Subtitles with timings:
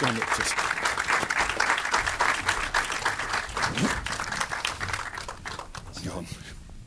[0.00, 0.54] Go on, just.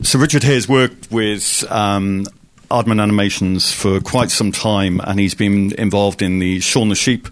[0.02, 2.26] So Richard has worked with um,
[2.70, 7.28] Aardman Animations for quite some time, and he's been involved in the Shaun the Sheep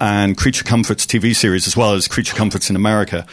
[0.00, 3.26] and Creature Comforts TV series, as well as Creature Comforts in America.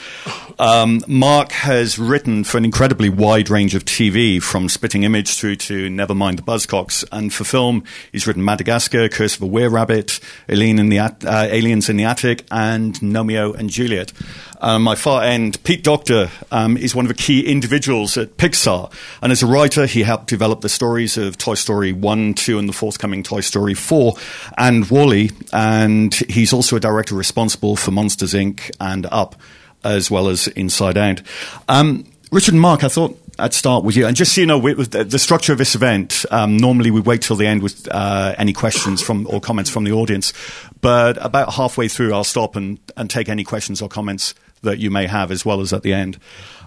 [0.59, 5.55] Um, Mark has written for an incredibly wide range of TV, from Spitting Image through
[5.55, 7.05] to Nevermind the Buzzcocks.
[7.13, 10.19] And for film, he's written Madagascar, Curse of a Were-Rabbit,
[10.49, 14.11] Alien in the At- uh, Aliens in the Attic, and Gnomeo and Juliet.
[14.59, 18.91] Um, my far end, Pete Docter, um, is one of the key individuals at Pixar.
[19.21, 22.67] And as a writer, he helped develop the stories of Toy Story 1, 2, and
[22.67, 24.13] the forthcoming Toy Story 4,
[24.57, 25.31] and WALL-E.
[25.53, 28.69] And he's also a director responsible for Monsters, Inc.
[28.81, 29.37] and Up,
[29.83, 31.21] as well as Inside Out.
[31.67, 34.05] Um, Richard and Mark, I thought I'd start with you.
[34.05, 37.21] And just so you know, with the structure of this event, um, normally we wait
[37.21, 40.33] till the end with uh, any questions from or comments from the audience.
[40.81, 44.91] But about halfway through, I'll stop and, and take any questions or comments that you
[44.91, 46.19] may have, as well as at the end.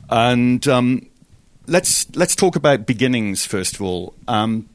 [0.08, 1.06] And um,
[1.66, 4.14] let's let's talk about beginnings first of all.
[4.26, 4.68] Um,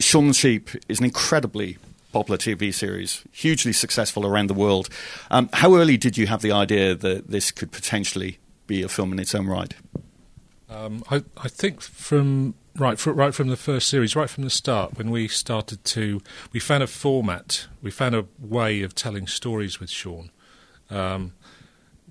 [0.00, 1.78] Shaun Sheep is an incredibly
[2.14, 4.88] popular TV series, hugely successful around the world.
[5.32, 9.12] Um, how early did you have the idea that this could potentially be a film
[9.12, 9.74] in its own right?
[10.70, 14.50] Um, I, I, think from right for, right from the first series, right from the
[14.50, 19.26] start, when we started to, we found a format, we found a way of telling
[19.26, 20.30] stories with Shaun,
[20.90, 21.32] Um,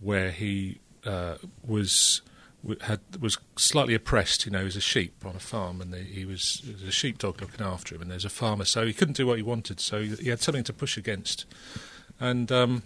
[0.02, 2.22] where he uh, was
[2.82, 4.46] had was slightly oppressed.
[4.46, 7.42] You know, he was a sheep on a farm, and he was, was a sheepdog
[7.42, 8.02] looking after him.
[8.02, 9.80] And there's a farmer, so he couldn't do what he wanted.
[9.80, 11.46] So he had something to push against.
[12.20, 12.84] And um,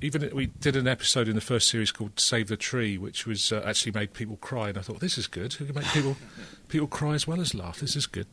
[0.00, 3.52] even we did an episode in the first series called "Save the Tree," which was
[3.52, 4.68] uh, actually made people cry.
[4.68, 5.56] And I thought, this is good.
[5.58, 6.16] We can make people
[6.68, 7.80] people cry as well as laugh.
[7.80, 8.26] This is good.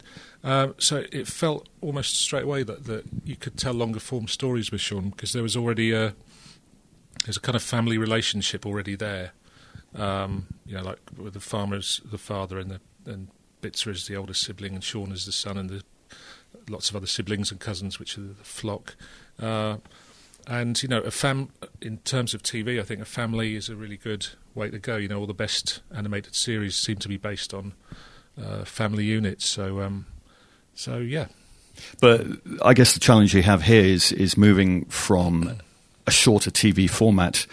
[0.44, 4.72] Uh, so it felt almost straight away that, that you could tell longer form stories
[4.72, 6.16] with Shaun because there was already a
[7.24, 9.32] there's a kind of family relationship already there.
[9.96, 13.30] Um, you know, like with the farmers, the father, and the and
[13.62, 15.84] Bitzer is the oldest sibling, and Shaun is the son, and the
[16.70, 18.96] lots of other siblings and cousins, which are the flock.
[19.40, 19.78] Uh,
[20.48, 21.50] and you know, a fam
[21.82, 24.98] in terms of TV, I think a family is a really good way to go.
[24.98, 27.74] You know, all the best animated series seem to be based on
[28.42, 29.46] uh, family units.
[29.46, 30.06] So, um,
[30.74, 31.28] so yeah.
[32.00, 32.26] But
[32.64, 35.58] I guess the challenge you have here is is moving from
[36.08, 37.48] a shorter TV format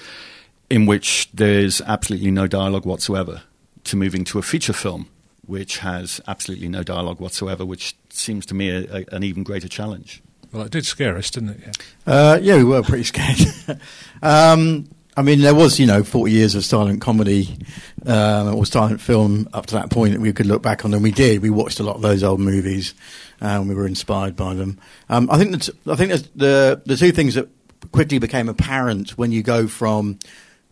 [0.73, 3.43] in which there's absolutely no dialogue whatsoever
[3.85, 5.07] to moving to a feature film
[5.47, 9.69] which has absolutely no dialogue whatsoever, which seems to me a, a, an even greater
[9.69, 10.23] challenge.
[10.51, 11.61] Well, it did scare us, didn't it?
[12.07, 13.39] Yeah, uh, yeah we were pretty scared.
[14.23, 17.59] um, I mean, there was, you know, 40 years of silent comedy
[18.07, 21.03] um, or silent film up to that point that we could look back on, and
[21.03, 21.43] we did.
[21.43, 22.95] We watched a lot of those old movies,
[23.43, 24.79] and we were inspired by them.
[25.11, 27.51] Um, I think that I think the the two things that
[27.91, 30.19] quickly became apparent when you go from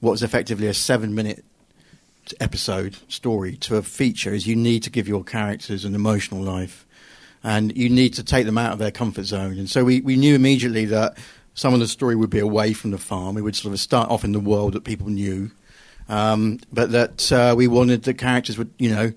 [0.00, 1.44] what was effectively a seven minute
[2.38, 6.86] episode story to a feature is you need to give your characters an emotional life
[7.42, 9.58] and you need to take them out of their comfort zone.
[9.58, 11.16] And so we, we knew immediately that
[11.54, 13.34] some of the story would be away from the farm.
[13.34, 15.50] We would sort of start off in the world that people knew,
[16.08, 19.12] um, but that uh, we wanted the characters would, you know,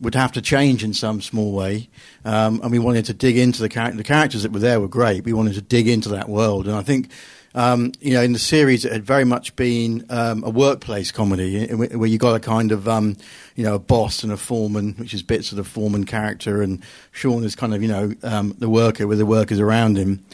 [0.00, 1.88] would have to change in some small way,
[2.24, 3.96] um, and we wanted to dig into the character.
[3.96, 5.24] The characters that were there were great.
[5.24, 7.10] We wanted to dig into that world, and I think.
[7.54, 11.66] Um, you know, in the series, it had very much been um, a workplace comedy
[11.66, 13.16] where you got a kind of, um,
[13.56, 17.44] you know, a boss and a foreman, which is Bitzer the foreman character, and Shaun
[17.44, 20.24] is kind of, you know, um, the worker with the workers around him,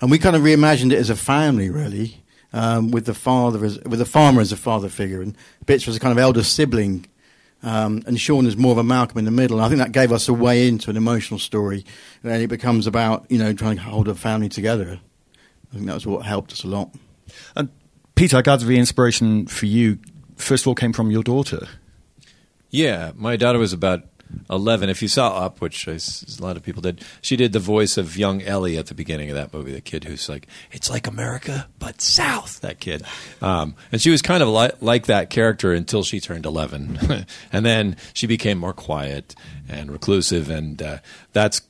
[0.00, 2.22] and we kind of reimagined it as a family, really,
[2.52, 5.96] um, with the father as, with the farmer as a father figure, and Bitzer was
[5.96, 7.06] a kind of elder sibling
[7.62, 9.58] um, and Shaun is more of a Malcolm in the middle.
[9.58, 11.84] And I think that gave us a way into an emotional story.
[12.22, 15.00] And it becomes about, you know, trying to hold a family together.
[15.76, 16.94] I think that was what helped us a lot.
[17.54, 17.68] And
[18.14, 19.98] Peter, I gather the inspiration for you,
[20.36, 21.68] first of all, came from your daughter.
[22.70, 24.04] Yeah, my daughter was about
[24.48, 24.88] 11.
[24.88, 25.98] If you saw Up, which a
[26.40, 29.36] lot of people did, she did the voice of young Ellie at the beginning of
[29.36, 33.02] that movie, the kid who's like, it's like America, but South, that kid.
[33.42, 37.26] Um, and she was kind of li- like that character until she turned 11.
[37.52, 39.34] and then she became more quiet
[39.68, 40.48] and reclusive.
[40.48, 40.98] And uh,
[41.34, 41.60] that's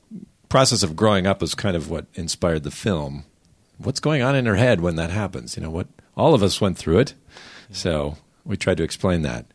[0.49, 3.25] process of growing up was kind of what inspired the film.
[3.77, 5.55] What's going on in her head when that happens?
[5.55, 7.13] You know, what all of us went through it.
[7.71, 9.45] So we tried to explain that.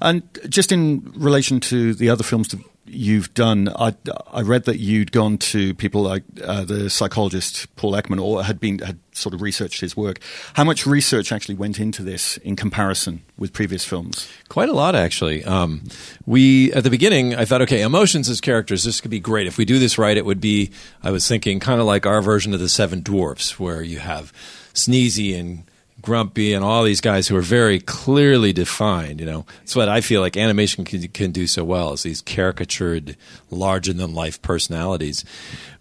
[0.00, 2.54] And just in relation to the other films
[2.90, 3.68] you've done.
[3.68, 3.94] I,
[4.32, 8.60] I read that you'd gone to people like uh, the psychologist Paul Ekman, or had
[8.60, 10.20] been had sort of researched his work.
[10.54, 14.28] How much research actually went into this in comparison with previous films?
[14.48, 15.44] Quite a lot, actually.
[15.44, 15.82] Um,
[16.26, 19.46] we at the beginning, I thought, okay, emotions as characters, this could be great.
[19.46, 20.70] If we do this right, it would be.
[21.02, 24.32] I was thinking kind of like our version of the Seven Dwarfs, where you have
[24.74, 25.67] Sneezy and
[26.00, 29.20] Grumpy and all these guys who are very clearly defined.
[29.20, 32.20] You know, it's what I feel like animation can, can do so well is these
[32.20, 33.16] caricatured,
[33.50, 35.24] larger than life personalities.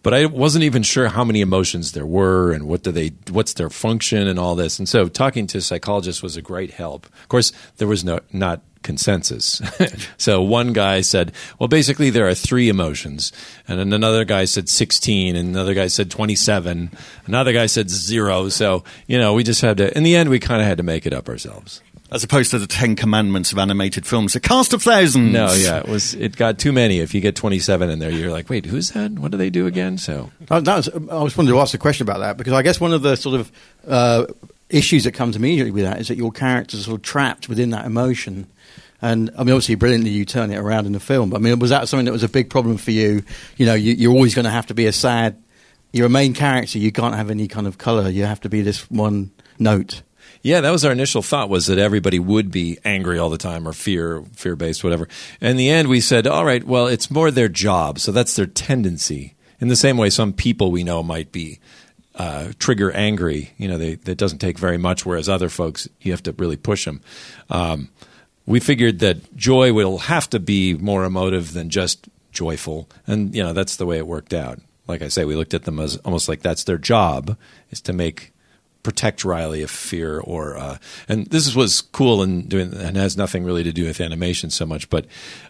[0.03, 3.53] But I wasn't even sure how many emotions there were and what do they, what's
[3.53, 4.79] their function and all this.
[4.79, 7.05] And so talking to psychologists was a great help.
[7.05, 9.61] Of course, there was no not consensus.
[10.17, 13.31] so one guy said, well, basically there are three emotions.
[13.67, 16.89] And then another guy said 16, and another guy said 27.
[17.27, 18.49] Another guy said zero.
[18.49, 20.83] So, you know, we just had to, in the end, we kind of had to
[20.83, 21.81] make it up ourselves.
[22.09, 25.33] As opposed to the Ten Commandments of animated films, a cast of thousands.
[25.33, 26.13] No, yeah, it was.
[26.13, 26.99] It got too many.
[26.99, 29.11] If you get twenty-seven in there, you're like, wait, who's that?
[29.11, 29.97] What do they do again?
[29.97, 32.79] So that was, I was wanted to ask a question about that because I guess
[32.79, 33.51] one of the sort of
[33.85, 34.25] uh,
[34.69, 37.69] issues that comes immediately with that is that your characters are sort of trapped within
[37.71, 38.47] that emotion.
[39.01, 41.29] And I mean, obviously, brilliantly you turn it around in the film.
[41.29, 43.23] But I mean, was that something that was a big problem for you?
[43.57, 45.41] You know, you, are always going to have to be a sad.
[45.93, 46.79] You're a main character.
[46.79, 48.09] You can't have any kind of color.
[48.09, 50.01] You have to be this one note.
[50.41, 53.67] Yeah, that was our initial thought was that everybody would be angry all the time
[53.67, 55.07] or fear fear based whatever.
[55.41, 58.35] And in the end we said, all right, well, it's more their job, so that's
[58.35, 59.35] their tendency.
[59.59, 61.59] In the same way some people we know might be
[62.15, 66.11] uh, trigger angry, you know, they, that doesn't take very much, whereas other folks you
[66.11, 67.01] have to really push them.
[67.49, 67.89] Um,
[68.47, 73.43] we figured that joy will have to be more emotive than just joyful, and you
[73.43, 74.59] know that's the way it worked out.
[74.87, 77.37] Like I say, we looked at them as almost like that's their job
[77.69, 78.31] is to make
[78.83, 80.77] protect Riley of fear or uh,
[81.09, 84.49] and this is what's cool and doing and has nothing really to do with animation
[84.49, 84.89] so much.
[84.89, 85.05] But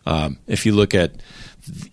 [0.07, 1.11] um, if you look at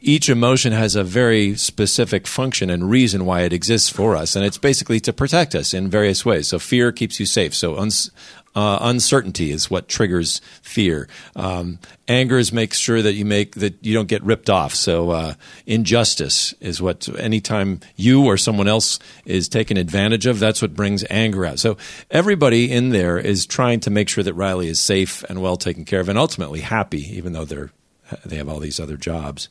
[0.01, 4.45] each emotion has a very specific function and reason why it exists for us, and
[4.45, 6.49] it's basically to protect us in various ways.
[6.49, 7.55] So fear keeps you safe.
[7.55, 8.11] So uns-
[8.55, 11.09] uh, uncertainty is what triggers fear.
[11.35, 14.75] Um, anger is make sure that you make that you don't get ripped off.
[14.75, 15.35] So uh,
[15.67, 21.05] injustice is what anytime you or someone else is taken advantage of, that's what brings
[21.11, 21.59] anger out.
[21.59, 21.77] So
[22.11, 25.85] everybody in there is trying to make sure that Riley is safe and well taken
[25.85, 27.71] care of, and ultimately happy, even though they're
[28.25, 29.49] they have all these other jobs.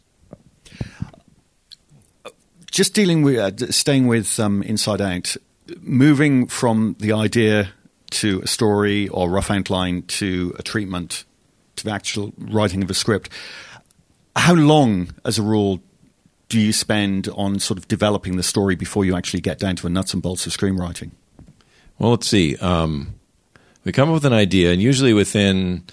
[2.71, 5.35] Just dealing with uh, staying with um, Inside Out,
[5.81, 7.73] moving from the idea
[8.13, 11.25] to a story or rough outline to a treatment
[11.75, 13.29] to the actual writing of a script.
[14.35, 15.81] How long, as a rule,
[16.49, 19.87] do you spend on sort of developing the story before you actually get down to
[19.87, 21.11] a nuts and bolts of screenwriting?
[21.99, 22.55] Well, let's see.
[22.57, 23.15] Um,
[23.83, 25.83] we come up with an idea, and usually within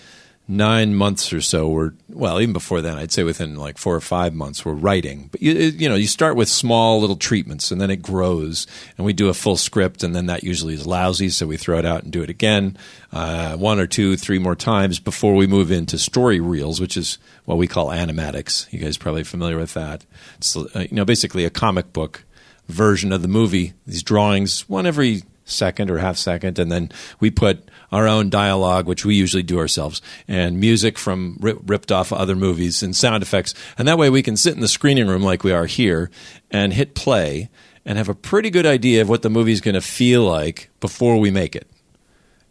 [0.51, 4.01] nine months or so we're well even before then i'd say within like four or
[4.01, 5.29] five months we're writing.
[5.31, 8.67] But you, you know you start with small little treatments and then it grows
[8.99, 11.79] and we do a full script and then that usually is lousy so we throw
[11.79, 12.77] it out and do it again
[13.13, 17.19] uh, one or two three more times before we move into story reels which is
[17.45, 18.71] what we call animatics.
[18.73, 20.05] You guys probably familiar with that.
[20.39, 22.25] It's uh, you know basically a comic book
[22.69, 23.75] version of the movie.
[23.87, 28.87] These drawings one every second or half second and then we put our own dialogue,
[28.87, 33.55] which we usually do ourselves, and music from ripped off other movies and sound effects.
[33.77, 36.11] And that way we can sit in the screening room like we are here
[36.51, 37.51] and hit play
[37.85, 41.19] and have a pretty good idea of what the movie's going to feel like before
[41.19, 41.67] we make it.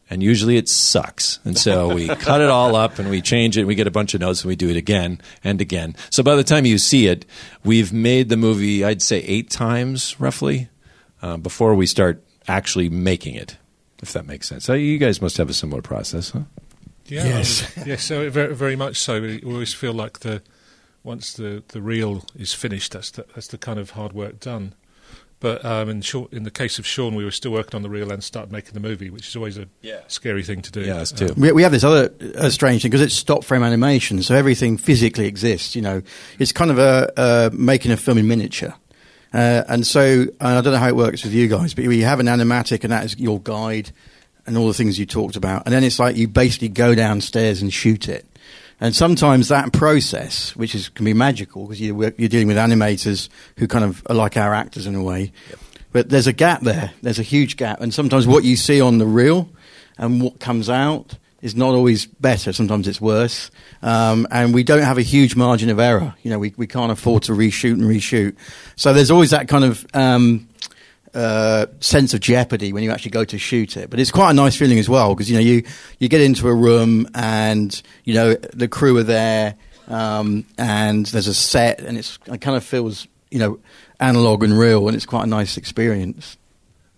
[0.10, 1.40] And usually it sucks.
[1.46, 3.62] And so we cut it all up and we change it.
[3.62, 5.96] And we get a bunch of notes and we do it again and again.
[6.10, 7.26] So by the time you see it,
[7.64, 10.70] we've made the movie, I'd say, eight times roughly
[11.22, 13.58] uh, before we start actually making it
[14.02, 14.66] if that makes sense.
[14.66, 16.42] So you guys must have a similar process, huh?
[17.06, 18.04] Yeah, yes, yes.
[18.04, 19.20] So very, very much so.
[19.20, 20.44] We always feel like the
[21.04, 24.76] once the, the reel is finished, that's the, that's the kind of hard work done.
[25.40, 27.90] But um, in, short, in the case of Shaun, we were still working on the
[27.90, 30.02] reel and started making the movie, which is always a yeah.
[30.08, 30.82] scary thing to do.
[30.82, 31.28] Yeah, us too.
[31.28, 34.36] Um, we, we, have this other uh, strange thing because it's stop frame animation, so
[34.36, 35.78] everything physically exists.
[35.78, 36.02] You know,
[36.40, 38.74] it's kind of a uh, making a film in miniature.
[39.34, 42.20] Uh, and so I don't know how it works with you guys, but you have
[42.20, 43.92] an animatic, and that is your guide
[44.46, 45.64] and all the things you talked about.
[45.66, 48.26] And then it's like you basically go downstairs and shoot it.
[48.82, 53.30] And sometimes that process, which is can be magical because you, are dealing with animators
[53.58, 55.32] who kind of are like our actors in a way.
[55.50, 55.60] Yep.
[55.92, 56.92] But there's a gap there.
[57.02, 59.50] There's a huge gap, and sometimes what you see on the reel
[59.98, 62.54] and what comes out is not always better.
[62.54, 63.52] Sometimes it's worse.
[63.82, 66.14] Um, and we don't have a huge margin of error.
[66.24, 68.36] You know, we, we can't afford to reshoot and reshoot.
[68.76, 70.50] So there's always that kind of um,
[71.14, 73.90] uh, sense of jeopardy when you actually go to shoot it.
[73.90, 75.64] But it's quite a nice feeling as well because, you know, you,
[76.00, 79.56] you get into a room and, you know, the crew are there
[79.90, 83.60] um, and there's a set, and it's it kind of feels you know
[84.00, 86.38] analog and real, and it's quite a nice experience.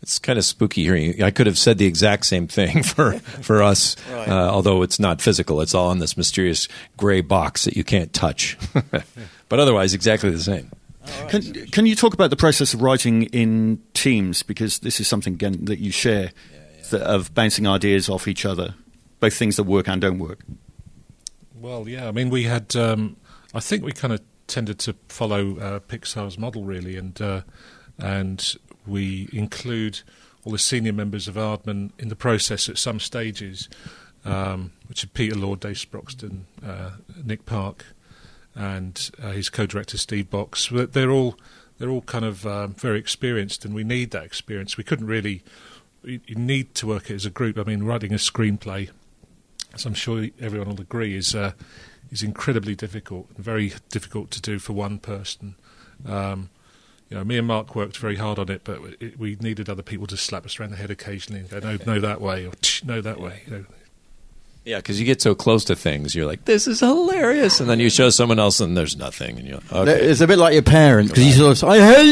[0.01, 1.21] It's kind of spooky hearing.
[1.21, 4.27] I could have said the exact same thing for for us, Right.
[4.27, 5.61] uh, although it's not physical.
[5.61, 6.67] It's all in this mysterious
[6.97, 8.57] gray box that you can't touch.
[9.49, 10.71] but otherwise, exactly the same.
[11.29, 11.41] Can,
[11.71, 14.43] can you talk about the process of writing in teams?
[14.43, 16.31] Because this is something again that you share,
[16.91, 18.75] that- of bouncing ideas off each other,
[19.19, 20.39] both things that work and don't work.
[21.55, 22.07] Well, yeah.
[22.07, 22.75] I mean, we had.
[22.75, 23.17] Um,
[23.53, 27.41] I think we kind of tended to follow uh, Pixar's model really, and uh,
[27.99, 28.55] and
[28.85, 30.01] we include
[30.43, 33.69] all the senior members of Aardman in the process at some stages,
[34.25, 36.91] um, which are Peter Lord, Dave Sproxton, uh,
[37.23, 37.85] Nick Park,
[38.55, 40.69] and uh, his co-director Steve Box.
[40.71, 41.37] They're- all
[41.77, 44.77] they're all kind of um, very experienced, and we need that experience.
[44.77, 45.43] We couldn't really.
[46.03, 47.57] You you need to work it as a group.
[47.57, 48.89] I mean, writing a screenplay
[49.73, 51.53] as I'm sure everyone will agree, is uh,
[52.11, 55.55] is incredibly difficult and very difficult to do for one person.
[56.05, 56.49] Um,
[57.11, 59.83] you know, me and Mark worked very hard on it, but it, we needed other
[59.83, 62.53] people to slap us around the head occasionally and go, "No, no, that way," or
[62.85, 63.65] "No, that way." You know,
[64.63, 67.81] Yeah, because you get so close to things, you're like, "This is hilarious," and then
[67.81, 70.01] you show someone else, and there's nothing, and you're like, okay.
[70.05, 72.05] It's a bit like your parents because you sort of say, "I hate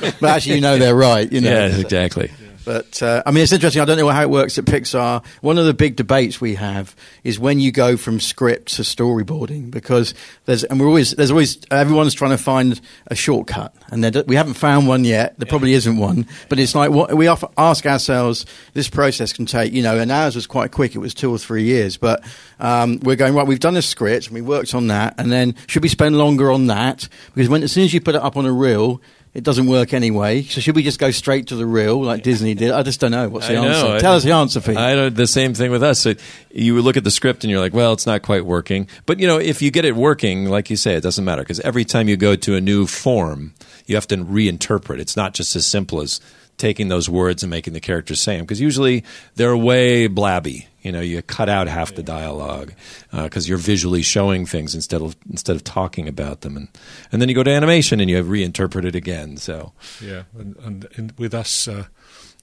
[0.00, 1.30] you," but actually you know they're right.
[1.30, 1.50] You know.
[1.68, 2.32] yeah, exactly.
[2.68, 3.80] But uh, I mean, it's interesting.
[3.80, 5.24] I don't know how it works at Pixar.
[5.40, 6.94] One of the big debates we have
[7.24, 10.12] is when you go from script to storyboarding, because
[10.44, 14.52] there's and we're always there's always everyone's trying to find a shortcut, and we haven't
[14.52, 15.38] found one yet.
[15.38, 18.44] There probably isn't one, but it's like what we often ask ourselves.
[18.74, 20.94] This process can take, you know, and ours was quite quick.
[20.94, 22.22] It was two or three years, but
[22.60, 23.46] um, we're going right.
[23.46, 26.52] We've done a script and we worked on that, and then should we spend longer
[26.52, 27.08] on that?
[27.34, 29.00] Because when as soon as you put it up on a reel.
[29.34, 30.42] It doesn't work anyway.
[30.42, 32.70] So should we just go straight to the reel like Disney did?
[32.72, 33.28] I just don't know.
[33.28, 33.68] What's the I know.
[33.68, 33.86] answer?
[33.94, 34.76] I- Tell us the answer, Pete.
[34.76, 36.00] I know the same thing with us.
[36.00, 36.14] So
[36.50, 38.88] you look at the script and you're like, well, it's not quite working.
[39.06, 41.60] But you know, if you get it working, like you say, it doesn't matter because
[41.60, 43.54] every time you go to a new form,
[43.86, 44.98] you have to reinterpret.
[44.98, 46.20] It's not just as simple as
[46.56, 49.04] taking those words and making the characters say them because usually
[49.36, 50.66] they're way blabby.
[50.88, 52.72] You know, you cut out half the dialogue
[53.12, 56.68] because you're visually showing things instead of instead of talking about them, and
[57.12, 59.36] and then you go to animation and you reinterpret it again.
[59.36, 61.88] So yeah, and, and, with us, uh,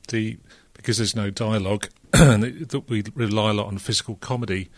[0.09, 0.37] the
[0.73, 4.69] because there's no dialogue, that we rely a lot on physical comedy,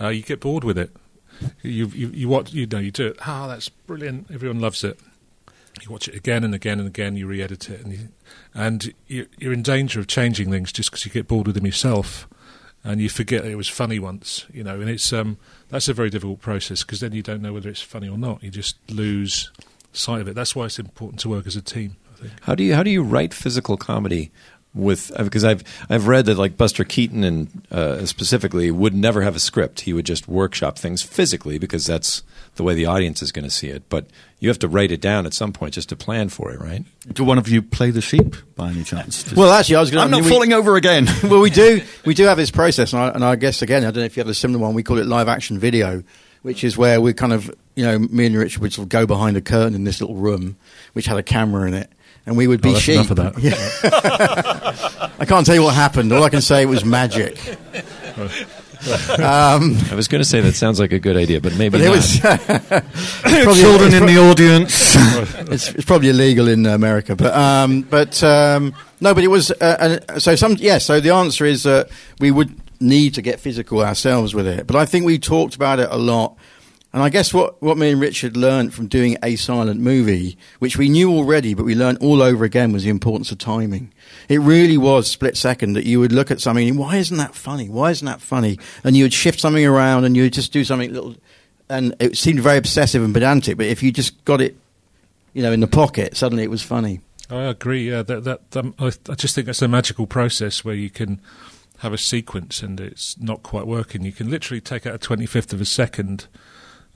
[0.00, 0.94] uh, you get bored with it.
[1.62, 3.18] You, you you watch, you know, you do it.
[3.26, 4.30] Ah, that's brilliant.
[4.32, 5.00] Everyone loves it.
[5.82, 7.16] You watch it again and again and again.
[7.16, 7.84] You re-edit it,
[8.54, 11.66] and you, you're in danger of changing things just because you get bored with them
[11.66, 12.28] yourself,
[12.86, 14.46] and you forget it was funny once.
[14.52, 15.36] You know, and it's um
[15.68, 18.42] that's a very difficult process because then you don't know whether it's funny or not.
[18.42, 19.50] You just lose
[19.92, 20.34] sight of it.
[20.34, 21.96] That's why it's important to work as a team.
[22.42, 24.30] How do you how do you write physical comedy
[24.76, 29.34] with because I've I've read that like Buster Keaton and uh, specifically would never have
[29.34, 29.80] a script.
[29.80, 32.22] He would just workshop things physically because that's
[32.56, 33.88] the way the audience is going to see it.
[33.88, 34.06] But
[34.38, 36.84] you have to write it down at some point just to plan for it, right?
[37.12, 39.22] Do one of you play the sheep by any chance?
[39.22, 40.04] Just- well, actually, I was going.
[40.04, 41.06] I'm not falling over again.
[41.24, 41.82] well, we do.
[42.04, 44.16] We do have this process, and I, and I guess again, I don't know if
[44.16, 44.74] you have a similar one.
[44.74, 46.02] We call it live action video,
[46.42, 49.06] which is where we kind of, you know, me and Richard would sort of go
[49.06, 50.56] behind a curtain in this little room,
[50.92, 51.90] which had a camera in it,
[52.26, 52.94] and we would be Oh, sheep.
[52.96, 53.38] enough of that.
[53.42, 55.08] Yeah.
[55.18, 56.12] I can't tell you what happened.
[56.12, 57.38] All I can say it was magic.
[59.18, 61.80] Um, I was going to say that sounds like a good idea, but maybe but
[61.80, 61.96] it not.
[61.96, 62.20] was
[63.22, 64.94] probably- Children in the audience.
[65.50, 70.00] it's, it's probably illegal in America, but um, but um, no, but it was uh,
[70.08, 70.78] uh, so some yeah.
[70.78, 71.88] So the answer is that
[72.20, 75.80] we would need to get physical ourselves with it, but I think we talked about
[75.80, 76.36] it a lot.
[76.96, 80.78] And I guess what, what me and Richard learned from doing a silent movie, which
[80.78, 83.92] we knew already, but we learned all over again, was the importance of timing.
[84.30, 87.34] It really was split second that you would look at something, and why isn't that
[87.34, 87.68] funny?
[87.68, 88.58] Why isn't that funny?
[88.82, 91.16] And you would shift something around, and you would just do something little,
[91.68, 93.58] and it seemed very obsessive and pedantic.
[93.58, 94.56] But if you just got it
[95.36, 97.02] you know, in the pocket, suddenly it was funny.
[97.28, 97.90] I agree.
[97.90, 101.20] Yeah, that that um, I, I just think that's a magical process where you can
[101.80, 104.02] have a sequence and it's not quite working.
[104.02, 106.26] You can literally take out a twenty fifth of a second,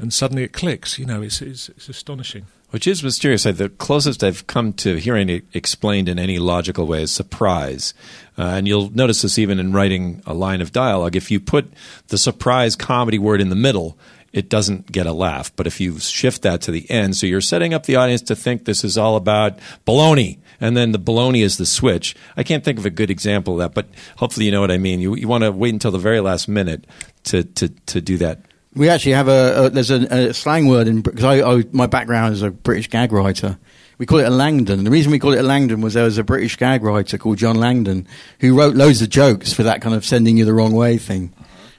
[0.01, 0.99] and suddenly it clicks.
[0.99, 2.47] You know, it's it's, it's astonishing.
[2.71, 3.43] Which is mysterious.
[3.43, 7.95] The closest I've come to hearing it explained in any logical way is surprise.
[8.39, 11.17] Uh, and you'll notice this even in writing a line of dialogue.
[11.17, 11.73] If you put
[12.09, 13.99] the surprise comedy word in the middle,
[14.33, 15.55] it doesn't get a laugh.
[15.57, 18.37] But if you shift that to the end, so you're setting up the audience to
[18.37, 22.15] think this is all about baloney, and then the baloney is the switch.
[22.37, 24.79] I can't think of a good example of that, but hopefully you know what I
[24.79, 25.01] mean.
[25.01, 26.87] You, you want to wait until the very last minute
[27.25, 28.43] to, to, to do that.
[28.75, 31.87] We actually have a, a there's a, a slang word in because I, I my
[31.87, 33.59] background is a British gag writer.
[33.99, 34.85] We call it a Langdon.
[34.85, 37.37] The reason we call it a Langdon was there was a British gag writer called
[37.37, 38.07] John Langdon
[38.39, 41.33] who wrote loads of jokes for that kind of sending you the wrong way thing.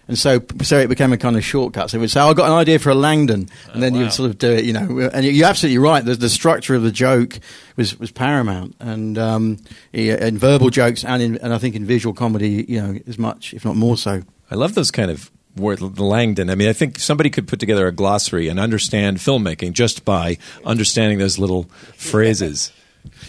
[0.08, 1.90] and so so it became a kind of shortcut.
[1.90, 4.02] So we would say, oh, "I got an idea for a Langdon," and then you
[4.02, 5.10] would sort of do it, you know.
[5.14, 6.04] And you're absolutely right.
[6.04, 7.40] The, the structure of the joke
[7.78, 9.58] was was paramount, and um,
[9.94, 13.54] in verbal jokes and in, and I think in visual comedy, you know, as much
[13.54, 14.24] if not more so.
[14.52, 16.50] I love those kind of Langdon.
[16.50, 20.38] I mean, I think somebody could put together a glossary and understand filmmaking just by
[20.66, 21.64] understanding those little
[21.96, 22.72] phrases.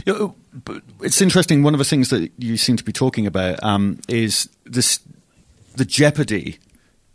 [0.05, 1.63] You know, it's interesting.
[1.63, 5.01] One of the things that you seem to be talking about um, is this:
[5.77, 6.59] the jeopardy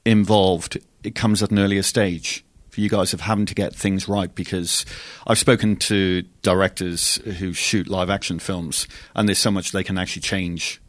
[0.06, 0.80] involved.
[1.04, 4.34] It comes at an earlier stage for you guys of having to get things right.
[4.34, 4.88] Because
[5.28, 10.00] I've spoken to directors who shoot live action films, and there's so much they can
[10.00, 10.82] actually change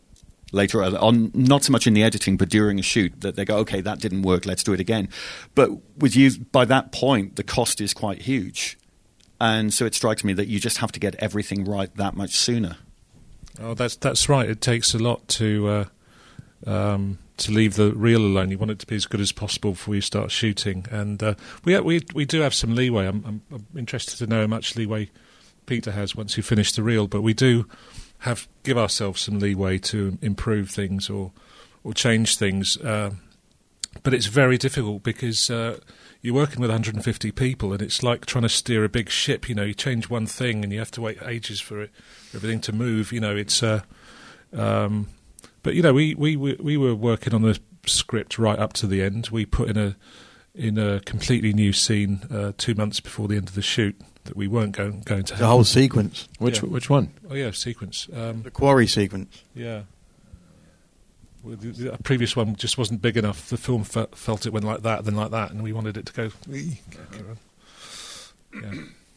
[0.52, 1.30] later on.
[1.34, 4.00] Not so much in the editing, but during a shoot that they go, okay, that
[4.00, 4.46] didn't work.
[4.46, 5.08] Let's do it again.
[5.54, 8.78] But with you, by that point, the cost is quite huge.
[9.40, 12.36] And so it strikes me that you just have to get everything right that much
[12.36, 12.76] sooner.
[13.60, 14.48] Oh, that's that's right.
[14.48, 15.68] It takes a lot to
[16.66, 18.50] uh, um, to leave the reel alone.
[18.50, 21.34] You want it to be as good as possible before you start shooting, and uh,
[21.64, 23.06] we we we do have some leeway.
[23.06, 25.10] I'm, I'm, I'm interested to know how much leeway
[25.66, 27.66] Peter has once you finish the reel, but we do
[28.20, 31.32] have give ourselves some leeway to improve things or
[31.84, 32.76] or change things.
[32.78, 33.12] Uh,
[34.02, 35.78] but it's very difficult because uh,
[36.20, 39.48] you're working with 150 people, and it's like trying to steer a big ship.
[39.48, 41.90] You know, you change one thing, and you have to wait ages for it,
[42.30, 43.12] for everything to move.
[43.12, 43.62] You know, it's.
[43.62, 43.82] Uh,
[44.52, 45.08] um,
[45.62, 48.86] but you know, we, we we we were working on the script right up to
[48.86, 49.28] the end.
[49.30, 49.96] We put in a
[50.54, 54.36] in a completely new scene uh, two months before the end of the shoot that
[54.36, 55.38] we weren't going going to have.
[55.40, 55.52] The have.
[55.52, 56.68] whole sequence, Which Yeah.
[56.68, 57.10] which one?
[57.30, 58.08] oh yeah, sequence.
[58.14, 59.42] Um, the quarry sequence.
[59.54, 59.82] yeah.
[61.42, 63.48] Well, the, the previous one just wasn't big enough.
[63.48, 66.06] The film fe- felt it went like that, then like that, and we wanted it
[66.06, 66.30] to go.
[66.48, 66.72] Yeah.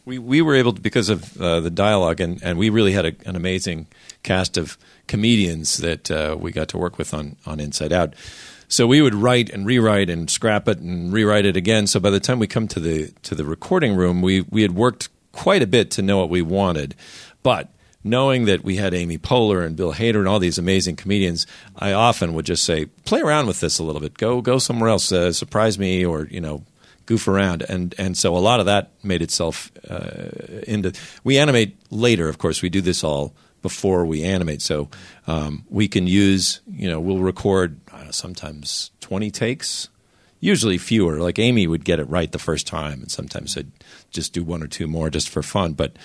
[0.05, 3.05] We we were able to because of uh, the dialogue, and, and we really had
[3.05, 3.87] a, an amazing
[4.23, 4.77] cast of
[5.07, 8.13] comedians that uh, we got to work with on on Inside Out.
[8.71, 11.87] So we would write and rewrite and scrap it and rewrite it again.
[11.87, 14.75] So by the time we come to the to the recording room, we we had
[14.75, 16.95] worked quite a bit to know what we wanted,
[17.43, 17.69] but.
[18.03, 21.93] Knowing that we had Amy Poehler and Bill Hader and all these amazing comedians, I
[21.93, 24.17] often would just say, "Play around with this a little bit.
[24.17, 25.11] Go go somewhere else.
[25.11, 26.63] Uh, surprise me, or you know,
[27.05, 30.29] goof around and and so a lot of that made itself uh,
[30.65, 34.89] into we animate later of course we do this all before we animate so
[35.27, 37.80] um, we can use you know we'll record
[38.15, 39.89] sometimes 20 takes
[40.39, 41.17] usually fewer.
[41.17, 43.71] Like amy would get it right the first time and sometimes i'd
[44.09, 45.74] just do one or two more just for fun.
[45.74, 45.95] But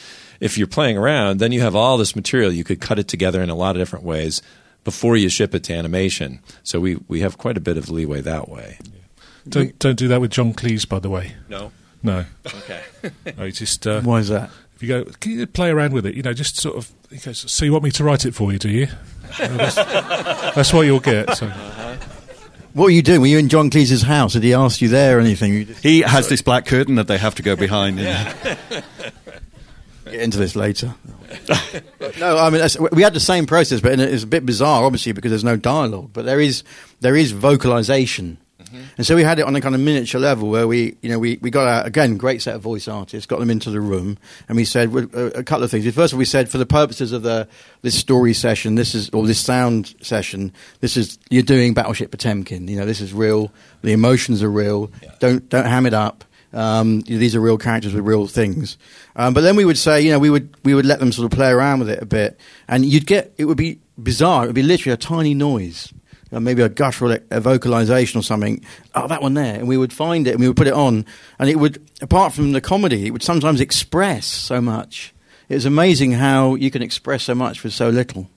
[0.41, 2.53] if you're playing around then you have all this material.
[2.53, 4.43] You could cut it together in a lot of different ways
[4.85, 6.41] before you ship it to animation.
[6.63, 8.79] So we, we have quite a bit of leeway that way.
[9.49, 11.35] Don't don't do that with John Cleese, by the way.
[11.49, 11.73] no?
[12.03, 12.83] No, okay.
[13.37, 14.51] No you just uh, Why is that?
[14.77, 16.15] If you go, can you play around with it?
[16.15, 16.91] You know, just sort of.
[17.11, 18.89] He goes, so you want me to write it for you, do you?
[19.39, 21.37] That's, that's what you'll get.
[21.37, 21.49] So.
[22.73, 23.21] What were you doing?
[23.21, 24.35] Were you in John Cleese's house?
[24.35, 25.53] Did he ask you there or anything?
[25.53, 27.99] You just He has this black curtain that they have to go behind.
[27.99, 28.57] and-
[30.05, 30.95] get into this later.
[32.21, 32.63] no, I mean
[32.93, 36.11] we had the same process, but it's a bit bizarre, obviously, because there's no dialogue.
[36.13, 36.63] But there is
[37.01, 38.39] there is vocalization,
[38.97, 41.19] and so we had it on a kind of miniature level where we, you know,
[41.19, 44.19] we, we got out again great set of voice artists, got them into the room,
[44.49, 45.85] and we said a, couple of things.
[45.95, 47.49] First of all, we said for the purposes of the
[47.83, 52.69] this story session, this is or this sound session, this is you're doing Battleship Potemkin.
[52.69, 53.53] You know, this is real.
[53.83, 54.91] The emotions are real.
[55.21, 56.25] Don't don't ham it up.
[56.53, 58.79] Um, these are real characters with real things.
[59.15, 61.31] Um, but then we would say, you know, we would we would let them sort
[61.31, 64.45] of play around with it a bit, and you'd get it would be bizarre.
[64.45, 65.93] It would be literally a tiny noise,
[66.33, 68.65] uh, maybe a guttural a vocalization or something.
[68.95, 71.07] Oh, that one there, and we would find it and we would put it on,
[71.39, 75.15] and it would, apart from the comedy, it would sometimes express so much.
[75.49, 78.29] It was amazing how you can express so much with so little.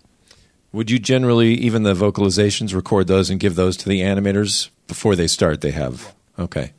[0.72, 5.16] Would you generally, even the vocalizations, record those and give those to the animators before
[5.16, 5.62] they start?
[5.62, 6.14] They have.
[6.38, 6.74] Okay.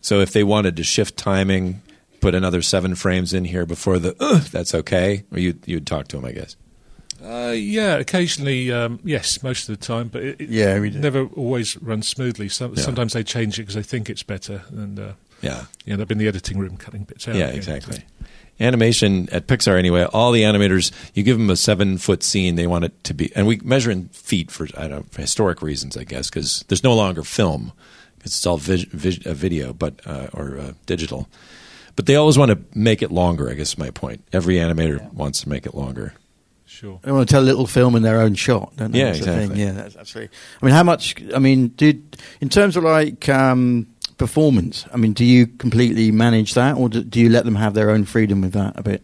[0.00, 1.82] So if they wanted to shift timing,
[2.20, 5.24] put another seven frames in here before the, "Ugh," that's okay?
[5.30, 6.56] Or you, you'd talk to them, I guess.
[7.22, 11.26] Uh, yeah, occasionally, um, yes, most of the time, but it, it Yeah, we never
[11.36, 12.48] always runs smoothly.
[12.48, 12.82] Some, Yeah.
[12.82, 15.64] Sometimes they change it because they think it's better, and uh, Yeah.
[15.84, 17.34] you end up in the editing room cutting bits out.
[17.34, 17.56] Yeah, again.
[17.56, 18.04] exactly.
[18.58, 22.66] Animation at Pixar, anyway, all the animators, you give them a seven foot scene, they
[22.66, 25.62] want it to be, and we measure in feet for, I don't know, for historic
[25.62, 27.72] reasons, I guess, because there's no longer film.
[28.22, 31.26] It's all vis, vis, uh, video, but uh, or uh, digital.
[31.96, 33.48] But they always want to make it longer.
[33.50, 34.22] I guess is my point.
[34.32, 36.12] Every animator wants to make it longer.
[36.80, 36.98] Sure.
[37.02, 39.00] They want to tell a little film in their own shot, don't they?
[39.00, 39.34] Yeah, That's the thing.
[39.34, 39.62] exactly.
[39.62, 40.36] Yeah, that's absolutely.
[40.62, 41.14] I mean, how much?
[41.34, 44.86] I mean, did in terms of like um, performance?
[44.90, 47.90] I mean, do you completely manage that, or do, do you let them have their
[47.90, 49.02] own freedom with that a bit?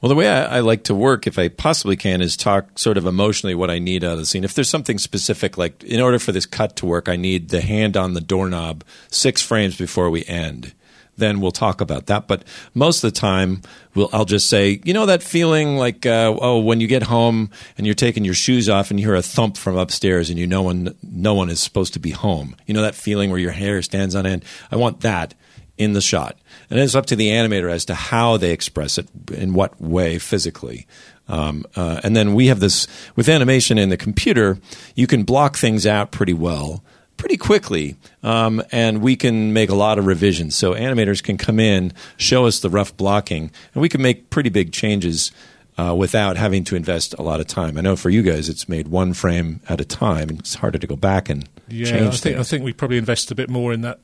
[0.00, 2.96] Well, the way I, I, like to work, if I possibly can, is talk sort
[2.96, 4.42] of emotionally what I need out of the scene.
[4.42, 7.60] If there's something specific, like in order for this cut to work, I need the
[7.60, 8.82] hand on the doorknob
[9.12, 10.74] six frames before we end.
[11.22, 12.26] Then we'll talk about that.
[12.26, 12.42] But
[12.74, 13.62] most of the time,
[13.94, 17.50] we'll, I'll just say, you know, that feeling like, uh, oh, when you get home
[17.78, 20.48] and you're taking your shoes off and you hear a thump from upstairs and you
[20.48, 20.70] know
[21.02, 22.56] no one is supposed to be home.
[22.66, 24.44] You know that feeling where your hair stands on end.
[24.72, 25.34] I want that
[25.78, 26.36] in the shot.
[26.70, 30.18] And it's up to the animator as to how they express it, in what way
[30.18, 30.86] physically.
[31.28, 34.58] Um, uh, and then we have this with animation in the computer,
[34.94, 36.82] you can block things out pretty well,
[37.16, 40.56] pretty quickly, um, and we can make a lot of revisions.
[40.56, 44.50] So animators can come in, show us the rough blocking, and we can make pretty
[44.50, 45.32] big changes.
[45.78, 48.68] Uh, without having to invest a lot of time, I know for you guys it's
[48.68, 52.00] made one frame at a time, and it's harder to go back and yeah, change
[52.00, 52.38] I think, things.
[52.38, 53.98] I think we probably invest a bit more in that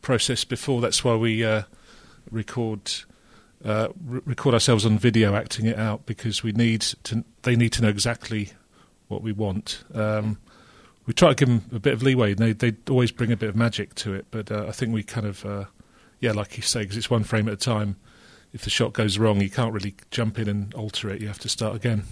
[0.00, 0.80] process before.
[0.80, 1.62] That's why we uh,
[2.30, 2.92] record
[3.64, 7.24] uh, re- record ourselves on video, acting it out because we need to.
[7.42, 8.52] They need to know exactly
[9.08, 9.82] what we want.
[9.92, 10.38] Um,
[11.08, 12.34] we try to give them a bit of leeway.
[12.34, 15.02] They they always bring a bit of magic to it, but uh, I think we
[15.02, 15.64] kind of uh,
[16.20, 17.96] yeah, like you say, because it's one frame at a time.
[18.52, 21.20] If the shot goes wrong, you can't really jump in and alter it.
[21.22, 22.04] You have to start again.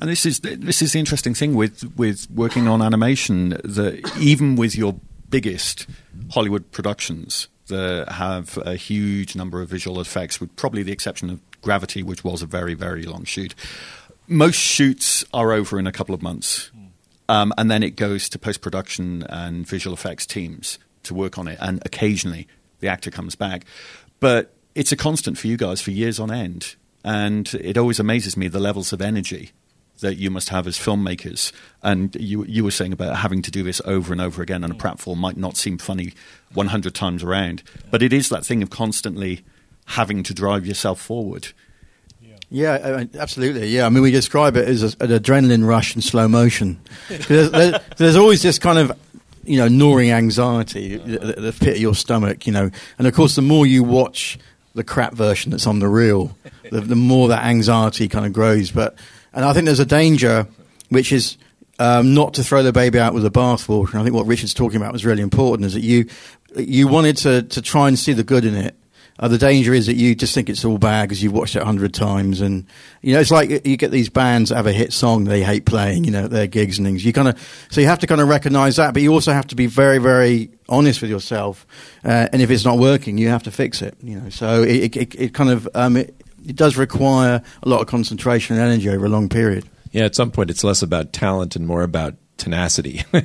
[0.00, 4.54] And this is this is the interesting thing with with working on animation that even
[4.54, 4.94] with your
[5.28, 5.88] biggest
[6.30, 11.40] Hollywood productions that have a huge number of visual effects, with probably the exception of
[11.60, 13.54] Gravity, which was a very, very long shoot.
[14.26, 16.71] Most shoots are over in a couple of months.
[17.28, 21.48] Um, and then it goes to post production and visual effects teams to work on
[21.48, 21.58] it.
[21.60, 22.46] And occasionally
[22.80, 23.64] the actor comes back.
[24.20, 26.76] But it's a constant for you guys for years on end.
[27.04, 29.52] And it always amazes me the levels of energy
[30.00, 31.52] that you must have as filmmakers.
[31.82, 34.72] And you you were saying about having to do this over and over again, and
[34.72, 36.12] a pratfall might not seem funny
[36.54, 39.44] 100 times around, but it is that thing of constantly
[39.86, 41.48] having to drive yourself forward.
[42.52, 43.68] Yeah, absolutely.
[43.68, 46.78] Yeah, I mean, we describe it as a, an adrenaline rush in slow motion.
[47.08, 48.92] there's, there's, there's always this kind of
[49.44, 52.70] you know, gnawing anxiety, the, the pit of your stomach, you know.
[52.98, 54.38] And of course, the more you watch
[54.74, 56.36] the crap version that's on the reel,
[56.70, 58.70] the, the more that anxiety kind of grows.
[58.70, 58.94] But
[59.32, 60.46] and I think there's a danger,
[60.90, 61.36] which is
[61.78, 63.92] um, not to throw the baby out with the bathwater.
[63.92, 65.66] And I think what Richard's talking about was really important.
[65.66, 66.06] Is that you
[66.56, 68.76] you wanted to to try and see the good in it.
[69.18, 71.62] Uh, the danger is that you just think it's all bad because you've watched it
[71.62, 72.66] a hundred times, and
[73.02, 75.64] you know it's like you get these bands that have a hit song they hate
[75.64, 77.04] playing, you know, at their gigs and things.
[77.04, 79.46] You kind of so you have to kind of recognise that, but you also have
[79.48, 81.66] to be very, very honest with yourself.
[82.04, 83.96] Uh, and if it's not working, you have to fix it.
[84.02, 86.14] You know, so it it, it kind of um, it,
[86.46, 89.68] it does require a lot of concentration and energy over a long period.
[89.92, 93.22] Yeah, at some point it's less about talent and more about tenacity yeah.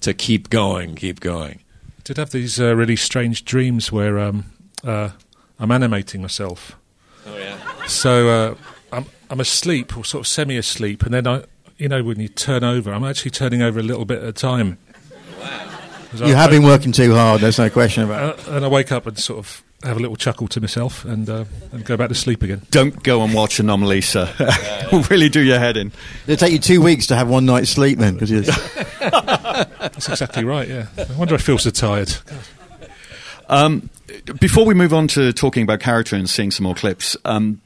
[0.00, 1.60] to keep going, keep going.
[1.98, 4.44] I did have these uh, really strange dreams where um,
[4.84, 5.10] uh,
[5.58, 6.76] I'm animating myself.
[7.26, 7.86] Oh yeah.
[7.86, 8.54] So uh,
[8.92, 11.44] I'm I'm asleep or sort of semi-asleep, and then I,
[11.78, 14.32] you know, when you turn over, I'm actually turning over a little bit at a
[14.32, 14.78] time.
[15.40, 15.70] Wow.
[16.14, 17.40] You I, have been working too hard.
[17.40, 18.48] There's no question about it.
[18.48, 21.28] Uh, and I wake up and sort of have a little chuckle to myself and,
[21.28, 22.62] uh, and go back to sleep again.
[22.70, 24.92] Don't go and watch Anomalisa.
[24.92, 25.92] will really do your head in.
[26.26, 28.18] It'll take you two weeks to have one night's sleep then.
[28.18, 28.30] Cause
[29.00, 30.86] That's exactly right, yeah.
[30.96, 32.14] I wonder if I feel so tired.
[33.48, 33.90] Um,
[34.40, 37.60] before we move on to talking about character and seeing some more clips, um,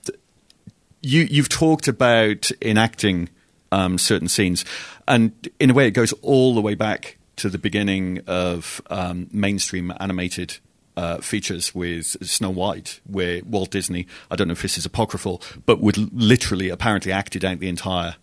[1.01, 3.29] you, you've talked about enacting
[3.71, 4.65] um, certain scenes,
[5.07, 9.29] and in a way, it goes all the way back to the beginning of um,
[9.33, 10.59] mainstream animated
[10.97, 15.43] uh, features with Snow White, where Walt Disney, I don't know if this is apocryphal,
[15.65, 18.17] but would literally apparently acted out the entire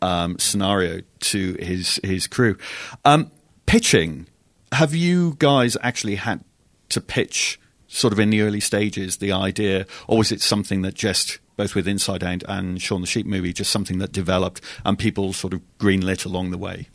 [0.00, 2.56] um, scenario to his his crew.
[3.04, 3.30] Um,
[3.66, 4.26] pitching,
[4.72, 6.42] have you guys actually had
[6.90, 10.94] to pitch sort of in the early stages the idea, or was it something that
[10.94, 14.98] just both with Inside Out and Shaun the Sheep movie, just something that developed and
[14.98, 16.88] people sort of greenlit along the way?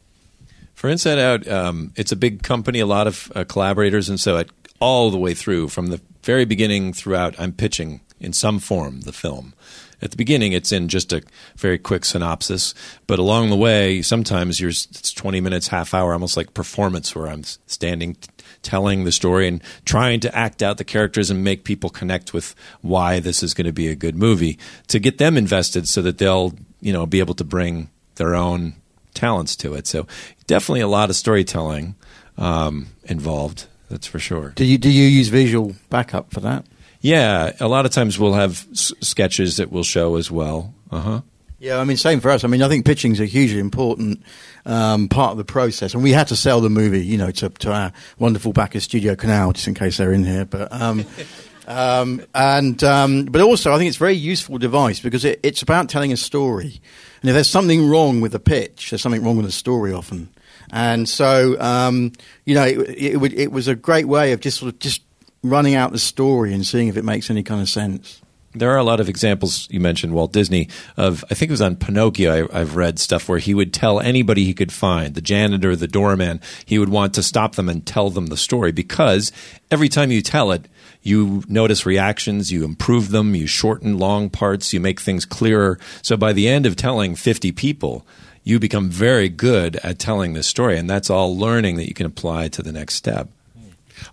[0.73, 4.37] For Inside Out, um, it's a big company, a lot of uh, collaborators, and so
[4.37, 4.49] it
[4.79, 9.11] all the way through from the very beginning throughout i'm pitching in some form the
[9.11, 9.53] film
[10.01, 11.21] at the beginning it's in just a
[11.57, 12.73] very quick synopsis
[13.07, 17.27] but along the way sometimes you're it's 20 minutes half hour almost like performance where
[17.27, 18.15] i'm standing
[18.61, 22.55] telling the story and trying to act out the characters and make people connect with
[22.81, 26.17] why this is going to be a good movie to get them invested so that
[26.17, 28.73] they'll you know be able to bring their own
[29.13, 30.05] talents to it so
[30.47, 31.95] definitely a lot of storytelling
[32.37, 34.49] um, involved that's for sure.
[34.55, 36.65] Do you do you use visual backup for that?
[37.01, 40.73] Yeah, a lot of times we'll have s- sketches that we'll show as well.
[40.91, 41.21] Uh huh.
[41.59, 42.43] Yeah, I mean, same for us.
[42.43, 44.23] I mean, I think pitching is a hugely important
[44.65, 47.49] um, part of the process, and we had to sell the movie, you know, to,
[47.49, 50.45] to our wonderful backers, Studio Canal, just in case they're in here.
[50.45, 51.05] But um,
[51.69, 55.61] Um, and um, but also, I think it's a very useful device because it, it's
[55.61, 56.81] about telling a story.
[57.21, 60.29] And if there's something wrong with the pitch, there's something wrong with the story often.
[60.71, 62.13] And so, um,
[62.45, 65.03] you know, it, it, it was a great way of just sort of just
[65.43, 68.19] running out the story and seeing if it makes any kind of sense.
[68.53, 69.67] There are a lot of examples.
[69.69, 72.49] You mentioned Walt Disney of, I think it was on Pinocchio.
[72.51, 75.87] I, have read stuff where he would tell anybody he could find, the janitor, the
[75.87, 79.31] doorman, he would want to stop them and tell them the story because
[79.69, 80.67] every time you tell it,
[81.03, 85.79] you notice reactions, you improve them, you shorten long parts, you make things clearer.
[86.01, 88.05] So by the end of telling 50 people,
[88.43, 90.77] you become very good at telling this story.
[90.77, 93.29] And that's all learning that you can apply to the next step.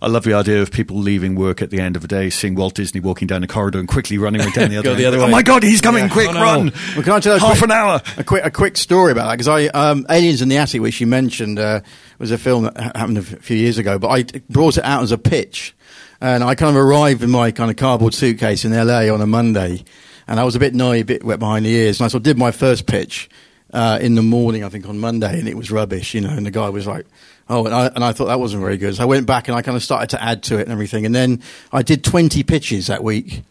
[0.01, 2.55] I love the idea of people leaving work at the end of the day, seeing
[2.55, 4.89] Walt Disney walking down the corridor and quickly running down the other.
[4.89, 5.25] Go the other way.
[5.25, 6.05] Oh my God, he's coming!
[6.05, 6.09] Yeah.
[6.09, 6.41] Quick, oh, no.
[6.41, 6.71] run!
[6.95, 8.01] Well, can I tell you half quick, an hour?
[8.17, 10.99] A quick, a quick story about that because I um, Aliens in the Attic, which
[11.01, 11.81] you mentioned, uh,
[12.19, 15.11] was a film that happened a few years ago, but I brought it out as
[15.11, 15.75] a pitch,
[16.21, 19.27] and I kind of arrived in my kind of cardboard suitcase in LA on a
[19.27, 19.83] Monday,
[20.27, 22.21] and I was a bit naughty, a bit wet behind the ears, and I sort
[22.21, 23.29] of did my first pitch.
[23.73, 26.29] Uh, in the morning, I think on Monday, and it was rubbish, you know.
[26.29, 27.05] And the guy was like,
[27.49, 28.95] Oh, and I, and I thought that wasn't very good.
[28.95, 31.05] So I went back and I kind of started to add to it and everything.
[31.05, 33.43] And then I did 20 pitches that week.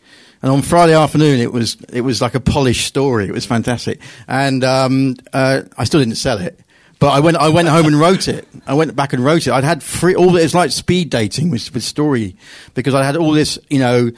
[0.42, 3.26] And on Friday afternoon, it was it was like a polished story.
[3.26, 6.60] It was fantastic, and um, uh, I still didn't sell it.
[6.98, 8.46] But I went I went home and wrote it.
[8.66, 9.52] I went back and wrote it.
[9.52, 10.36] I'd had free all.
[10.36, 12.36] It's like speed dating with, with story
[12.74, 14.10] because I had all this you know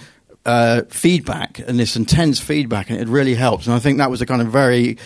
[0.44, 3.66] uh, feedback and this intense feedback, and it really helped.
[3.66, 4.98] And I think that was a kind of very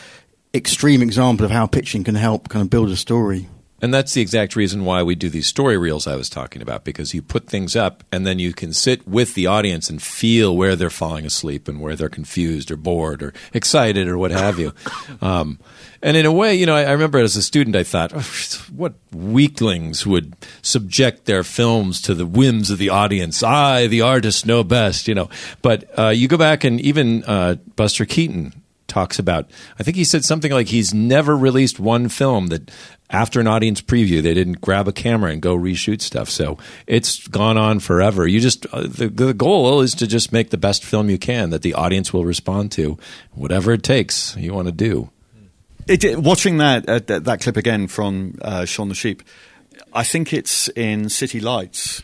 [0.55, 3.49] extreme example of how pitching can help kind of build a story.
[3.83, 6.85] And that's the exact reason why we do these story reels I was talking about,
[6.85, 10.57] because you put things up and then you can sit with the audience and feel
[10.57, 14.59] where they're falling asleep and where they're confused or bored or excited or what have
[14.59, 14.73] you.
[15.21, 15.59] Um,
[16.03, 18.25] and in a way, you know, I, I, remember as a student, I thought, oh,
[18.75, 23.43] what weaklings would subject their films to the whims of the audience?
[23.43, 25.29] I, the artist, know best, you know.
[25.61, 28.62] But uh, you go back and even uh, Buster Keaton
[28.93, 29.51] talks about.
[29.79, 32.71] I think he said something like he's never released one film that
[33.09, 36.29] after an audience preview they didn't grab a camera and go reshoot stuff.
[36.29, 38.27] So it's gone on forever.
[38.27, 41.51] You just uh, the, the goal is to just make the best film you can
[41.51, 42.99] that the audience will respond to,
[43.33, 45.11] whatever it takes you want to do.
[45.89, 49.23] It, watching that uh, that clip again from uh, Shaun the Sheep,
[49.93, 52.03] I think it's in City Lights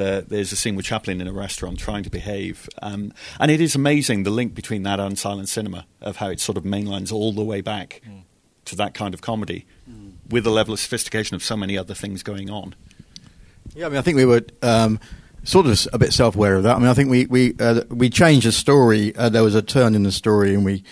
[0.00, 2.68] the, there's a scene with Chaplin in a restaurant trying to behave.
[2.82, 6.40] Um, and it is amazing the link between that and silent cinema, of how it
[6.40, 8.22] sort of mainlines all the way back mm.
[8.64, 10.12] to that kind of comedy mm.
[10.28, 12.74] with a level of sophistication of so many other things going on.
[13.74, 14.42] Yeah, I mean, I think we were.
[14.62, 14.98] Um,
[15.42, 16.76] sort of a bit self-aware of that.
[16.76, 19.16] I mean, I think we we uh, we changed the story.
[19.16, 20.82] Uh, there was a turn in the story, and we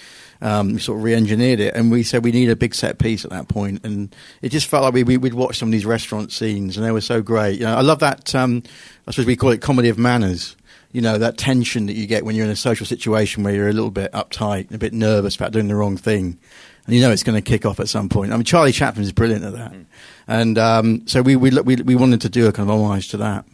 [0.40, 3.24] um, we sort of re-engineered it, and we said we need a big set piece
[3.24, 5.86] at that point, and it just felt like we, we would watch some of these
[5.86, 7.58] restaurant scenes, and they were so great.
[7.58, 8.34] You know, I love that.
[8.34, 8.62] Um,
[9.06, 10.56] I suppose we call it comedy of manners.
[10.92, 13.68] You know, that tension that you get when you're in a social situation where you're
[13.68, 16.38] a little bit uptight, a bit nervous about doing the wrong thing,
[16.86, 18.32] and you know it's going to kick off at some point.
[18.32, 19.84] I mean, Charlie Chaplin is brilliant at that, mm.
[20.26, 23.16] and um, so we, we we we wanted to do a kind of homage to
[23.18, 23.44] that.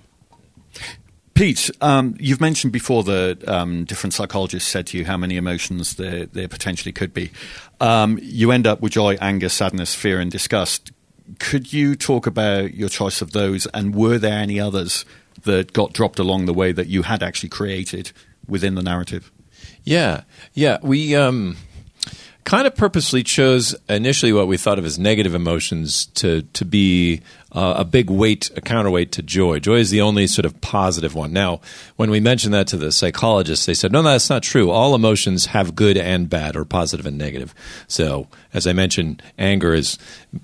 [1.35, 5.97] Pete, um, you've mentioned before that um, different psychologists said to you how many emotions
[5.97, 7.33] there, there potentially could be.
[7.81, 10.93] Um, you end up with joy, anger, sadness, fear, and disgust.
[11.41, 15.05] Could you talk about your choice of those, and were there any others
[15.43, 18.13] that got dropped along the way that you had actually created
[18.47, 19.33] within the narrative?
[19.83, 20.79] Yeah, yeah.
[20.83, 21.57] We um,
[22.45, 27.23] kind of purposely chose initially what we thought of as negative emotions to to be
[27.55, 29.61] uh, a big weight, a counterweight to joy.
[29.61, 31.33] Joy is the only sort of positive one.
[31.33, 31.61] Now,
[31.97, 34.71] when we mentioned that to the psychologists, they said, no, no, that's not true.
[34.71, 37.55] All emotions have good and bad, or positive and negative.
[37.87, 39.99] So, as I mentioned, anger is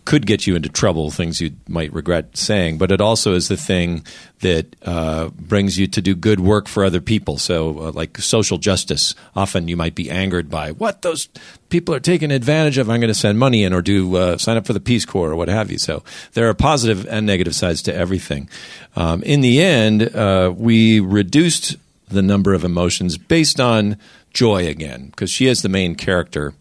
[0.04, 3.56] could get you into trouble, things you might regret saying, but it also is the
[3.56, 4.04] thing
[4.40, 7.36] that uh, brings you to do good work for other people.
[7.38, 11.28] So, uh, like social justice, often you might be angered by what those
[11.68, 12.88] people are taking advantage of.
[12.88, 15.30] I'm going to send money in or do uh, sign up for the Peace Corps
[15.30, 15.78] or what have you.
[15.78, 18.48] So, there are positive positive and negative sides to everything.
[18.96, 21.76] Um, in the end, uh, we reduced
[22.08, 23.96] the number of emotions based on
[24.32, 26.54] joy again, because she is the main character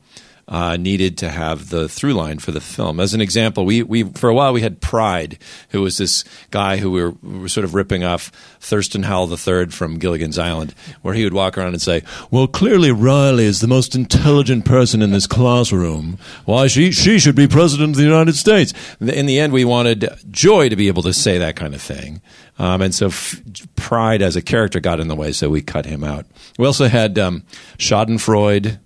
[0.50, 3.00] uh, needed to have the through line for the film.
[3.00, 5.38] As an example, we, we for a while we had Pride,
[5.70, 9.32] who was this guy who we were, we were sort of ripping off Thurston Howell
[9.32, 13.62] III from Gilligan's Island, where he would walk around and say, "Well, clearly Riley is
[13.62, 16.18] the most intelligent person in this classroom.
[16.46, 20.10] Why she she should be president of the United States." In the end, we wanted
[20.32, 22.22] Joy to be able to say that kind of thing.
[22.58, 23.42] Um, and so f-
[23.78, 26.26] pride as a character got in the way, so we cut him out.
[26.58, 27.44] We also had um,
[27.78, 28.80] Schadenfreude,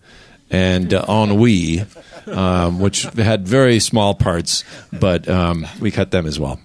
[0.53, 1.85] and uh, Ennui,
[2.27, 4.63] um, which had very small parts,
[4.93, 6.59] but um, we cut them as well.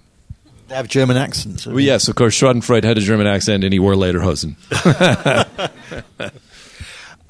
[0.68, 1.66] They have German accents.
[1.66, 4.56] Well, yes, of course, Schadenfreude had a German accent and he wore lederhosen.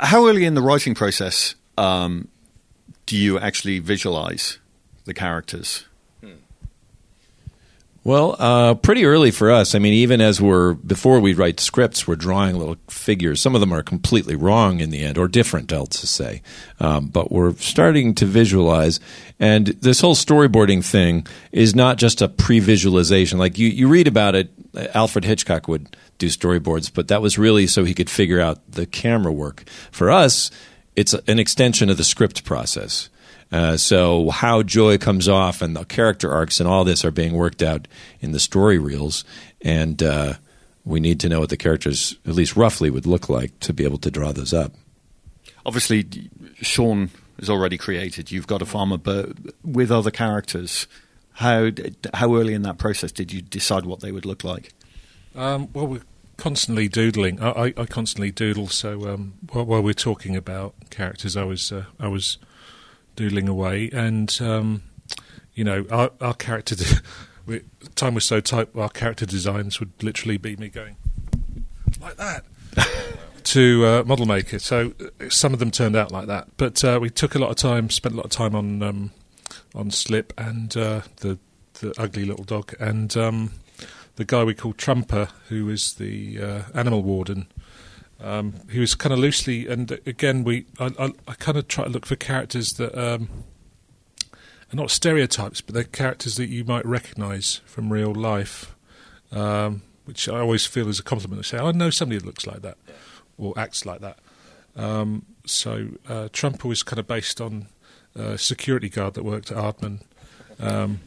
[0.00, 2.28] How early in the writing process um,
[3.06, 4.58] do you actually visualize
[5.04, 5.84] the characters?
[8.08, 9.74] Well, uh, pretty early for us.
[9.74, 13.38] I mean, even as we're before we write scripts, we're drawing little figures.
[13.38, 16.40] Some of them are completely wrong in the end, or different, I'll say.
[16.80, 18.98] Um, but we're starting to visualize,
[19.38, 23.38] and this whole storyboarding thing is not just a pre-visualization.
[23.38, 24.52] Like you, you read about it.
[24.94, 28.86] Alfred Hitchcock would do storyboards, but that was really so he could figure out the
[28.86, 29.64] camera work.
[29.92, 30.50] For us,
[30.96, 33.10] it's an extension of the script process.
[33.50, 37.32] Uh, so how joy comes off and the character arcs and all this are being
[37.32, 37.88] worked out
[38.20, 39.24] in the story reels,
[39.62, 40.34] and uh,
[40.84, 43.84] we need to know what the characters, at least roughly, would look like to be
[43.84, 44.72] able to draw those up.
[45.64, 46.06] Obviously,
[46.60, 48.30] Shaun is already created.
[48.30, 49.30] You've got a farmer, but
[49.64, 50.86] with other characters,
[51.34, 51.70] how
[52.14, 54.72] how early in that process did you decide what they would look like?
[55.34, 56.02] Um, well, we're
[56.36, 57.40] constantly doodling.
[57.40, 58.68] I, I, I constantly doodle.
[58.68, 62.38] So um, while, while, we're talking about characters, I was uh, I was
[63.18, 64.82] doodling away, and um,
[65.52, 66.76] you know, our, our character.
[67.46, 67.62] we,
[67.96, 68.68] time was so tight.
[68.76, 70.96] Our character designs would literally be me going
[72.00, 72.44] like that
[73.42, 74.60] to uh, model maker.
[74.60, 77.50] So uh, some of them turned out like that, but uh, we took a lot
[77.50, 79.10] of time, spent a lot of time on um,
[79.74, 81.38] on Slip and uh, the
[81.80, 83.50] the ugly little dog, and um,
[84.14, 87.48] the guy we called Trumper, who is the uh, animal warden.
[88.20, 91.84] Um, he was kind of loosely, and again, we I, I, I kind of try
[91.84, 93.28] to look for characters that um,
[94.72, 98.74] are not stereotypes, but they're characters that you might recognise from real life,
[99.30, 101.42] um, which I always feel is a compliment.
[101.42, 102.76] to say, I know somebody that looks like that
[103.36, 104.18] or acts like that.
[104.74, 107.66] Um, so uh, Trumper was kind of based on
[108.14, 110.00] a security guard that worked at Aardman.
[110.58, 111.00] Um,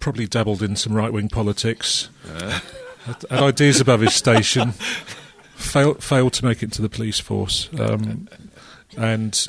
[0.00, 2.08] probably dabbled in some right wing politics.
[2.28, 2.60] Uh.
[3.04, 4.74] Had, had ideas above his station
[5.58, 8.28] failed failed to make it to the police force, um,
[8.96, 9.48] and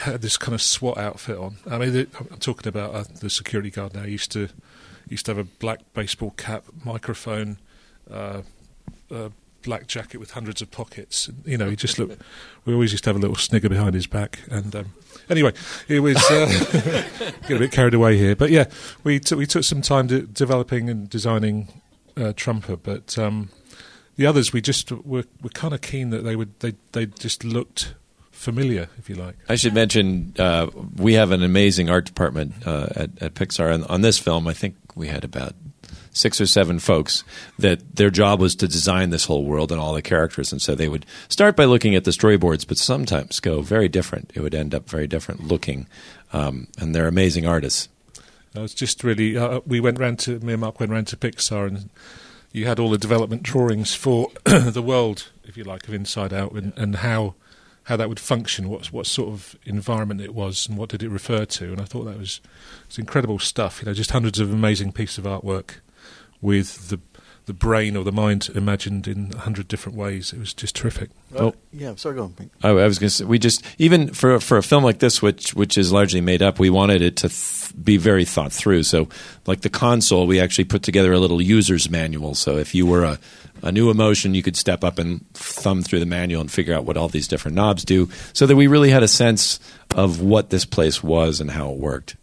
[0.00, 1.56] had this kind of SWAT outfit on.
[1.70, 4.02] I mean, I'm talking about uh, the security guard now.
[4.02, 4.48] He used to
[5.08, 7.58] used to have a black baseball cap, microphone,
[8.10, 8.42] uh,
[9.62, 11.30] black jacket with hundreds of pockets.
[11.44, 12.20] You know, he just looked.
[12.64, 14.86] We always used to have a little snigger behind his back, and um,
[15.28, 15.52] anyway,
[15.88, 16.46] it was uh,
[17.48, 18.34] get a bit carried away here.
[18.34, 18.64] But yeah,
[19.04, 21.68] we t- we took some time de- developing and designing
[22.16, 23.18] uh, Trumper, but.
[23.18, 23.50] Um,
[24.18, 27.44] the others, we just were, were kind of keen that they would they they just
[27.44, 27.94] looked
[28.32, 29.36] familiar, if you like.
[29.48, 33.84] I should mention uh, we have an amazing art department uh, at, at Pixar, and
[33.86, 35.54] on this film, I think we had about
[36.12, 37.22] six or seven folks
[37.60, 40.74] that their job was to design this whole world and all the characters, and so
[40.74, 44.32] they would start by looking at the storyboards, but sometimes go very different.
[44.34, 45.86] It would end up very different looking,
[46.32, 47.88] um, and they're amazing artists.
[48.56, 49.36] I was just really.
[49.36, 51.90] Uh, we went round to me and Mark went round to Pixar and
[52.52, 56.52] you had all the development drawings for the world, if you like, of Inside Out,
[56.52, 57.34] and, and how
[57.84, 61.08] how that would function, what what sort of environment it was, and what did it
[61.08, 61.72] refer to.
[61.72, 62.40] And I thought that was
[62.86, 63.80] was incredible stuff.
[63.80, 65.76] You know, just hundreds of amazing pieces of artwork
[66.40, 67.00] with the
[67.48, 70.32] the brain or the mind imagined in a hundred different ways.
[70.32, 71.10] It was just terrific.
[71.32, 71.54] Well, oh.
[71.72, 72.34] yeah, sorry, go on.
[72.62, 74.98] I, oh, I was going to say we just even for for a film like
[74.98, 78.52] this, which which is largely made up, we wanted it to th- be very thought
[78.52, 78.82] through.
[78.84, 79.08] So,
[79.46, 82.34] like the console, we actually put together a little user's manual.
[82.34, 83.18] So, if you were a
[83.62, 86.84] a new emotion, you could step up and thumb through the manual and figure out
[86.84, 89.58] what all these different knobs do, so that we really had a sense
[89.96, 92.14] of what this place was and how it worked.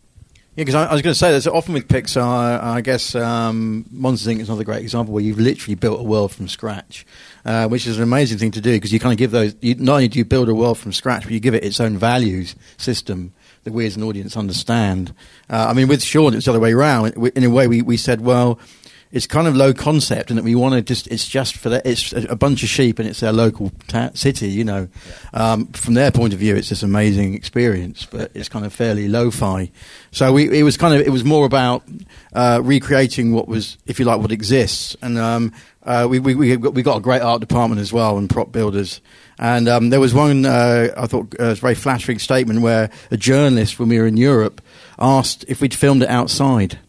[0.56, 3.86] Yeah, because I, I, was going to say that often with Pixar, I guess um,
[3.92, 4.40] Monsters Inc.
[4.40, 7.06] is another great example where you've literally built a world from scratch,
[7.44, 9.54] uh, which is an amazing thing to do because you kind of give those.
[9.60, 11.82] You, not only do you build a world from scratch, but you give it its
[11.82, 13.34] own values system
[13.66, 15.14] that we as an audience understand.
[15.50, 17.18] Uh, I mean, with Shaun, it's the other way around.
[17.36, 18.58] In a way, we, we said, well,
[19.16, 21.86] it's kind of low concept and that we want to just it's just for that
[21.86, 24.90] it's a bunch of sheep and it's their local ta- city you know.
[25.34, 29.08] Um, from their point of view it's this amazing experience but it's kind of fairly
[29.08, 29.72] lo-fi.
[30.12, 31.84] So we it was kind of it was more about
[32.34, 34.98] uh, recreating what was if you like what exists.
[35.02, 38.18] And um, uh, we, we, we, got, we got a great art department as well
[38.18, 39.00] and prop builders.
[39.40, 42.90] And um, there was one uh, I thought uh, was a very flattering statement where
[43.12, 44.62] a journalist when we were in Europe
[45.00, 46.80] asked if we'd filmed it outside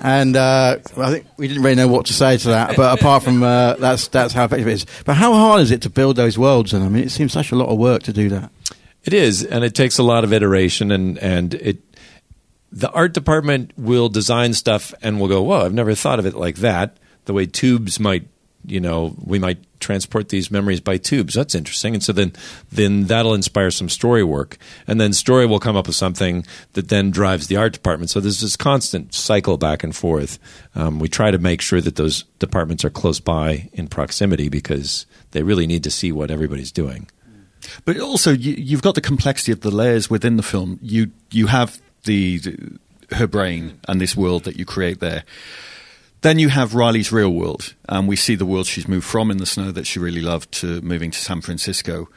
[0.00, 2.76] and uh, I think we didn't really know what to say to that.
[2.76, 4.86] But apart from uh, that's that's how effective it is.
[5.04, 6.72] But how hard is it to build those worlds?
[6.72, 8.50] And I mean, it seems such a lot of work to do that.
[9.04, 11.78] It is, and it takes a lot of iteration, and and it.
[12.72, 16.34] The art department will design stuff and will go, "Whoa, I've never thought of it
[16.34, 18.26] like that." The way tubes might
[18.66, 21.34] you know, we might transport these memories by tubes.
[21.34, 21.94] That's interesting.
[21.94, 22.32] And so then,
[22.72, 26.88] then that'll inspire some story work, and then story will come up with something that
[26.88, 28.10] then drives the art department.
[28.10, 30.38] So there's this constant cycle back and forth.
[30.74, 35.06] Um, we try to make sure that those departments are close by in proximity because
[35.30, 37.08] they really need to see what everybody's doing.
[37.84, 40.78] But also, you, have got the complexity of the layers within the film.
[40.82, 42.78] You you have the, the
[43.12, 45.24] her brain and this world that you create there.
[46.26, 49.36] Then you have Riley's real world, and we see the world she's moved from in
[49.36, 52.08] the snow that she really loved to moving to San Francisco.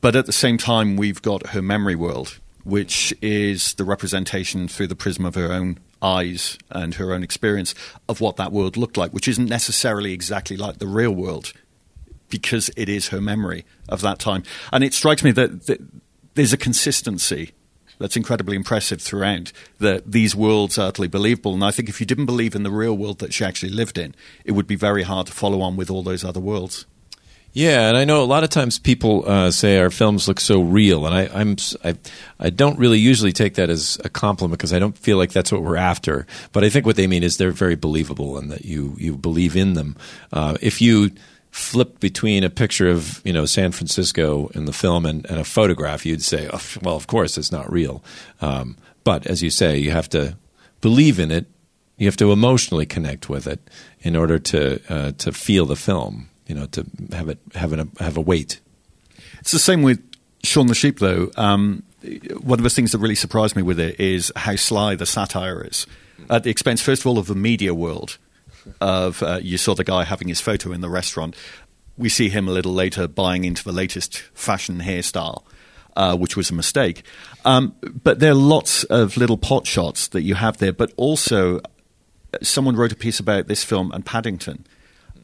[0.00, 4.88] But at the same time, we've got her memory world, which is the representation through
[4.88, 7.76] the prism of her own eyes and her own experience
[8.08, 11.52] of what that world looked like, which isn't necessarily exactly like the real world
[12.30, 14.42] because it is her memory of that time.
[14.72, 15.78] And it strikes me that, that
[16.34, 17.52] there's a consistency
[17.98, 21.54] that's incredibly impressive throughout that these worlds are utterly believable.
[21.54, 23.98] And I think if you didn't believe in the real world that she actually lived
[23.98, 24.14] in,
[24.44, 26.86] it would be very hard to follow on with all those other worlds.
[27.54, 30.60] Yeah, and I know a lot of times people uh, say our films look so
[30.60, 31.96] real, and I, I'm I,
[32.40, 35.52] I don't really usually take that as a compliment because I don't feel like that's
[35.52, 36.26] what we're after.
[36.50, 39.54] But I think what they mean is they're very believable and that you you believe
[39.54, 39.96] in them.
[40.32, 41.12] Uh, if you
[41.54, 45.44] flipped between a picture of you know San Francisco in the film and, and a
[45.44, 48.02] photograph, you'd say, oh, well, of course it's not real.
[48.40, 50.36] Um, but as you say, you have to
[50.80, 51.46] believe in it.
[51.96, 53.60] You have to emotionally connect with it
[54.00, 56.28] in order to uh, to feel the film.
[56.48, 58.58] You know, to have it have a have a weight.
[59.38, 60.02] It's the same with
[60.42, 61.30] Shaun the Sheep, though.
[61.36, 61.84] Um,
[62.42, 65.64] one of the things that really surprised me with it is how sly the satire
[65.64, 65.86] is,
[66.28, 68.18] at the expense, first of all, of the media world
[68.80, 71.36] of uh, you saw the guy having his photo in the restaurant.
[71.96, 75.44] We see him a little later buying into the latest fashion hairstyle.
[75.96, 77.04] Uh, which was a mistake.
[77.44, 80.72] Um, but there are lots of little pot shots that you have there.
[80.72, 81.60] But also, uh,
[82.42, 84.66] someone wrote a piece about this film and Paddington,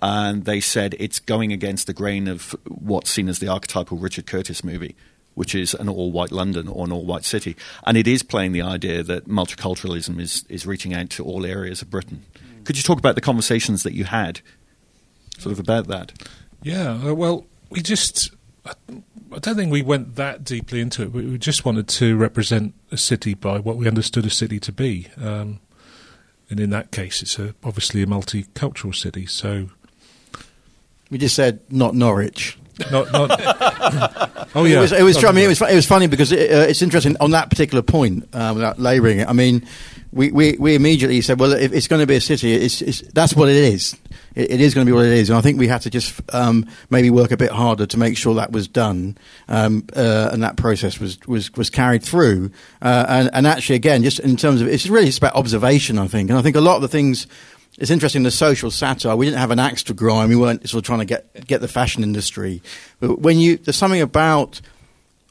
[0.00, 4.26] and they said it's going against the grain of what's seen as the archetypal Richard
[4.26, 4.94] Curtis movie,
[5.34, 7.56] which is an all white London or an all white city.
[7.84, 11.82] And it is playing the idea that multiculturalism is, is reaching out to all areas
[11.82, 12.24] of Britain.
[12.64, 14.40] Could you talk about the conversations that you had,
[15.38, 16.12] sort of about that?
[16.62, 18.32] Yeah, uh, well, we just.
[18.64, 18.72] I,
[19.32, 21.12] I don't think we went that deeply into it.
[21.12, 25.06] We just wanted to represent a city by what we understood a city to be.
[25.16, 25.60] Um,
[26.50, 29.24] and in that case, it's a, obviously a multicultural city.
[29.26, 29.70] So
[31.10, 32.58] we just said not Norwich.
[32.90, 33.30] Not, not
[34.54, 34.78] oh yeah.
[34.78, 34.92] It was.
[34.92, 35.62] It was I mean, it was.
[35.62, 38.28] It was funny because it, uh, it's interesting on that particular point.
[38.32, 39.66] Uh, without labouring it, I mean,
[40.12, 43.00] we, we, we immediately said, well, if it's going to be a city, it's, it's,
[43.12, 43.96] that's what it is.
[44.34, 45.30] It, it is going to be what it is.
[45.30, 48.16] And I think we had to just um, maybe work a bit harder to make
[48.16, 49.16] sure that was done
[49.48, 52.50] um, uh, and that process was, was, was carried through.
[52.82, 56.08] Uh, and, and actually, again, just in terms of it's really just about observation, I
[56.08, 56.30] think.
[56.30, 57.26] And I think a lot of the things
[57.78, 59.16] it's interesting the social satire.
[59.16, 60.28] We didn't have an axe to grind.
[60.28, 62.62] We weren't sort of trying to get get the fashion industry.
[62.98, 64.60] But when you there's something about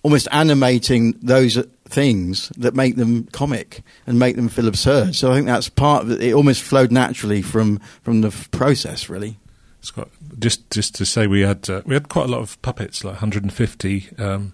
[0.09, 1.55] almost animating those
[1.85, 5.13] things that make them comic and make them feel absurd.
[5.13, 6.19] So I think that's part of it.
[6.19, 9.37] It almost flowed naturally from from the process, really.
[9.81, 13.03] Scott, just just to say, we had uh, we had quite a lot of puppets,
[13.03, 14.53] like 150 um,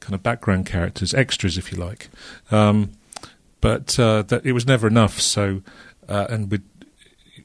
[0.00, 2.10] kind of background characters, extras, if you like.
[2.50, 2.92] Um,
[3.62, 5.18] but uh, that it was never enough.
[5.20, 5.62] So,
[6.06, 6.60] uh, and we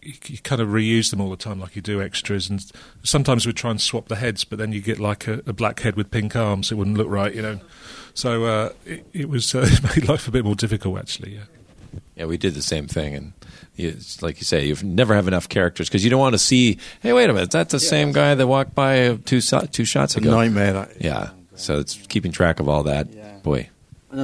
[0.08, 2.50] you, kind of reuse them all the time, like you do extras.
[2.50, 2.66] And
[3.04, 5.82] sometimes we try and swap the heads, but then you get like a, a black
[5.82, 6.72] head with pink arms.
[6.72, 7.60] It wouldn't look right, you know.
[8.14, 11.36] So uh, it, it, was uh, it made life a bit more difficult, actually.
[11.36, 11.44] Yeah.
[12.16, 13.34] Yeah, we did the same thing, and
[13.76, 16.78] it's like you say, you never have enough characters because you don't want to see.
[17.02, 20.16] Hey, wait a minute, that's the yeah, same guy that walked by two two shots
[20.16, 20.32] ago.
[20.32, 20.74] nightmare.
[20.74, 23.14] That, yeah, so it's keeping track of all that.
[23.14, 23.38] Yeah.
[23.44, 23.70] Boy, and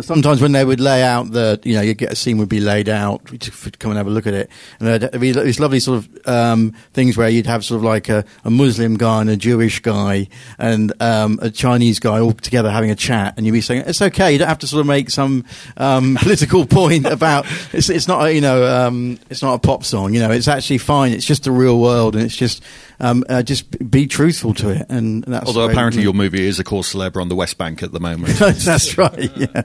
[0.01, 2.61] sometimes when they would lay out the, you know, you get a scene would be
[2.61, 5.79] laid out, we come and have a look at it, and there'd be these lovely
[5.79, 9.29] sort of um, things where you'd have sort of like a, a Muslim guy and
[9.29, 13.51] a Jewish guy and um, a Chinese guy all together having a chat, and you'd
[13.51, 15.43] be saying it's okay, you don't have to sort of make some
[15.75, 19.83] um, political point about it's, it's not, a, you know, um, it's not a pop
[19.83, 22.63] song, you know, it's actually fine, it's just the real world, and it's just
[22.99, 24.85] um, uh, just be truthful to it.
[24.89, 27.91] And that's although apparently your movie is a cause célèbre on the West Bank at
[27.91, 28.35] the moment.
[28.37, 29.31] that's right.
[29.43, 29.63] Yeah.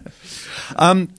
[0.76, 1.10] Um,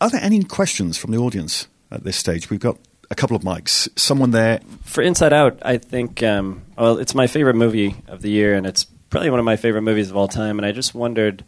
[0.00, 2.50] are there any questions from the audience at this stage?
[2.50, 2.78] We've got
[3.10, 3.88] a couple of mics.
[3.96, 5.58] Someone there for Inside Out.
[5.64, 9.38] I think um, well, it's my favorite movie of the year, and it's probably one
[9.38, 10.58] of my favorite movies of all time.
[10.58, 11.44] And I just wondered.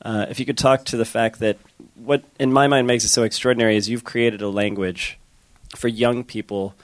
[0.00, 1.58] Uh, if you could talk to the fact that
[1.96, 5.18] what, in my mind, makes it so extraordinary is you've created a language
[5.74, 6.74] for young people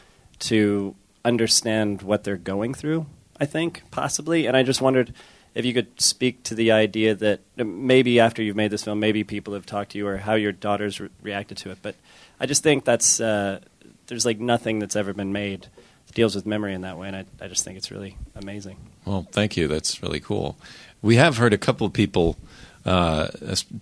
[0.40, 3.06] to understand what they're going through,
[3.40, 4.46] I think, possibly.
[4.46, 5.14] And I just wondered
[5.54, 9.24] if you could speak to the idea that maybe after you've made this film, maybe
[9.24, 11.78] people have talked to you or how your daughters re- reacted to it.
[11.80, 11.94] But
[12.40, 13.60] I just think that's, uh,
[14.06, 15.68] there's like nothing that's ever been made
[16.06, 18.76] that deals with memory in that way, and I, I just think it's really amazing.
[19.04, 19.68] Well, thank you.
[19.68, 20.56] That's really cool.
[21.02, 22.36] We have heard a couple of people,
[22.84, 23.28] uh,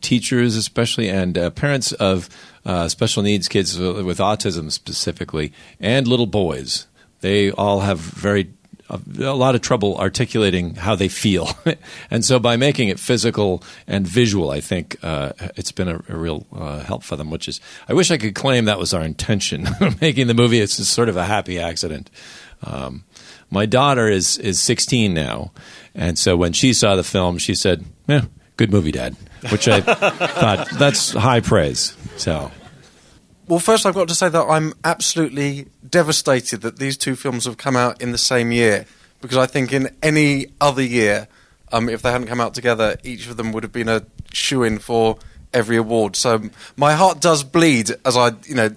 [0.00, 2.28] teachers especially, and uh, parents of
[2.64, 6.86] uh, special needs kids with with autism specifically, and little boys.
[7.22, 8.52] They all have very
[8.90, 11.50] a, lot of trouble articulating how they feel,
[12.10, 16.16] and so by making it physical and visual, I think uh, it's been a, a
[16.16, 17.30] real uh, help for them.
[17.30, 19.66] Which is, I wish I could claim that was our intention
[20.00, 20.60] making the movie.
[20.60, 22.10] It's sort of a happy accident.
[22.64, 23.04] Um,
[23.50, 25.52] my daughter is is 16 now,
[25.94, 29.16] and so when she saw the film, she said, "Yeah, good movie, Dad,"
[29.50, 31.96] which I thought that's high praise.
[32.16, 32.50] So
[33.52, 37.58] Well, first, I've got to say that I'm absolutely devastated that these two films have
[37.58, 38.86] come out in the same year
[39.20, 41.28] because I think in any other year,
[41.70, 44.62] um, if they hadn't come out together, each of them would have been a shoe
[44.62, 45.18] in for
[45.52, 46.16] every award.
[46.16, 46.48] So
[46.78, 48.70] my heart does bleed as I, you know,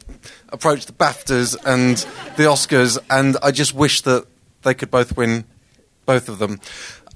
[0.49, 1.95] approach the BAFTAs and
[2.36, 4.28] the Oscars, and I just wish that
[4.63, 5.45] they could both win
[6.05, 6.59] both of them.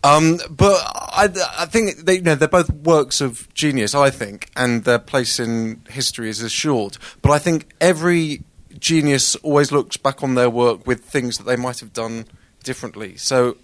[0.04, 4.50] Um, but I, I think they, you know, they're both works of genius, I think,
[4.56, 6.98] and their place in history is assured.
[7.22, 8.44] But I think every
[8.80, 12.26] genius always looks back on their work with things that they might have done
[12.64, 13.18] differently.
[13.18, 13.58] So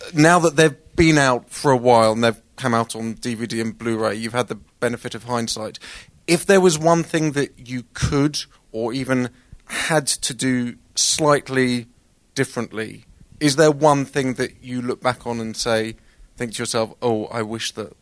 [0.00, 3.60] uh, now that they've been out for a while and they've come out on DVD
[3.60, 5.78] and Blu-ray, you've had the benefit of hindsight.
[6.26, 8.40] If there was one thing that you could
[8.72, 9.30] or even
[9.66, 11.86] had to do slightly
[12.34, 13.05] differently,
[13.40, 15.96] is there one thing that you look back on and say,
[16.36, 17.96] think to yourself, "Oh, I wish that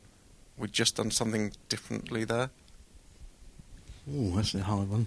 [0.56, 2.50] we'd just done something differently there"?
[4.12, 5.06] Ooh, that's a hard one.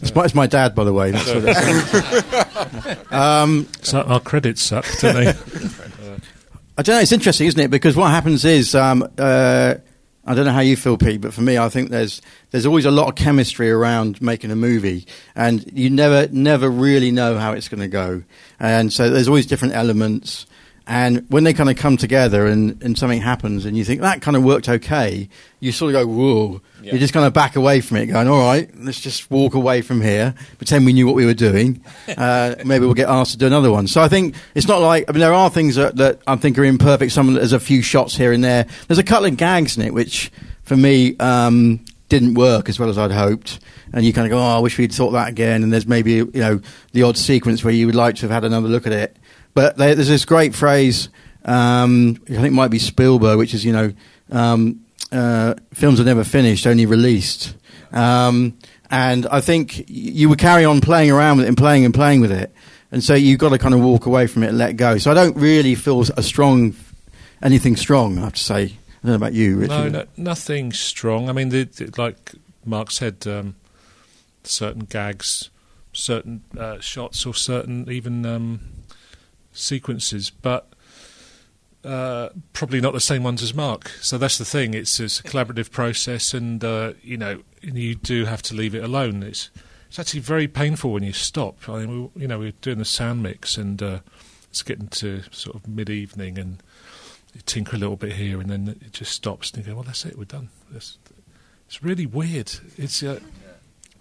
[0.00, 1.10] It's my, it's my dad, by the way.
[1.10, 5.28] That's what um, So our credits suck, don't they?
[6.78, 7.00] I don't know.
[7.00, 7.70] It's interesting, isn't it?
[7.70, 9.74] Because what happens is, um, uh,
[10.28, 12.20] I don't know how you feel, Pete, but for me, I think there's
[12.50, 17.10] there's always a lot of chemistry around making a movie, and you never never really
[17.10, 18.22] know how it's going to go,
[18.60, 20.44] and so there's always different elements.
[20.88, 24.22] And when they kind of come together and, and something happens and you think that
[24.22, 25.28] kind of worked okay,
[25.60, 26.62] you sort of go, whoa.
[26.82, 26.94] Yeah.
[26.94, 29.82] You just kind of back away from it, going, all right, let's just walk away
[29.82, 31.84] from here, pretend we knew what we were doing.
[32.16, 33.86] Uh, maybe we'll get asked to do another one.
[33.86, 36.58] So I think it's not like, I mean, there are things that, that I think
[36.58, 37.12] are imperfect.
[37.12, 38.66] Some, there's a few shots here and there.
[38.88, 40.32] There's a couple of gags in it, which
[40.64, 43.60] for me, um, didn't work as well as I'd hoped.
[43.92, 45.62] And you kind of go, oh, I wish we'd thought that again.
[45.62, 46.60] And there's maybe, you know,
[46.92, 49.16] the odd sequence where you would like to have had another look at it.
[49.54, 51.08] But there, there's this great phrase,
[51.44, 53.92] um, I think it might be Spielberg, which is, you know,
[54.30, 57.54] um, uh, films are never finished, only released.
[57.92, 58.58] Um,
[58.90, 62.20] and I think you would carry on playing around with it and playing and playing
[62.20, 62.52] with it.
[62.90, 64.98] And so you've got to kind of walk away from it and let go.
[64.98, 66.74] So I don't really feel a strong,
[67.42, 68.62] anything strong, I have to say.
[68.62, 68.70] I
[69.02, 69.68] don't know about you, Richard.
[69.68, 71.28] no, no, nothing strong.
[71.28, 72.34] I mean, the, the, like
[72.64, 73.56] Mark said, um,
[74.42, 75.50] certain gags,
[75.92, 78.60] certain uh, shots, or certain even um,
[79.58, 80.72] sequences, but
[81.84, 83.88] uh, probably not the same ones as Mark.
[84.00, 84.74] So that's the thing.
[84.74, 88.84] It's, it's a collaborative process, and uh, you know, you do have to leave it
[88.84, 89.22] alone.
[89.22, 89.50] It's
[89.88, 91.68] it's actually very painful when you stop.
[91.68, 94.00] I mean, we, you know, we we're doing the sound mix, and uh,
[94.50, 96.62] it's getting to sort of mid evening, and
[97.34, 99.84] you tinker a little bit here, and then it just stops, and you go, "Well,
[99.84, 100.18] that's it.
[100.18, 100.98] We're done." That's,
[101.66, 102.52] it's really weird.
[102.76, 103.20] It's uh,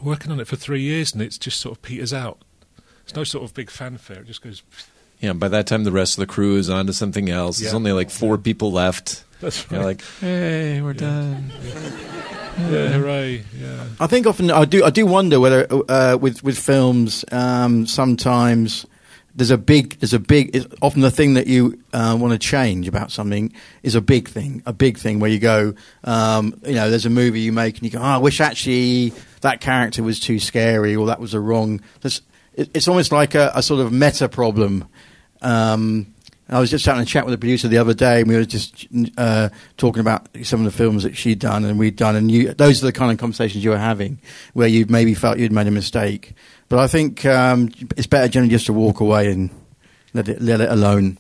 [0.02, 2.42] working on it for three years, and it's just sort of peters out.
[3.06, 4.22] There's no sort of big fanfare.
[4.22, 4.64] It just goes.
[5.20, 7.60] Yeah, by that time the rest of the crew is on to something else.
[7.60, 9.24] There's only like four people left.
[9.42, 11.52] That's You're like, hey, we're done.
[11.64, 13.44] yeah, hooray!
[13.60, 13.86] Yeah.
[14.00, 18.86] I think often I do I do wonder whether uh, with with films um, sometimes
[19.36, 22.40] there's a big there's a big it's often the thing that you uh, want to
[22.40, 23.54] change about something
[23.84, 27.12] is a big thing a big thing where you go um, you know there's a
[27.12, 30.96] movie you make and you go oh, I wish actually that character was too scary
[30.96, 32.24] or that was a wrong there's,
[32.58, 34.90] it, it's almost like a, a sort of meta problem.
[35.42, 36.14] Um,
[36.50, 38.46] I was just having a chat with the producer the other day, and we were
[38.46, 42.32] just uh, talking about some of the films that she'd done and we'd done, and
[42.32, 44.20] you, those are the kind of conversations you were having,
[44.54, 46.34] where you maybe felt you'd made a mistake.
[46.70, 49.50] But I think um, it's better generally just to walk away and
[50.14, 51.18] let it let it alone.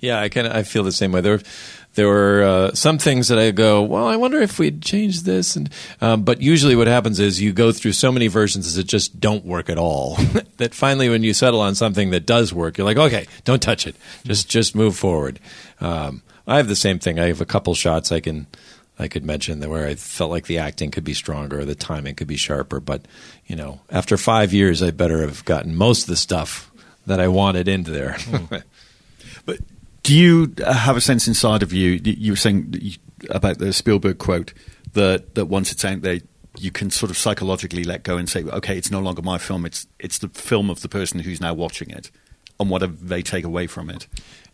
[0.00, 1.20] Yeah, I kind of I feel the same way.
[1.20, 1.40] There,
[1.98, 5.56] there were uh, some things that I go, well, I wonder if we'd change this,
[5.56, 5.68] and
[6.00, 9.44] um, but usually what happens is you go through so many versions that just don't
[9.44, 10.14] work at all.
[10.58, 13.84] that finally, when you settle on something that does work, you're like, okay, don't touch
[13.84, 15.40] it, just just move forward.
[15.80, 17.18] Um, I have the same thing.
[17.18, 18.46] I have a couple shots I can.
[18.96, 21.74] I could mention that where I felt like the acting could be stronger, or the
[21.74, 23.06] timing could be sharper, but
[23.46, 26.70] you know, after five years, I better have gotten most of the stuff
[27.06, 28.16] that I wanted into there.
[30.08, 32.00] Do you have a sense inside of you?
[32.02, 32.94] You were saying
[33.28, 34.54] about the Spielberg quote
[34.94, 36.20] that that once it's out there,
[36.56, 39.66] you can sort of psychologically let go and say, "Okay, it's no longer my film;
[39.66, 42.10] it's it's the film of the person who's now watching it."
[42.60, 44.06] and whatever they take away from it.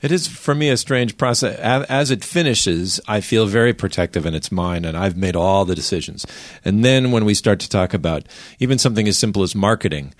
[0.02, 1.58] It is for me a strange process.
[1.58, 5.74] As it finishes, I feel very protective and it's mine, and I've made all the
[5.74, 6.26] decisions.
[6.64, 8.26] And then when we start to talk about
[8.58, 10.12] even something as simple as marketing,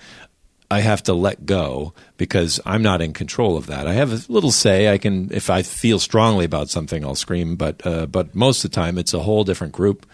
[0.71, 3.87] I have to let go because I'm not in control of that.
[3.87, 4.91] I have a little say.
[4.91, 7.55] I can, if I feel strongly about something, I'll scream.
[7.55, 10.05] But uh, but most of the time, it's a whole different group,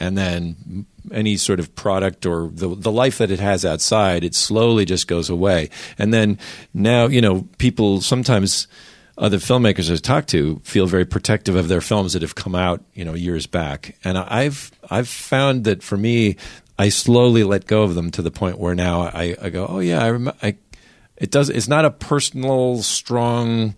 [0.00, 4.34] and then any sort of product or the the life that it has outside, it
[4.34, 5.68] slowly just goes away.
[5.98, 6.38] And then
[6.72, 8.66] now, you know, people sometimes
[9.18, 12.82] other filmmakers I've talked to feel very protective of their films that have come out,
[12.94, 13.96] you know, years back.
[14.04, 16.36] And I've I've found that for me,
[16.78, 19.80] I slowly let go of them to the point where now I, I go, oh
[19.80, 20.38] yeah, I remember.
[20.42, 20.56] I,
[21.16, 21.50] it does.
[21.50, 23.74] It's not a personal, strong.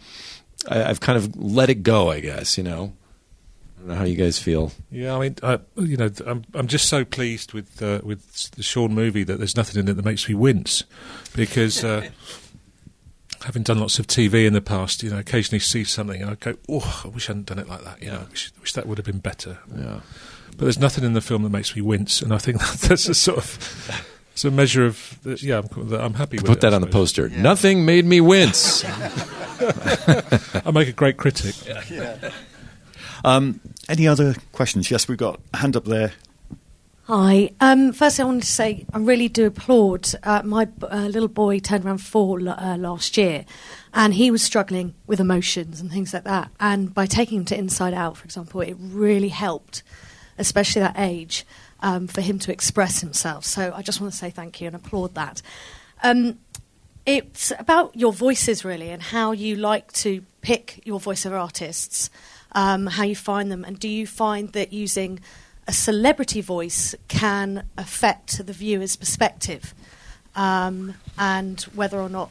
[0.68, 2.10] I, I've kind of let it go.
[2.10, 2.92] I guess you know.
[3.76, 4.72] I don't know how you guys feel.
[4.90, 8.62] Yeah, I mean, I, you know, I'm I'm just so pleased with uh, with the
[8.62, 10.84] Shaun movie that there's nothing in it that makes me wince,
[11.34, 12.10] because uh,
[13.44, 16.34] having done lots of TV in the past, you know, occasionally see something and I
[16.34, 18.02] go, oh, I wish I hadn't done it like that.
[18.02, 19.58] You know, I wish, wish that would have been better.
[19.74, 20.00] Yeah.
[20.60, 23.08] But there's nothing in the film that makes me wince, and I think that, that's
[23.08, 26.44] a sort of it's a measure of yeah, I'm, that I'm happy with.
[26.44, 27.14] Put it, that on the suppose.
[27.14, 27.30] poster.
[27.30, 28.84] Nothing made me wince.
[29.64, 31.54] I make a great critic.
[33.24, 34.90] Um, any other questions?
[34.90, 36.12] Yes, we've got a hand up there.
[37.04, 37.52] Hi.
[37.62, 40.10] Um, firstly, I wanted to say I really do applaud.
[40.22, 43.46] Uh, my uh, little boy turned around four l- uh, last year,
[43.94, 46.50] and he was struggling with emotions and things like that.
[46.60, 49.82] And by taking him to Inside Out, for example, it really helped,
[50.40, 51.46] especially that age,
[51.80, 53.44] um, for him to express himself.
[53.44, 55.42] So I just want to say thank you and applaud that.
[56.02, 56.38] Um,
[57.06, 62.10] it's about your voices really and how you like to pick your voiceover artists,
[62.52, 65.20] um, how you find them, and do you find that using
[65.66, 69.74] a celebrity voice can affect the viewer's perspective,
[70.34, 72.30] um, and whether or not,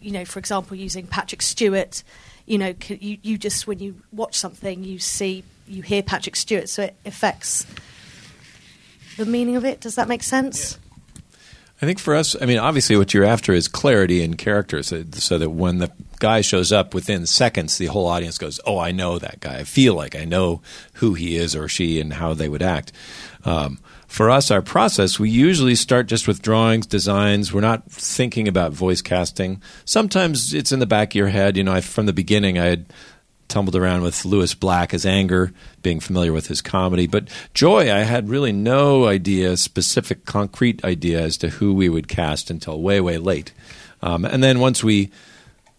[0.00, 2.02] you know, for example, using Patrick Stewart,
[2.46, 6.68] you know, you, you just when you watch something, you see, you hear Patrick Stewart,
[6.68, 7.66] so it affects
[9.16, 9.80] the meaning of it.
[9.80, 10.78] Does that make sense?
[11.82, 15.04] I think for us, I mean, obviously, what you're after is clarity in character, so,
[15.12, 15.90] so that when the
[16.20, 19.56] guy shows up within seconds, the whole audience goes, "Oh, I know that guy.
[19.56, 20.62] I feel like I know
[20.94, 22.92] who he is or she and how they would act."
[23.44, 27.52] Um, for us, our process, we usually start just with drawings, designs.
[27.52, 29.60] We're not thinking about voice casting.
[29.84, 31.56] Sometimes it's in the back of your head.
[31.56, 32.86] You know, I, from the beginning, I had
[33.54, 37.06] tumbled around with Lewis Black as Anger, being familiar with his comedy.
[37.06, 42.08] But Joy, I had really no idea, specific, concrete idea as to who we would
[42.08, 43.52] cast until way, way late.
[44.02, 45.12] Um, and then once we,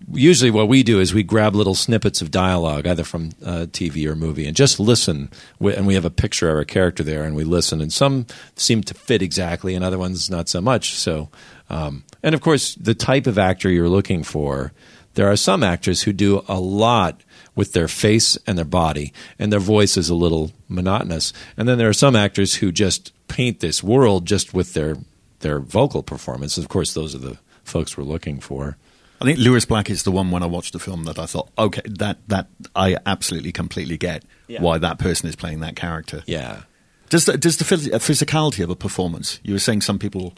[0.10, 4.08] usually what we do is we grab little snippets of dialogue, either from uh, TV
[4.08, 5.30] or movie, and just listen.
[5.60, 7.82] And we have a picture of our character there, and we listen.
[7.82, 10.94] And some seem to fit exactly, and other ones not so much.
[10.94, 11.28] So,
[11.70, 14.72] um, and of course, the type of actor you're looking for.
[15.16, 17.22] There are some actors who do a lot
[17.56, 21.32] with their face and their body, and their voice is a little monotonous.
[21.58, 24.98] And then there are some actors who just paint this world just with their
[25.40, 26.58] their vocal performance.
[26.58, 28.78] Of course, those are the folks we're looking for.
[29.22, 31.50] I think Lewis Black is the one when I watched the film that I thought,
[31.58, 34.62] okay, that that I absolutely completely get Yeah.
[34.62, 36.24] why that person is playing that character.
[36.28, 36.64] Yeah.
[37.10, 39.40] Does the, does the uh, physicality of a performance?
[39.44, 40.34] You were saying some people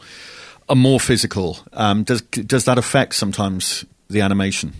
[0.68, 1.58] are more physical.
[1.72, 4.74] Um, does does that affect sometimes the animation?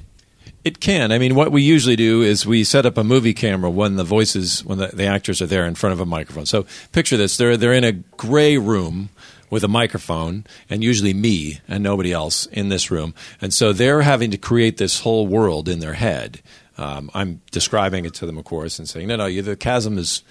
[0.65, 1.13] It can.
[1.13, 4.05] I mean, what we usually do is we set up a movie camera when the
[4.05, 6.47] voices, when the, the actors are there in front of a microphone.
[6.47, 9.11] So picture this: they're they're in a gray room
[9.51, 14.03] with a microphone, and usually me and nobody else in this room, and so they're
[14.03, 16.43] having to create this whole world in their head.
[16.77, 20.23] Um, I'm describing it to them, of course, and saying, "No, no, the chasm is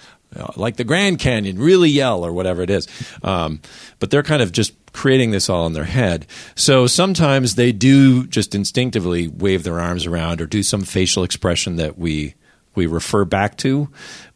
[0.56, 1.58] like the Grand Canyon.
[1.58, 2.86] Really yell or whatever it is."
[3.22, 3.60] Um,
[3.98, 6.26] but they're kind of just creating this all in their head.
[6.54, 11.76] So sometimes they do just instinctively wave their arms around or do some facial expression
[11.76, 12.34] that we
[12.74, 13.88] we refer back to.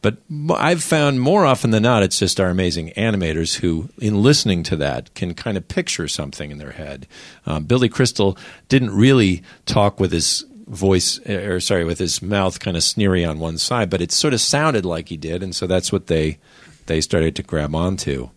[0.03, 0.19] But
[0.51, 4.77] I've found more often than not, it's just our amazing animators who, in listening to
[4.77, 7.07] that, can kind of picture something in their head.
[7.47, 8.37] Um, Billy Crystal
[8.69, 13.39] didn't really talk with his voice, or sorry, with his mouth kind of sneery on
[13.39, 16.39] one side, but it sort of sounded like he did, and so that's what they
[16.87, 18.31] they started to grab onto.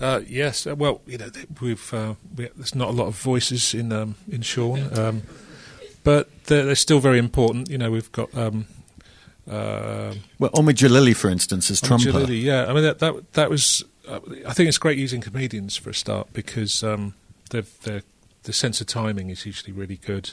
[0.00, 1.30] Uh, yes, uh, well, you know,
[1.60, 5.22] we've uh, we, there's not a lot of voices in um, in Shaun, um,
[6.04, 7.70] but they're, they're still very important.
[7.70, 8.66] You know, we've got um,
[9.48, 12.10] uh, Well, Omid Djalili, for instance, is Trumper.
[12.10, 13.84] Djalili, yeah, I mean that that, that was.
[14.08, 17.14] Uh, I think it's great using comedians for a start because um,
[17.50, 18.02] they've, they're,
[18.42, 20.32] the sense of timing is usually really good.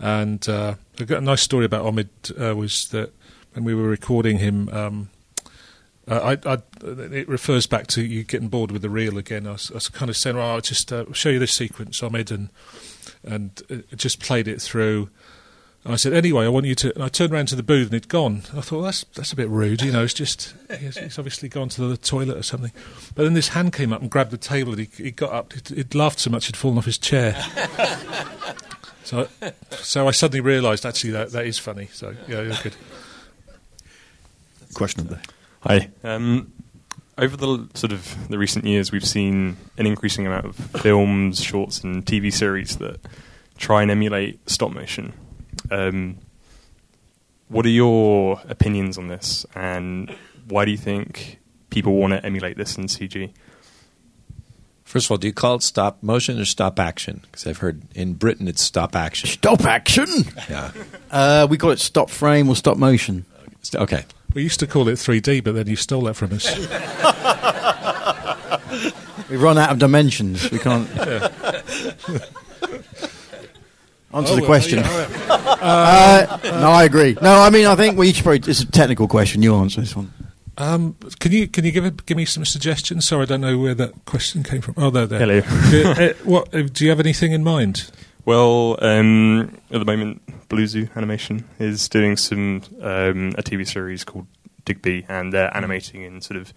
[0.00, 2.08] And uh, I've got a nice story about Omid
[2.40, 3.12] uh, was that
[3.52, 5.10] when we were recording him, um,
[6.06, 9.46] uh, I, I, it refers back to you getting bored with the reel again.
[9.46, 12.00] I was, I was kind of saying, "Oh, I'll just uh, show you this sequence,
[12.00, 12.50] Omid," and
[13.22, 15.08] and uh, just played it through.
[15.86, 16.94] I said, anyway, I want you to.
[16.94, 18.42] And I turned around to the booth and it'd gone.
[18.56, 20.02] I thought, well, that's that's a bit rude, you know.
[20.02, 22.72] It's just he's, he's obviously gone to the toilet or something.
[23.14, 25.52] But then this hand came up and grabbed the table, and he, he got up.
[25.52, 27.36] He'd, he'd laughed so much he'd fallen off his chair.
[29.04, 29.28] so,
[29.70, 31.88] so I suddenly realised actually that that is funny.
[31.92, 32.76] So yeah, you're good.
[34.74, 35.22] Question there.
[35.60, 35.90] Hi.
[36.02, 36.52] Um,
[37.16, 41.84] over the sort of the recent years, we've seen an increasing amount of films, shorts,
[41.84, 43.00] and TV series that
[43.56, 45.12] try and emulate stop motion.
[45.70, 46.18] Um,
[47.48, 50.14] what are your opinions on this, and
[50.48, 51.38] why do you think
[51.70, 53.32] people want to emulate this in CG?
[54.84, 57.20] First of all, do you call it stop motion or stop action?
[57.24, 59.28] Because I've heard in Britain it's stop action.
[59.28, 60.06] Stop action.
[60.48, 60.70] Yeah.
[61.10, 63.24] Uh, we call it stop frame or stop motion.
[63.74, 64.04] Okay.
[64.34, 66.44] We used to call it 3D, but then you stole that from us.
[69.30, 70.50] We've run out of dimensions.
[70.50, 70.88] We can't.
[70.98, 71.30] Answer
[74.12, 74.78] Oh, the well, question.
[74.78, 75.08] yeah,
[75.60, 77.16] Uh, no, I agree.
[77.20, 78.48] No, I mean, I think we each probably.
[78.48, 79.42] It's a technical question.
[79.42, 80.12] You answer this one.
[80.56, 83.04] Um, can you can you give it, give me some suggestions?
[83.04, 84.74] Sorry, I don't know where that question came from.
[84.76, 85.18] Oh, there, there.
[85.18, 85.40] Hello.
[85.70, 87.90] Do, uh, what uh, do you have anything in mind?
[88.24, 94.04] Well, um, at the moment, Blue Zoo Animation is doing some um, a TV series
[94.04, 94.26] called
[94.64, 96.54] Digby, and they're animating in sort of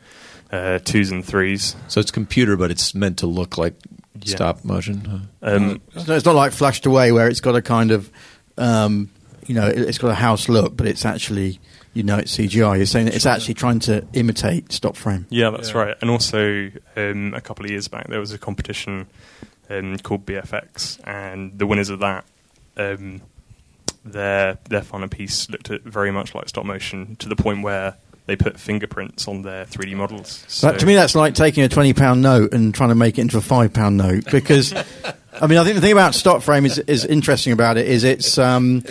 [0.51, 1.75] uh, twos and threes.
[1.89, 3.73] So it's computer, but it's meant to look like
[4.21, 4.35] Yeah.
[4.35, 5.27] stop motion.
[5.41, 8.09] Um, It's not, it's not like flashed away where it's got a kind of,
[8.57, 9.09] um,
[9.45, 11.59] you know, it's got a house look, but it's actually,
[11.97, 12.77] you know, it's CGI.
[12.77, 15.25] You're saying that it's actually trying to imitate stop frame.
[15.29, 15.77] Yeah, that's Yeah.
[15.79, 15.95] right.
[16.01, 19.07] And also, um, a couple of years back, there was a competition
[19.69, 22.23] um, called BFX, and the winners of that,
[22.77, 23.21] um,
[24.05, 27.95] their their final piece looked at very much like stop motion to the point where
[28.27, 30.43] they put fingerprints on their 3D models.
[30.49, 33.17] So, That, to me, that's like taking a twenty pound note and trying to make
[33.17, 34.25] it into a five pound note.
[34.31, 34.73] Because,
[35.41, 38.03] I mean, I think the thing about stop frame is is interesting about it is
[38.03, 38.83] it's um,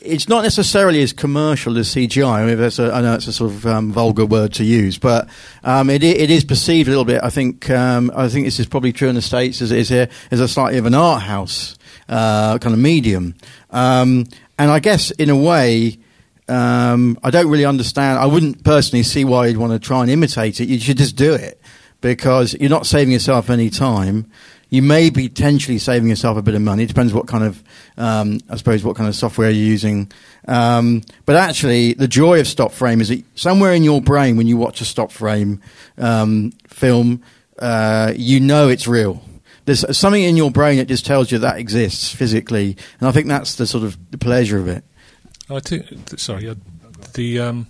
[0.00, 2.32] it's not necessarily as commercial as CGI.
[2.32, 4.98] I mean, that's a, I know it's a sort of um, vulgar word to use,
[4.98, 5.28] but
[5.64, 7.20] um, it it is perceived a little bit.
[7.22, 9.88] I think um, I think this is probably true in the states as it is
[9.88, 11.76] here as a slightly of an art house
[12.08, 13.34] uh, kind of medium.
[13.70, 14.26] Um,
[14.58, 15.98] and I guess in a way.
[16.46, 18.18] Um, I don't really understand.
[18.18, 20.68] I wouldn't personally see why you'd want to try and imitate it.
[20.68, 21.58] You should just do it
[22.02, 24.30] because you're not saving yourself any time.
[24.74, 26.82] You may be potentially saving yourself a bit of money.
[26.82, 27.62] It depends what kind of,
[27.96, 30.10] um, I suppose, what kind of software you're using.
[30.48, 34.48] Um, but actually, the joy of stop frame is that somewhere in your brain, when
[34.48, 35.60] you watch a stop frame
[35.96, 37.22] um, film,
[37.60, 39.22] uh, you know it's real.
[39.64, 43.28] There's something in your brain that just tells you that exists physically, and I think
[43.28, 44.82] that's the sort of the pleasure of it.
[45.48, 45.86] I think.
[46.18, 46.56] Sorry, uh,
[47.12, 47.68] the um,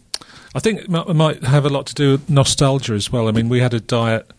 [0.54, 3.28] I think it might have a lot to do with nostalgia as well.
[3.28, 4.30] I mean, we had a diet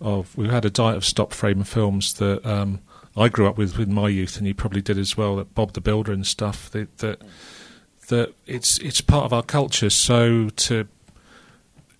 [0.00, 2.80] of we had a diet of stop frame films that um,
[3.16, 5.36] I grew up with in my youth, and you probably did as well.
[5.36, 6.70] That Bob the Builder and stuff.
[6.70, 7.22] That that,
[8.08, 9.90] that it's it's part of our culture.
[9.90, 10.88] So to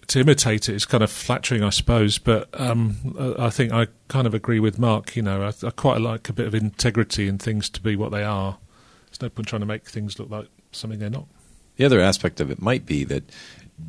[0.09, 2.19] to imitate it is kind of flattering, I suppose.
[2.19, 5.15] But um, I think I kind of agree with Mark.
[5.17, 8.11] You know, I, I quite like a bit of integrity in things to be what
[8.11, 8.59] they are.
[9.07, 11.27] There's no point trying to make things look like something they're not.
[11.77, 13.31] The other aspect of it might be that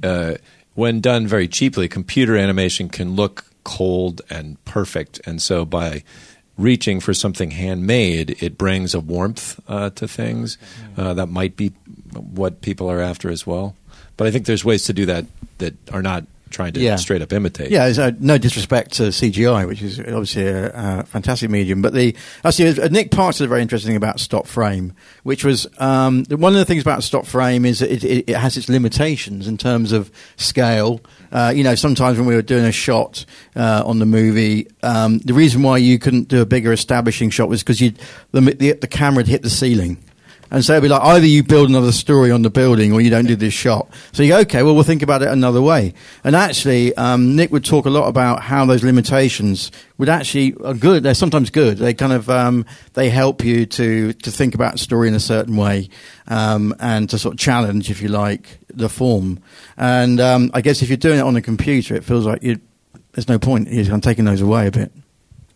[0.03, 0.35] uh,
[0.73, 6.03] when done very cheaply, computer animation can look cold and perfect, and so by
[6.57, 10.57] reaching for something handmade, it brings a warmth uh, to things
[10.97, 11.69] uh, that might be
[12.13, 13.75] what people are after as well.
[14.17, 15.25] But I think there's ways to do that
[15.57, 16.95] that are not trying to Yeah.
[16.97, 17.71] straight up imitate.
[17.71, 21.81] Yeah, uh, no disrespect to CGI, which is obviously a, fantastic medium.
[21.81, 24.93] But the actually, uh, Nick Park's is very interesting thing about stop frame,
[25.23, 28.35] which was um, one of the things about stop frame is that it, it, it
[28.35, 31.01] has its limitations in terms of scale.
[31.31, 33.25] Uh, you know, sometimes when we were doing a shot
[33.55, 37.49] uh, on the movie, um, the reason why you couldn't do a bigger establishing shot
[37.49, 37.93] was because the,
[38.31, 39.97] the the camera had hit the ceiling.
[40.51, 43.09] And so it'd be like either you build another story on the building or you
[43.09, 43.89] don't do this shot.
[44.11, 45.93] So you go, okay, well, we'll think about it another way.
[46.25, 50.73] And actually, um, Nick would talk a lot about how those limitations would actually are
[50.73, 51.03] good.
[51.03, 51.77] They're sometimes good.
[51.77, 55.55] They kind of um, they help you to to think about story in a certain
[55.55, 55.89] way
[56.27, 59.39] um, and to sort of challenge, if you like, the form.
[59.77, 62.59] And um, I guess if you're doing it on a computer, it feels like you
[63.13, 63.67] there's no point.
[63.67, 64.91] Of taking those away a bit.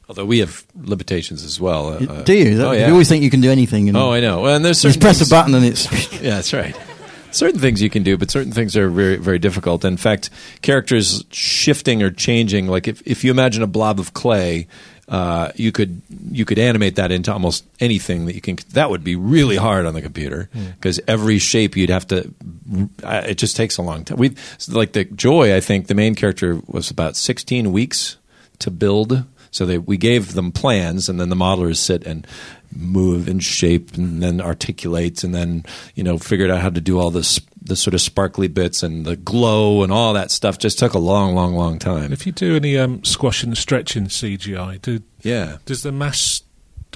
[0.08, 1.90] Although we have limitations as well.
[1.90, 2.62] Uh, uh, do you?
[2.62, 3.88] Oh, You always think you can do anything.
[3.90, 4.42] And Oh, I know.
[4.42, 5.92] Well, and there's certain just press things- a button and it's
[6.22, 6.76] Yeah, that's right.
[7.32, 9.84] Certain things you can do, but certain things are very, very difficult.
[9.84, 10.30] In fact,
[10.62, 12.68] characters shifting or changing.
[12.68, 14.68] Like if, if you imagine a blob of clay,
[15.10, 16.02] uh, you could
[16.32, 18.58] you could animate that into almost anything that you can.
[18.72, 22.34] That would be really hard on the computer because every shape you'd have to.
[23.04, 24.18] Uh, it just takes a long time.
[24.18, 24.36] We
[24.70, 25.56] like the joy.
[25.56, 28.16] I think the main character was about sixteen weeks
[28.60, 29.26] to build.
[29.56, 32.28] So they, we gave them plans, and then the modelers sit and
[32.76, 35.64] move and shape, and then articulate, and then
[35.96, 39.06] you know figured out how to do all this the sort of sparkly bits and
[39.06, 40.60] the glow and all that stuff.
[40.60, 42.12] Just took a long, long, long time.
[42.12, 46.42] If you do any um, squash and stretch in CGI, do yeah, does the mass?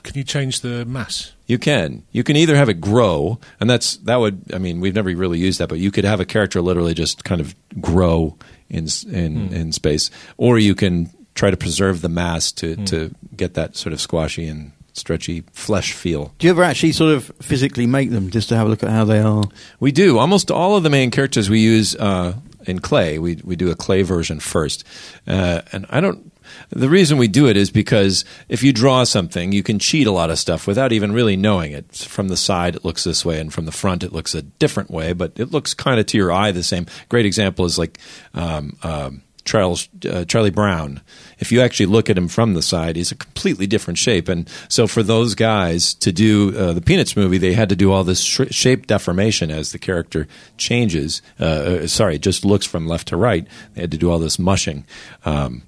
[0.04, 1.34] Can you change the mass?
[1.48, 2.04] You can.
[2.12, 4.54] You can either have it grow, and that's that would.
[4.54, 7.24] I mean, we've never really used that, but you could have a character literally just
[7.24, 8.38] kind of grow
[8.70, 11.10] in in, in space, or you can
[11.40, 15.94] try to preserve the mass to to get that sort of squashy and stretchy flesh
[15.94, 16.34] feel.
[16.38, 18.90] Do you ever actually sort of physically make them just to have a look at
[18.90, 19.46] how they are?
[19.80, 20.20] We do.
[20.20, 22.36] Almost all of the main characters we use uh,
[22.68, 23.20] in clay.
[23.20, 24.84] We we do a clay version first,
[25.28, 26.30] uh, and I don't.
[26.72, 30.12] The reason we do it is because if you draw something, you can cheat a
[30.12, 31.96] lot of stuff without even really knowing it.
[31.96, 34.92] From the side, it looks this way, and from the front, it looks a different
[34.92, 36.86] way, but it looks kind of to your eye the same.
[37.08, 37.98] Great example is like
[38.34, 41.02] um, um, Charles uh, Charlie Brown.
[41.40, 44.30] If you actually look at him from the side, he's a completely different shape.
[44.30, 47.92] And so, for those guys to do uh, the Peanuts movie, they had to do
[47.92, 50.28] all this sh- shape deformation as the character
[50.58, 51.24] changes.
[51.40, 53.48] Uh, uh, sorry, just looks from left to right.
[53.74, 54.86] They had to do all this mushing.
[55.26, 55.64] Um,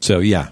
[0.00, 0.48] so, yeah,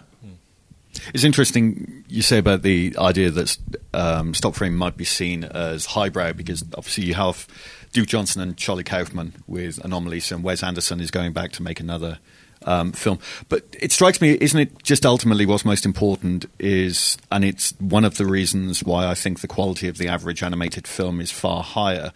[1.15, 3.57] It's interesting you say about the idea that
[3.95, 7.47] um, stop frame might be seen as highbrow because obviously you have
[7.93, 11.81] Duke Johnson and Charlie Kaufman with Anomalisa, and Wes Anderson is going back to make
[11.81, 12.19] another
[12.67, 13.19] um, film.
[13.49, 14.83] But it strikes me, isn't it?
[14.83, 19.41] Just ultimately, what's most important is, and it's one of the reasons why I think
[19.41, 22.13] the quality of the average animated film is far higher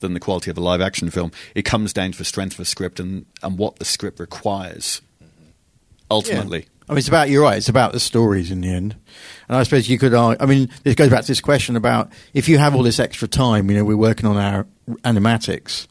[0.00, 1.32] than the quality of a live action film.
[1.54, 5.00] It comes down to the strength of a script and, and what the script requires.
[6.10, 6.66] Ultimately.
[6.88, 7.56] I mean, it's about you're right.
[7.56, 8.94] It's about the stories in the end,
[9.48, 10.14] and I suppose you could.
[10.14, 13.00] argue- I mean, this goes back to this question about if you have all this
[13.00, 13.68] extra time.
[13.68, 14.66] You know, we're working on our
[15.02, 15.88] animatics.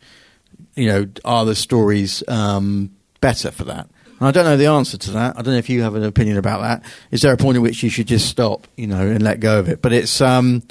[0.75, 3.89] You know, are the stories um, better for that?
[4.25, 5.37] And I don't know the answer to that.
[5.37, 6.83] I don't know if you have an opinion about that.
[7.11, 9.59] Is there a point at which you should just stop, you know, and let go
[9.59, 9.83] of it?
[9.83, 10.63] But it's, um,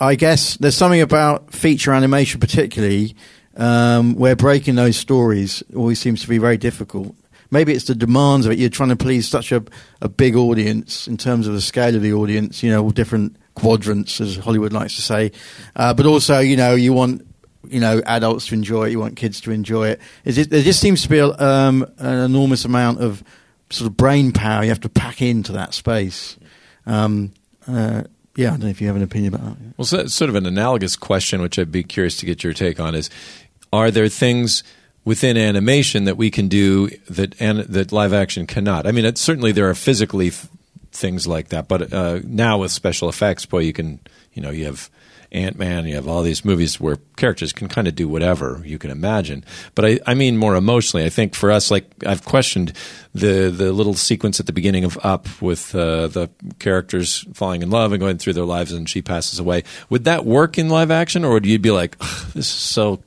[0.00, 3.14] I guess, there's something about feature animation, particularly,
[3.54, 7.14] um, where breaking those stories always seems to be very difficult.
[7.50, 8.58] Maybe it's the demands of it.
[8.58, 9.62] You're trying to please such a,
[10.00, 14.22] a big audience in terms of the scale of the audience, you know, different quadrants,
[14.22, 15.32] as Hollywood likes to say.
[15.74, 17.26] Uh, but also, you know, you want
[17.70, 18.90] you know adults to enjoy it.
[18.90, 20.00] You want kids to enjoy it.
[20.24, 23.22] It's just, there just seems to be a, um, an enormous amount of
[23.70, 26.36] sort of brain power you have to pack into that space.
[26.86, 27.32] Um,
[27.66, 28.04] uh,
[28.36, 29.56] yeah, I don't know if you have an opinion about that.
[29.76, 32.78] Well, so, sort of an analogous question, which I'd be curious to get your take
[32.78, 33.10] on, is:
[33.72, 34.62] Are there things
[35.04, 38.86] within animation that we can do that an, that live action cannot?
[38.86, 40.48] I mean, it, certainly there are physically f-
[40.92, 44.00] things like that, but uh, now with special effects, boy, you can
[44.34, 44.90] you know you have
[45.32, 48.78] Ant Man, you have all these movies where characters can kind of do whatever you
[48.78, 49.44] can imagine.
[49.74, 51.04] But I, I mean more emotionally.
[51.04, 52.72] I think for us, like I've questioned
[53.14, 57.70] the the little sequence at the beginning of Up with uh, the characters falling in
[57.70, 59.64] love and going through their lives, and she passes away.
[59.90, 63.02] Would that work in live action, or would you be like, this is so?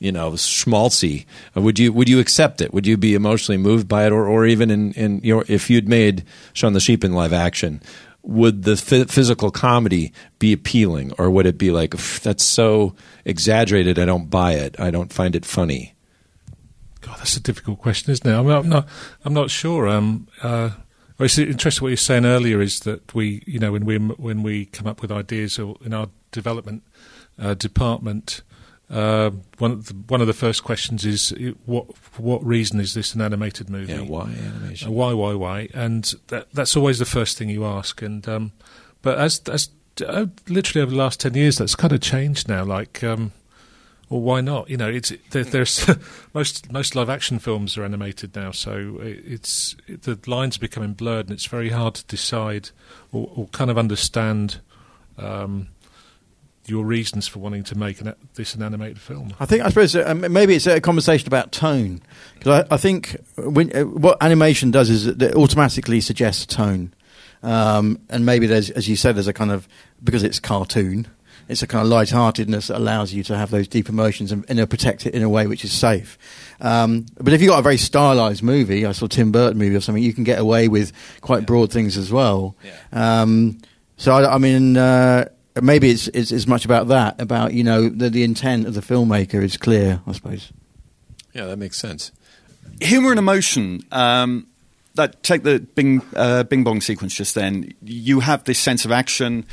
[0.00, 1.26] You know, schmaltzy.
[1.56, 2.72] Uh, Would you would you accept it?
[2.72, 5.88] Would you be emotionally moved by it, or, or even in, in your if you'd
[5.88, 7.82] made Shaun the Sheep in live action,
[8.28, 13.98] would the phy- physical comedy be appealing, or would it be like that's so exaggerated?
[13.98, 14.78] I don't buy it.
[14.78, 15.94] I don't find it funny.
[17.00, 18.34] God, that's a difficult question, isn't it?
[18.34, 18.64] I'm not.
[18.64, 18.88] I'm not,
[19.24, 19.88] I'm not sure.
[19.88, 20.70] Um, uh,
[21.18, 23.96] well, it's interesting what you were saying earlier is that we, you know, when we
[23.96, 26.82] when we come up with ideas or in our development
[27.38, 28.42] uh, department,
[28.90, 31.34] uh, one of the, one of the first questions is
[31.66, 33.92] what for what reason is this an animated movie?
[33.92, 34.88] Yeah, why animation?
[34.88, 35.68] Uh, why, why, why?
[35.74, 38.00] And that, that's always the first thing you ask.
[38.00, 38.52] And um,
[39.02, 39.68] but as as
[40.06, 42.64] uh, literally over the last ten years, that's kind of changed now.
[42.64, 43.32] Like, um,
[44.08, 44.70] well, why not?
[44.70, 45.86] You know, it's there, there's
[46.32, 50.60] most most live action films are animated now, so it, it's it, the lines are
[50.60, 52.70] becoming blurred, and it's very hard to decide
[53.12, 54.60] or, or kind of understand.
[55.18, 55.68] Um,
[56.68, 59.32] your reasons for wanting to make an, this an animated film.
[59.40, 62.00] I think I suppose uh, maybe it's a conversation about tone
[62.34, 66.94] because I, I think when, uh, what animation does is it automatically suggests tone,
[67.42, 69.68] um, and maybe there's, as you said, there's a kind of
[70.02, 71.06] because it's cartoon,
[71.48, 74.68] it's a kind of light-heartedness that allows you to have those deep emotions and, and
[74.68, 76.18] protect it in a way which is safe.
[76.60, 79.80] Um, but if you've got a very stylized movie, I saw Tim Burton movie or
[79.80, 82.56] something, you can get away with quite broad things as well.
[82.92, 83.58] Um,
[83.96, 84.76] so I, I mean.
[84.76, 85.28] Uh,
[85.62, 88.80] maybe it's, it's as much about that, about you know the, the intent of the
[88.80, 90.52] filmmaker is clear, I suppose.
[91.34, 92.12] Yeah, that makes sense.
[92.80, 93.82] humor and emotion.
[93.92, 94.46] Um,
[94.94, 97.72] that take the Bing uh, Bing Bong sequence just then.
[97.82, 99.46] You have this sense of action.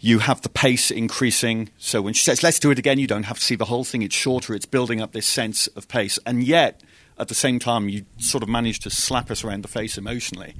[0.00, 1.70] You have the pace increasing.
[1.78, 3.84] So when she says, "Let's do it again," you don't have to see the whole
[3.84, 4.02] thing.
[4.02, 4.54] It's shorter.
[4.54, 6.82] It's building up this sense of pace, and yet
[7.18, 10.54] at the same time, you sort of manage to slap us around the face emotionally.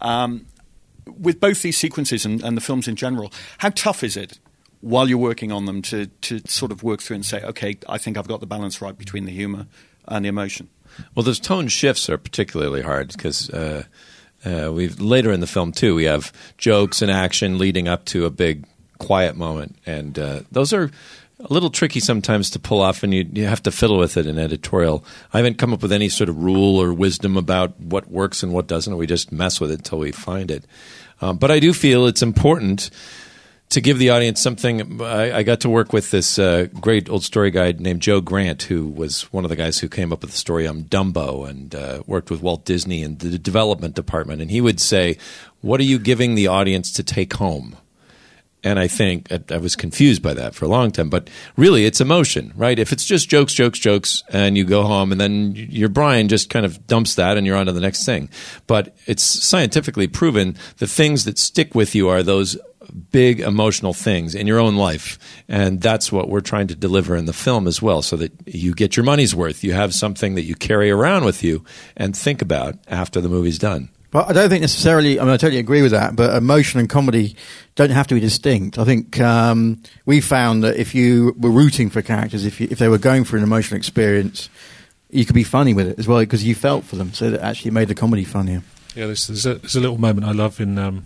[0.00, 0.46] Um,
[1.06, 4.38] with both these sequences and, and the films in general, how tough is it
[4.80, 7.98] while you're working on them to, to sort of work through and say, okay, I
[7.98, 9.66] think I've got the balance right between the humor
[10.06, 10.68] and the emotion?
[11.14, 13.84] Well, those tone shifts are particularly hard because uh,
[14.44, 15.94] uh, we've later in the film too.
[15.94, 18.64] We have jokes and action leading up to a big
[18.98, 20.90] quiet moment, and uh, those are
[21.40, 24.26] a little tricky sometimes to pull off, and you, you have to fiddle with it
[24.26, 25.04] in editorial.
[25.32, 28.52] I haven't come up with any sort of rule or wisdom about what works and
[28.52, 28.96] what doesn't.
[28.96, 30.64] We just mess with it until we find it.
[31.20, 32.90] Um, but I do feel it's important
[33.70, 35.02] to give the audience something.
[35.02, 38.62] I, I got to work with this uh, great old story guy named Joe Grant,
[38.62, 41.74] who was one of the guys who came up with the story on Dumbo and
[41.74, 44.40] uh, worked with Walt Disney in the development department.
[44.40, 45.18] And he would say,
[45.60, 47.76] What are you giving the audience to take home?
[48.64, 51.10] And I think I, I was confused by that for a long time.
[51.10, 52.78] But really, it's emotion, right?
[52.78, 56.50] If it's just jokes, jokes, jokes, and you go home, and then your brain just
[56.50, 58.30] kind of dumps that, and you're on to the next thing.
[58.66, 62.58] But it's scientifically proven the things that stick with you are those
[63.10, 65.18] big emotional things in your own life.
[65.48, 68.74] And that's what we're trying to deliver in the film as well, so that you
[68.74, 69.64] get your money's worth.
[69.64, 71.64] You have something that you carry around with you
[71.96, 73.88] and think about after the movie's done.
[74.10, 75.20] But I don't think necessarily.
[75.20, 76.16] I mean, I totally agree with that.
[76.16, 77.36] But emotion and comedy
[77.74, 78.78] don't have to be distinct.
[78.78, 82.78] I think um, we found that if you were rooting for characters, if you, if
[82.78, 84.48] they were going through an emotional experience,
[85.10, 87.12] you could be funny with it as well because you felt for them.
[87.12, 88.62] So that actually made the comedy funnier.
[88.94, 91.04] Yeah, there's, there's, a, there's a little moment I love in um,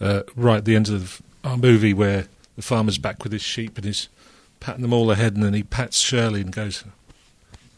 [0.00, 2.26] uh, right at the end of our movie where
[2.56, 4.08] the farmer's back with his sheep and he's
[4.60, 6.84] patting them all ahead, and then he pats Shirley and goes.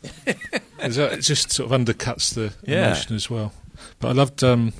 [0.27, 2.87] it just sort of undercuts the Yeah.
[2.87, 3.53] emotion as well.
[3.99, 4.73] But I loved um,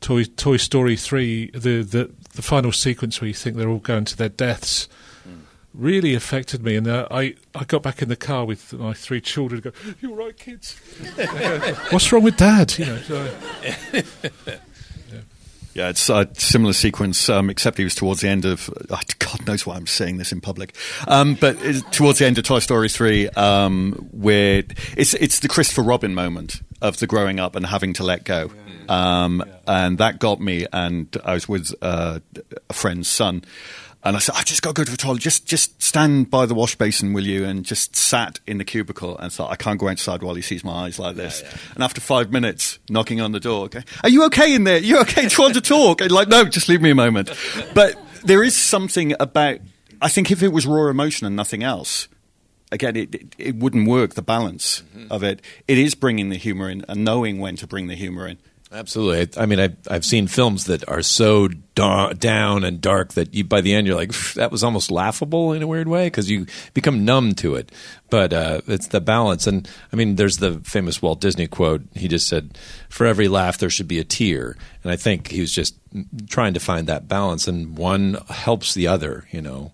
[0.00, 4.04] Toy Toy Story three, the, the the final sequence where you think they're all going
[4.06, 4.88] to their deaths.
[5.74, 9.22] Really affected me, and uh, I, I got back in the car with my three
[9.22, 9.62] children.
[9.64, 10.74] and Go, you're all right, kids?
[11.90, 12.76] What's wrong with Dad?
[12.78, 13.30] You know, so,
[15.74, 18.68] Yeah, it's a similar sequence, um, except he was towards the end of.
[18.90, 20.76] Uh, God knows why I'm saying this in public,
[21.08, 21.54] um, but
[21.92, 24.64] towards the end of Toy Story three, um, where
[24.96, 28.50] it's it's the Christopher Robin moment of the growing up and having to let go,
[28.90, 30.66] um, and that got me.
[30.72, 32.20] And I was with uh,
[32.68, 33.42] a friend's son.
[34.04, 35.20] And I said, I just got to go to the toilet.
[35.20, 37.44] Just, just stand by the wash basin, will you?
[37.44, 40.64] And just sat in the cubicle and thought, I can't go outside while he sees
[40.64, 41.42] my eyes like this.
[41.74, 44.78] And after five minutes, knocking on the door, okay, are you okay in there?
[44.78, 45.28] You okay?
[45.28, 46.00] Do you want to talk?
[46.00, 47.30] And like, no, just leave me a moment.
[47.74, 49.58] But there is something about.
[50.00, 52.08] I think if it was raw emotion and nothing else,
[52.72, 54.14] again, it, it, it wouldn't work.
[54.14, 55.12] The balance mm-hmm.
[55.12, 58.26] of it, it is bringing the humor in and knowing when to bring the humor
[58.26, 58.38] in.
[58.72, 59.40] Absolutely.
[59.40, 63.44] I mean, I've, I've seen films that are so da- down and dark that you,
[63.44, 66.46] by the end you're like, that was almost laughable in a weird way because you
[66.72, 67.70] become numb to it.
[68.08, 69.46] But uh, it's the balance.
[69.46, 71.82] And I mean, there's the famous Walt Disney quote.
[71.94, 72.56] He just said,
[72.88, 74.56] for every laugh, there should be a tear.
[74.82, 75.76] And I think he was just
[76.28, 77.46] trying to find that balance.
[77.46, 79.72] And one helps the other, you know.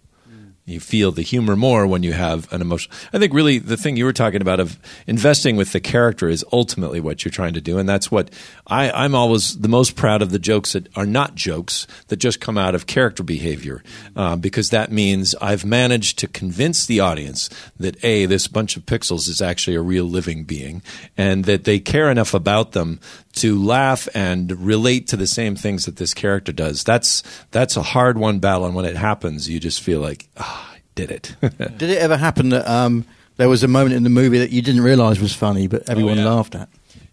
[0.68, 2.92] You feel the humor more when you have an emotion.
[3.14, 6.44] I think really the thing you were talking about of investing with the character is
[6.52, 8.30] ultimately what you're trying to do, and that's what
[8.66, 12.42] I, I'm always the most proud of the jokes that are not jokes that just
[12.42, 13.82] come out of character behavior,
[14.14, 17.48] uh, because that means I've managed to convince the audience
[17.78, 20.82] that a this bunch of pixels is actually a real living being,
[21.16, 23.00] and that they care enough about them
[23.34, 26.84] to laugh and relate to the same things that this character does.
[26.84, 30.72] That's that's a hard won battle, and when it happens, you just feel like ah,
[30.74, 31.36] I did it.
[31.40, 33.04] Did it ever happen that um,
[33.36, 36.18] there was a moment in the movie that you didn't realise was funny, but everyone
[36.18, 36.28] yeah.
[36.28, 36.68] laughed at?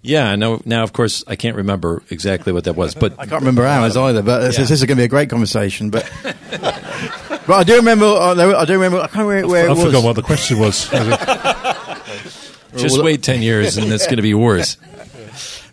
[0.06, 3.42] yeah, no, now of course I can't remember exactly what that was, but I can't
[3.42, 4.62] remember ours either, but this, Yeah.
[4.62, 5.90] this is going to be a great conversation.
[5.90, 8.06] But but I do remember.
[8.06, 9.00] Uh, I do remember.
[9.00, 9.84] I can't remember where it I was.
[9.84, 10.88] forgot what the question was.
[12.78, 14.78] just wait ten years and it's going to be worse.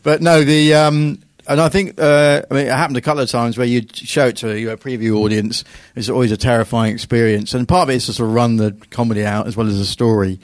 [0.03, 3.31] But no, the um, and I think uh, I mean it happened a couple of
[3.31, 5.65] times where you show it to your preview audience.
[5.95, 8.77] It's always a terrifying experience, and part of it is to sort of run the
[8.91, 10.41] comedy out as well as the story.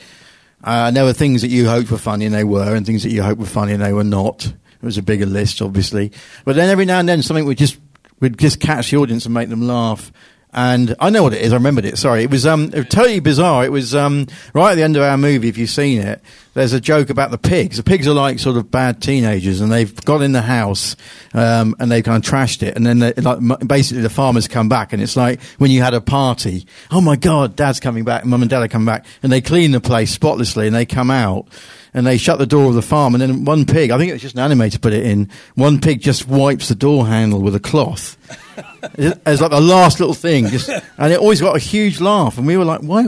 [0.65, 3.05] Uh, and there were things that you hoped were funny and they were, and things
[3.05, 4.47] that you hoped were funny and they were not.
[4.47, 6.13] It was a bigger list, obviously.
[6.45, 7.79] But then every now and then something would just
[8.21, 10.13] would just catch the audience and make them laugh.
[10.53, 11.53] And I know what it is.
[11.53, 11.99] I remembered it.
[11.99, 13.65] Sorry, it was um it was totally bizarre.
[13.65, 15.49] It was um right at the end of our movie.
[15.49, 16.23] If you've seen it,
[16.55, 17.77] there's a joke about the pigs.
[17.77, 20.97] The pigs are like sort of bad teenagers, and they've got in the house
[21.35, 22.77] um, and they kind of trashed it.
[22.77, 26.01] And then like basically the farmers come back, and it's like when you had a
[26.01, 26.67] party.
[26.91, 28.25] Oh my God, Dad's coming back.
[28.25, 31.11] Mum and Dad are coming back, and they clean the place spotlessly, and they come
[31.11, 31.47] out.
[31.99, 34.13] And they shut the door of the farm, and then one pig, I think it
[34.13, 37.57] was just an animator put it in, one pig just wipes the door handle with
[37.57, 38.17] a cloth
[39.27, 42.47] as like the last little thing, just, and it always got a huge laugh, and
[42.47, 43.07] we were like, "Why?"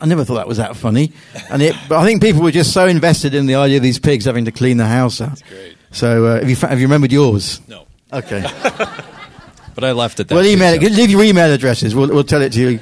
[0.00, 1.12] I never thought that was that funny,
[1.48, 1.76] and it.
[1.88, 4.46] But I think people were just so invested in the idea of these pigs having
[4.46, 5.40] to clean the house out.
[5.48, 5.76] great.
[5.92, 7.60] So, uh, have you have you remembered yours?
[7.68, 7.86] No.
[8.12, 8.44] Okay.
[9.74, 10.28] But I left it.
[10.28, 10.86] That Well, too, email so.
[10.86, 10.92] it.
[10.92, 11.96] Leave your email addresses.
[11.96, 12.78] We'll, we'll tell it to you.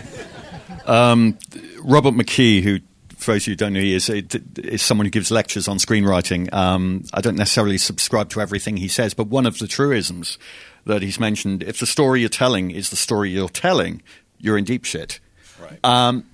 [0.86, 2.80] Robert McKee, who,
[3.22, 5.78] for those of you who don't know, he is, is someone who gives lectures on
[5.78, 6.52] screenwriting.
[6.52, 10.38] Um, I don't necessarily subscribe to everything he says, but one of the truisms
[10.84, 14.02] that he's mentioned, if the story you're telling is the story you're telling,
[14.38, 15.20] you're in deep shit.
[15.60, 15.78] Right.
[15.84, 16.26] Um,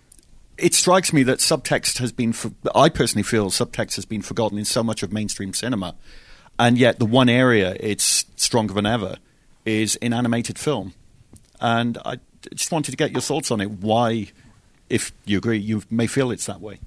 [0.56, 4.58] it strikes me that subtext has been, for, I personally feel subtext has been forgotten
[4.58, 5.94] in so much of mainstream cinema.
[6.58, 9.18] And yet, the one area it's stronger than ever
[9.64, 10.94] is in animated film.
[11.60, 12.18] And I
[12.54, 13.70] just wanted to get your thoughts on it.
[13.70, 14.28] Why,
[14.90, 16.80] if you agree, you may feel it's that way.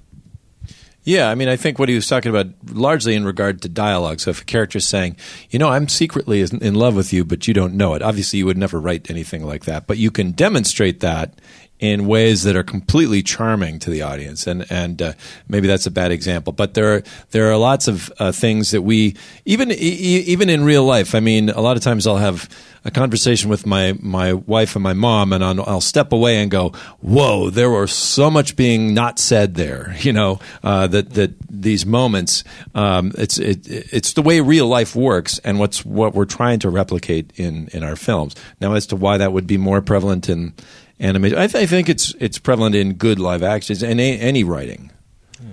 [1.04, 4.20] Yeah, I mean, I think what he was talking about largely in regard to dialogue.
[4.20, 5.16] So if a character's saying,
[5.50, 8.46] you know, I'm secretly in love with you, but you don't know it, obviously you
[8.46, 9.88] would never write anything like that.
[9.88, 11.40] But you can demonstrate that
[11.82, 15.12] in ways that are completely charming to the audience, and and uh,
[15.48, 17.02] maybe that's a bad example, but there are
[17.32, 19.16] there are lots of uh, things that we
[19.46, 21.12] even e- even in real life.
[21.12, 22.48] I mean, a lot of times I'll have
[22.84, 26.52] a conversation with my my wife and my mom, and I'll, I'll step away and
[26.52, 26.68] go,
[27.00, 31.86] "Whoa, there was so much being not said there." You know, uh, that that these
[31.86, 36.58] moments, um, it's it, it's the way real life works, and what's what we're trying
[36.60, 38.34] to replicate in in our films.
[38.60, 40.54] Now, as to why that would be more prevalent in
[41.02, 44.44] animation, I, th- I think it's it's prevalent in good live actions and a- any
[44.44, 44.90] writing.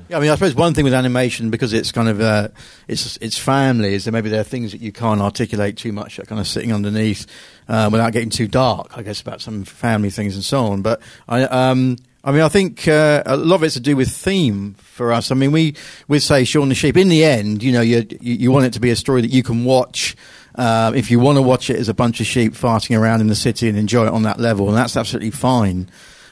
[0.08, 2.50] Yeah, I mean, I suppose one thing with animation because it's kind of uh,
[2.88, 6.18] it's it's family is that maybe there are things that you can't articulate too much,
[6.18, 7.28] that kind of sitting underneath
[7.68, 8.98] uh, without getting too dark.
[8.98, 10.82] I guess about some family things and so on.
[10.82, 14.12] But I, um, I mean, I think uh, a lot of it's to do with
[14.12, 15.32] theme for us.
[15.32, 15.76] I mean, we
[16.08, 16.98] we say Shaun the Sheep.
[16.98, 19.32] In the end, you know, you you, you want it to be a story that
[19.32, 20.16] you can watch.
[20.60, 23.28] Uh, if you want to watch it as a bunch of sheep farting around in
[23.28, 25.90] the city and enjoy it on that level, and that's absolutely fine.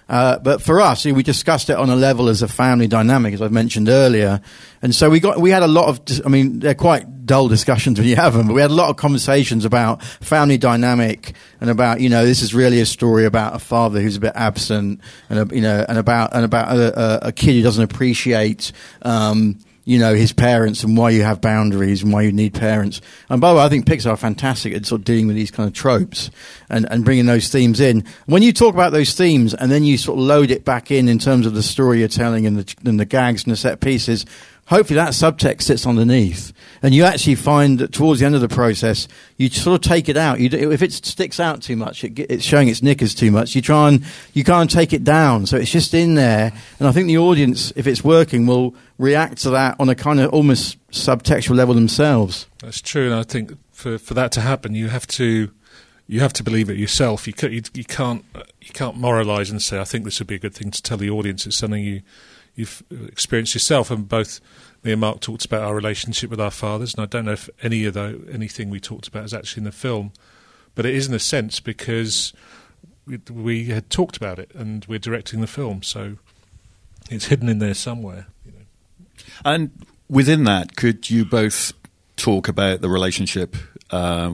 [0.10, 3.42] Uh, but for us, we discussed it on a level as a family dynamic, as
[3.42, 4.42] I've mentioned earlier,
[4.82, 6.26] and so we got we had a lot of.
[6.26, 8.90] I mean, they're quite dull discussions when you have them, but we had a lot
[8.90, 13.56] of conversations about family dynamic and about you know this is really a story about
[13.56, 15.00] a father who's a bit absent,
[15.30, 18.74] and a, you know, and about and about a, a, a kid who doesn't appreciate.
[19.04, 19.58] Um,
[19.88, 23.00] you know his parents and why you have boundaries and why you need parents.
[23.30, 25.50] And by the way, I think Pixar are fantastic at sort of dealing with these
[25.50, 26.30] kind of tropes
[26.70, 28.04] and, and bringing those themes in.
[28.26, 31.08] When you talk about those themes and then you sort of load it back in
[31.08, 33.80] in terms of the story you're telling and the, and the gags and the set
[33.80, 34.26] pieces,
[34.68, 36.54] hopefully that subtext sits underneath.
[36.84, 39.08] And you actually find that towards the end of the process,
[39.38, 40.40] you sort of take it out.
[40.40, 43.56] You, do- if it sticks out too much, it, it's showing its knickers too much.
[43.56, 44.04] You try and
[44.34, 46.54] you can't take it down, so it's just in there.
[46.80, 50.20] And I think the audience, if it's working, will react to that on a kind
[50.20, 52.48] of almost subtextual level themselves.
[52.60, 55.52] That's true, and I think for for that to happen, you have to
[56.08, 57.28] you have to believe it yourself.
[57.28, 58.24] You you, you can't
[58.62, 60.98] you can't moralise and say, "I think this would be a good thing to tell
[60.98, 62.02] the audience." It's something you
[62.58, 64.42] you've experienced yourself, and both
[64.84, 67.50] me and Mark talked about our relationship with our fathers, and I don't know if
[67.62, 70.12] any of the anything we talked about is actually in the film,
[70.76, 72.34] but it is in a sense because
[73.06, 76.18] we, we had talked about it, and we're directing the film, so
[77.10, 78.28] it's hidden in there somewhere.
[78.46, 78.66] You know.
[79.46, 81.74] And within that, could you both
[82.16, 83.56] talk about the relationship
[83.92, 84.34] uh,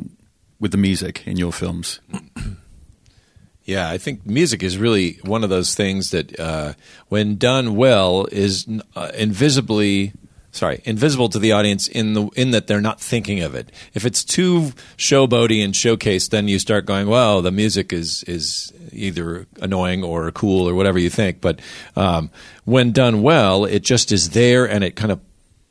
[0.59, 1.99] with the music in your films?
[3.65, 6.73] Yeah, I think music is really one of those things that, uh,
[7.07, 10.13] when done well, is uh, invisibly
[10.53, 13.71] sorry invisible to the audience in the in that they're not thinking of it.
[13.93, 18.71] If it's too showboaty and showcased, then you start going, "Well, the music is is
[18.91, 21.59] either annoying or cool or whatever you think." But
[21.95, 22.29] um,
[22.65, 25.19] when done well, it just is there and it kind of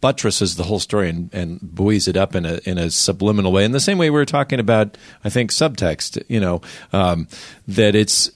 [0.03, 3.65] buttresses the whole story and, and buoys it up in a in a subliminal way.
[3.65, 6.23] In the same way we were talking about, I think subtext.
[6.29, 6.61] You know
[6.93, 7.27] um,
[7.67, 8.31] that it's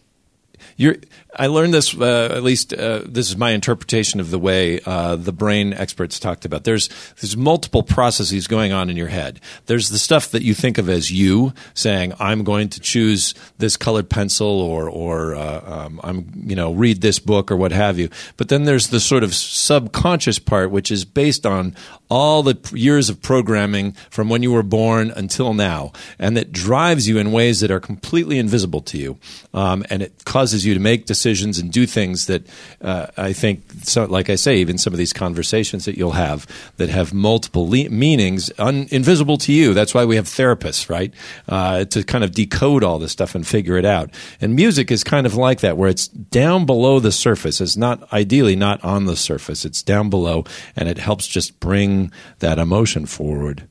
[0.79, 0.97] you're.
[1.39, 2.73] I learned this uh, at least.
[2.73, 6.65] Uh, this is my interpretation of the way uh, the brain experts talked about.
[6.65, 6.89] There's
[7.21, 9.41] there's multiple processes going on in your head.
[9.67, 13.77] There's the stuff that you think of as you saying, "I'm going to choose this
[13.77, 17.99] colored pencil," or or uh, um, I'm you know read this book or what have
[17.99, 18.09] you.
[18.39, 21.77] But then there's the sort of subconscious part, which is based on
[22.09, 27.09] all the years of programming from when you were born until now, and that drives
[27.09, 29.19] you in ways that are completely invisible to you,
[29.53, 32.47] um, and it causes you to make decisions and do things that
[32.81, 36.47] uh, I think, so, like I say, even some of these conversations that you'll have
[36.77, 39.75] that have multiple le- meanings, un- invisible to you.
[39.75, 41.13] That's why we have therapists, right,
[41.49, 44.11] uh, to kind of decode all this stuff and figure it out.
[44.41, 47.61] And music is kind of like that, where it's down below the surface.
[47.61, 49.65] It's not ideally not on the surface.
[49.65, 50.45] It's down below,
[50.77, 53.67] and it helps just bring that emotion forward.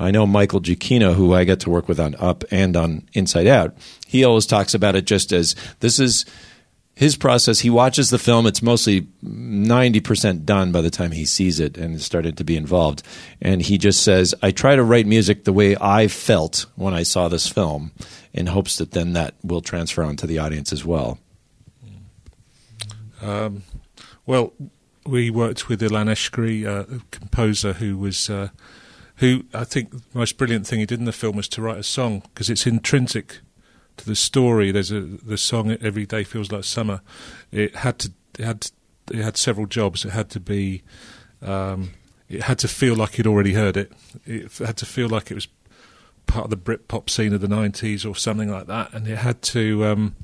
[0.00, 3.46] I know Michael Giacchino, who I get to work with on Up and on Inside
[3.46, 3.76] Out.
[4.06, 6.24] He always talks about it just as this is
[7.00, 8.46] his process, he watches the film.
[8.46, 13.02] It's mostly 90% done by the time he sees it and started to be involved.
[13.40, 17.04] And he just says, I try to write music the way I felt when I
[17.04, 17.92] saw this film
[18.34, 21.18] in hopes that then that will transfer onto the audience as well.
[23.22, 23.62] Um,
[24.26, 24.52] well,
[25.06, 28.50] we worked with Ilan Eshkeri, uh, a composer who was, uh,
[29.16, 31.78] who I think the most brilliant thing he did in the film was to write
[31.78, 33.38] a song because it's intrinsic
[33.98, 34.70] to the story.
[34.70, 37.00] There's a the song "Every Day Feels Like Summer."
[37.50, 38.72] It had to, it had, to,
[39.12, 40.04] it had several jobs.
[40.04, 40.82] It had to be,
[41.42, 41.90] um,
[42.28, 43.92] it had to feel like you'd already heard it.
[44.26, 45.48] It had to feel like it was
[46.26, 49.42] part of the Britpop scene of the '90s or something like that, and it had
[49.42, 49.84] to.
[49.84, 50.16] Um,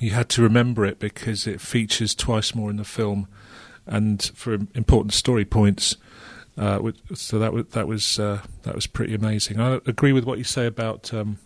[0.00, 3.28] you had to remember it because it features twice more in the film,
[3.86, 5.96] and for important story points.
[6.58, 9.60] Uh, so that was that was uh, that was pretty amazing.
[9.60, 11.12] I agree with what you say about.
[11.12, 11.38] Um,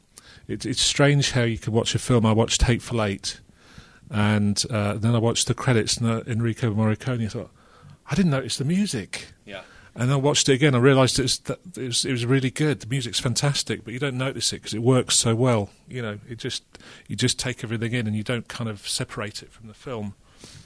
[0.51, 2.27] it, it's strange how you can watch a film.
[2.27, 3.41] I watched Hateful Eight,
[4.11, 7.25] and uh, then I watched the credits and uh, Enrico Morricone.
[7.25, 7.51] I thought
[8.11, 9.29] I didn't notice the music.
[9.45, 9.63] Yeah.
[9.95, 10.75] And I watched it again.
[10.75, 11.41] I realised it was,
[11.77, 12.81] it was, it was really good.
[12.81, 15.71] The music's fantastic, but you don't notice it because it works so well.
[15.89, 16.63] You know, it just
[17.09, 20.15] you just take everything in and you don't kind of separate it from the film.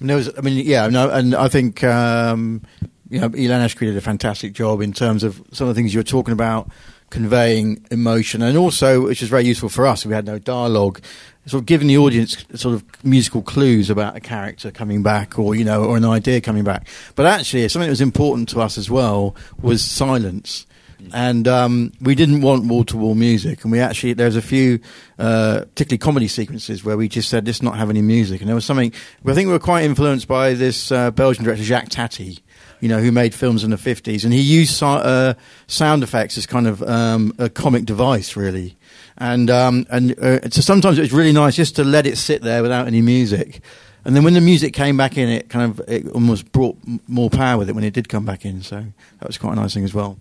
[0.00, 2.62] No, I mean, yeah, no, and I think um,
[3.08, 5.94] you know, Ilan Eshkeri did a fantastic job in terms of some of the things
[5.94, 6.70] you were talking about,
[7.14, 11.00] conveying emotion, and also, which is very useful for us, we had no dialogue,
[11.46, 15.54] sort of giving the audience sort of musical clues about a character coming back, or
[15.54, 16.88] you know, or an idea coming back.
[17.14, 20.66] But actually, something that was important to us as well was silence.
[21.12, 24.80] And um, we didn't want wall to wall music, and we actually there's a few,
[25.18, 28.40] uh, particularly comedy sequences where we just said let's not have any music.
[28.40, 28.92] And there was something
[29.24, 32.38] I think we were quite influenced by this uh, Belgian director Jacques Tati,
[32.84, 34.24] you know, who made films in the 50s.
[34.24, 35.32] And he used uh,
[35.68, 38.76] sound effects as kind of um, a comic device, really.
[39.16, 42.42] And, um, and uh, so sometimes it was really nice just to let it sit
[42.42, 43.62] there without any music.
[44.04, 46.76] And then when the music came back in, it kind of it almost brought
[47.08, 48.60] more power with it when it did come back in.
[48.60, 48.84] So
[49.18, 50.18] that was quite a nice thing as well.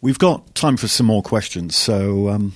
[0.00, 1.76] We've got time for some more questions.
[1.76, 2.54] So, um,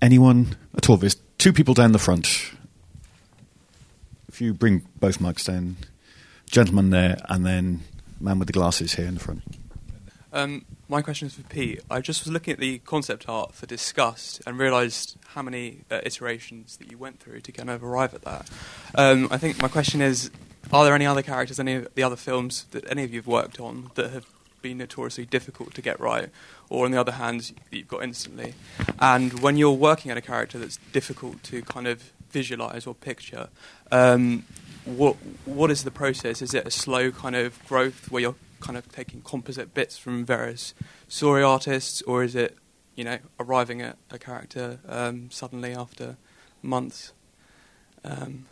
[0.00, 0.96] anyone at all?
[0.96, 2.50] There's two people down the front.
[4.28, 5.76] If you bring both mics down,
[6.50, 7.82] gentleman there, and then
[8.20, 9.42] man with the glasses here in the front.
[10.32, 11.80] Um, my question is for Pete.
[11.90, 16.00] I just was looking at the concept art for Disgust and realised how many uh,
[16.04, 18.50] iterations that you went through to kind of arrive at that.
[18.94, 20.30] Um, I think my question is:
[20.72, 23.26] Are there any other characters, any of the other films that any of you have
[23.26, 24.26] worked on that have
[24.60, 26.28] been notoriously difficult to get right,
[26.68, 28.54] or on the other hand, you've got instantly.
[28.98, 33.48] And when you're working at a character that's difficult to kind of visualize or picture,
[33.90, 34.44] um,
[34.86, 36.40] what what is the process?
[36.40, 40.24] Is it a slow kind of growth where you're kind of taking composite bits from
[40.24, 40.74] various
[41.08, 42.56] story artists, or is it
[42.94, 46.16] you know arriving at a character um, suddenly after
[46.62, 47.12] months?
[48.04, 48.46] Um,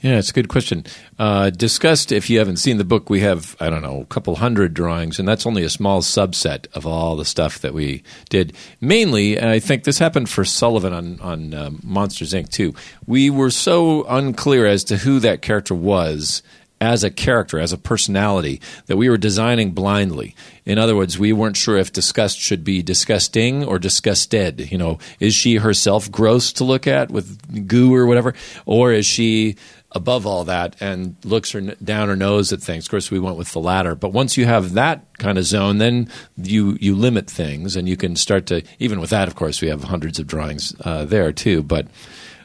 [0.00, 0.84] yeah, it's a good question.
[1.18, 4.36] Uh, Disgust, if you haven't seen the book, we have, I don't know, a couple
[4.36, 8.54] hundred drawings, and that's only a small subset of all the stuff that we did.
[8.80, 12.74] Mainly, I think this happened for Sullivan on, on um, Monsters, Inc., too.
[13.06, 16.42] We were so unclear as to who that character was
[16.80, 20.34] as a character, as a personality, that we were designing blindly.
[20.64, 24.72] In other words, we weren't sure if disgust should be disgusting or disgusted.
[24.72, 29.04] You know, is she herself gross to look at with goo or whatever, or is
[29.04, 29.56] she
[29.92, 32.86] above all that and looks her down her nose at things.
[32.86, 33.94] Of course, we went with the latter.
[33.94, 37.96] But once you have that kind of zone, then you you limit things, and you
[37.96, 38.62] can start to.
[38.78, 41.62] Even with that, of course, we have hundreds of drawings uh, there too.
[41.62, 41.88] But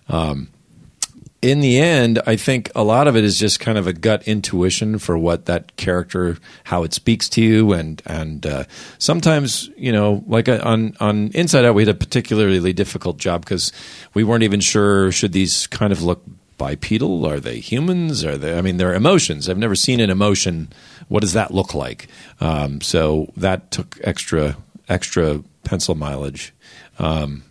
[0.09, 0.49] um,
[1.41, 4.27] in the end, I think a lot of it is just kind of a gut
[4.27, 8.63] intuition for what that character, how it speaks to you, and and uh,
[8.97, 13.41] sometimes you know, like uh, on on Inside Out, we had a particularly difficult job
[13.41, 13.71] because
[14.15, 16.23] we weren't even sure should these kind of look
[16.57, 17.25] bipedal?
[17.25, 18.23] Are they humans?
[18.23, 18.57] Are they?
[18.57, 19.49] I mean, they're emotions.
[19.49, 20.69] I've never seen an emotion.
[21.07, 22.07] What does that look like?
[22.39, 24.57] Um, so that took extra
[24.87, 26.53] extra pencil mileage.
[26.99, 27.43] Um,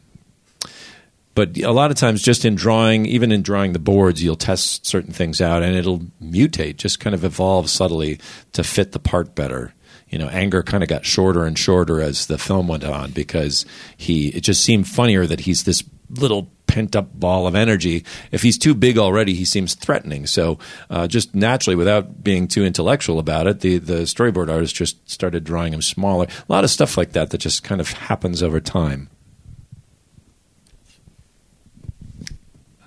[1.34, 4.86] but a lot of times, just in drawing, even in drawing the boards, you'll test
[4.86, 8.20] certain things out, and it'll mutate, just kind of evolve subtly
[8.52, 9.74] to fit the part better
[10.14, 13.66] you know, anger kind of got shorter and shorter as the film went on because
[13.96, 18.04] he it just seemed funnier that he's this little pent up ball of energy.
[18.32, 20.26] If he's too big already, he seems threatening.
[20.26, 20.58] So,
[20.90, 25.44] uh, just naturally, without being too intellectual about it, the, the storyboard artist just started
[25.44, 26.26] drawing him smaller.
[26.26, 29.08] A lot of stuff like that that just kind of happens over time.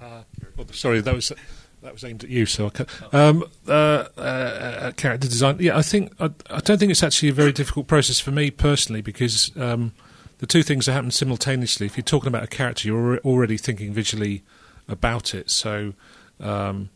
[0.02, 0.24] Uh,
[0.72, 1.32] sorry, that was
[1.82, 2.46] that was aimed at you.
[2.46, 2.72] So,
[3.14, 5.58] um, uh, uh, character design.
[5.62, 8.52] Yeah, I think I, I, don't think it's actually a very difficult process for me
[8.52, 9.94] personally because um,
[10.40, 11.86] the two things that happen simultaneously.
[11.86, 14.44] If you're talking about a character, you're already thinking visually
[14.88, 15.50] about it.
[15.50, 15.94] So,
[16.40, 16.90] um,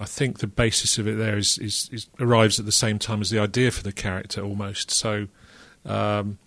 [0.00, 3.20] I think the basis of it there is, is, is arrives at the same time
[3.20, 4.92] as the idea for the character almost.
[4.92, 5.26] So
[5.84, 6.38] um,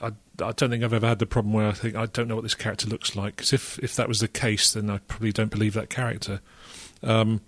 [0.00, 0.12] I,
[0.42, 2.42] I don't think I've ever had the problem where I think I don't know what
[2.42, 3.36] this character looks like.
[3.36, 6.40] Because if if that was the case, then I probably don't believe that character.
[7.02, 7.42] Um,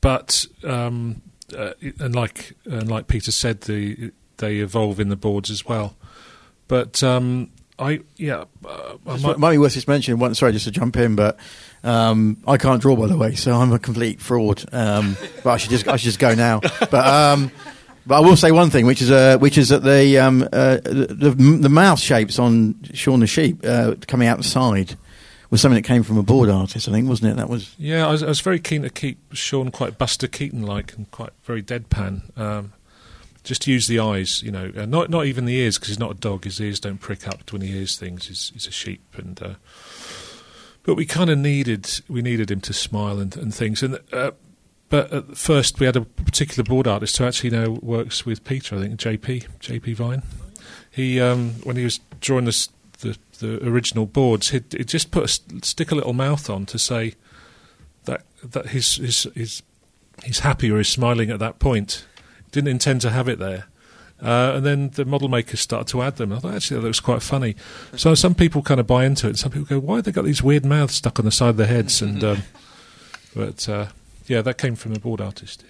[0.00, 1.22] but um,
[1.56, 5.96] uh, and like and like Peter said, the they evolve in the boards as well.
[6.68, 10.18] But um, I yeah, uh, I It might, might be worth just mentioning.
[10.18, 11.38] One, sorry, just to jump in, but
[11.84, 14.64] um, I can't draw, by the way, so I'm a complete fraud.
[14.72, 16.60] Um, but I should just I should just go now.
[16.60, 17.50] But um,
[18.06, 20.78] but I will say one thing, which is uh, which is that the um, uh,
[20.84, 21.30] the, the
[21.60, 24.96] the mouth shapes on Shaun the Sheep uh, coming outside
[25.50, 27.36] was something that came from a board artist, I think, wasn't it?
[27.36, 30.62] That was Yeah, I was, I was very keen to keep Shaun quite Buster Keaton
[30.62, 32.36] like and quite very deadpan.
[32.38, 32.72] Um,
[33.46, 36.14] just use the eyes, you know, not not even the ears because he's not a
[36.14, 36.44] dog.
[36.44, 38.26] His ears don't prick up when he hears things.
[38.26, 39.54] He's, he's a sheep, and uh,
[40.82, 43.82] but we kind of needed we needed him to smile and, and things.
[43.82, 44.32] And uh,
[44.88, 48.76] but at first we had a particular board artist who actually now works with Peter.
[48.76, 50.22] I think JP JP Vine.
[50.90, 52.68] He um, when he was drawing the
[53.38, 56.78] the original boards, he'd, he'd just put a, st- stick a little mouth on to
[56.78, 57.14] say
[58.06, 59.62] that that he's he's he's,
[60.24, 62.06] he's happy or he's smiling at that point.
[62.56, 63.66] Didn't intend to have it there.
[64.18, 66.32] Uh, and then the model makers started to add them.
[66.32, 67.54] I thought actually that looks quite funny.
[67.96, 69.30] So some people kind of buy into it.
[69.30, 71.50] And some people go, "Why have they got these weird mouths stuck on the side
[71.50, 72.44] of their heads?" And um,
[73.36, 73.88] but uh,
[74.26, 75.64] yeah, that came from the board artist.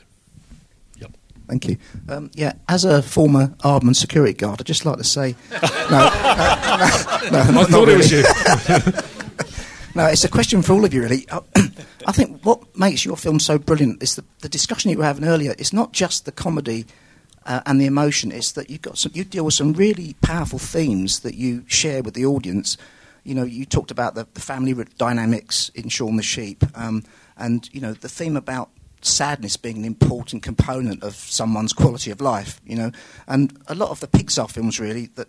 [1.01, 1.11] Yep.
[1.49, 1.77] Thank you.
[2.09, 5.91] Um, yeah, as a former Aardman security guard, I'd just like to say, no, no,
[5.91, 8.23] no, no, I not thought it was you.
[9.97, 11.27] No, it's a question for all of you, really.
[12.07, 15.25] I think what makes your film so brilliant is the, the discussion you were having
[15.25, 15.57] earlier.
[15.59, 16.87] It's not just the comedy
[17.45, 20.61] uh, and the emotion; it's that you got some, you deal with some really powerful
[20.61, 22.77] themes that you share with the audience.
[23.25, 27.03] You know, you talked about the, the family dynamics in Shaun the Sheep, um,
[27.37, 28.71] and you know the theme about
[29.03, 32.61] sadness being an important component of someone's quality of life.
[32.65, 32.93] You know,
[33.27, 35.27] and a lot of the Pixar films really that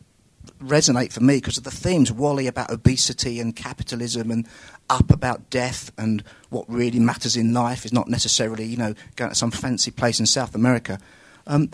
[0.59, 4.47] resonate for me because of the themes WALL-E about obesity and capitalism and
[4.89, 9.29] up about death and what really matters in life is not necessarily you know going
[9.29, 10.99] to some fancy place in South America.
[11.45, 11.69] Um,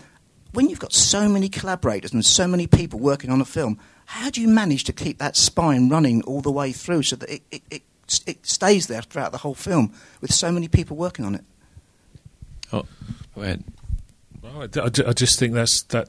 [0.52, 4.30] when you've got so many collaborators and so many people working on a film, how
[4.30, 7.42] do you manage to keep that spine running all the way through so that it,
[7.50, 7.82] it, it,
[8.26, 11.44] it stays there throughout the whole film with so many people working on it?
[12.72, 12.86] Oh,
[13.34, 13.64] go ahead.
[14.42, 16.08] Well, I, d- I d- I just think that's that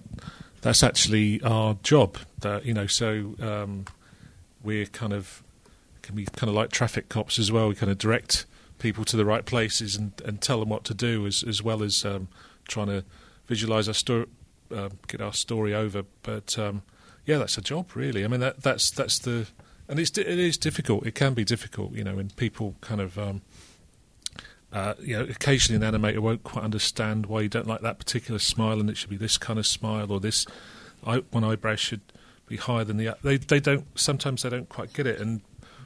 [0.65, 2.17] that's actually our job.
[2.39, 3.85] That you know, so um,
[4.63, 5.43] we're kind of
[6.01, 7.69] can be kind of like traffic cops as well.
[7.69, 8.47] We kind of direct
[8.79, 11.83] people to the right places and, and tell them what to do, as as well
[11.83, 12.29] as um,
[12.67, 13.05] trying to
[13.45, 14.25] visualize our story,
[14.75, 16.01] uh, get our story over.
[16.23, 16.81] But um,
[17.27, 18.25] yeah, that's a job, really.
[18.25, 19.45] I mean, that that's that's the
[19.87, 21.05] and it's it is difficult.
[21.05, 23.19] It can be difficult, you know, when people kind of.
[23.19, 23.43] Um,
[24.75, 28.37] uh, you know, occasionally an animator won't quite understand why you don't like that particular
[28.37, 30.45] smile, and it should be this kind of smile, or this
[31.07, 32.01] eye, one eyebrow should
[32.45, 33.19] be higher than the other.
[33.23, 35.39] They they don't sometimes they don't quite get it, and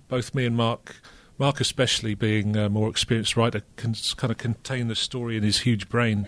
[0.07, 0.95] both me and Mark,
[1.37, 5.59] Mark especially being a more experienced writer, can kind of contain the story in his
[5.59, 6.27] huge brain.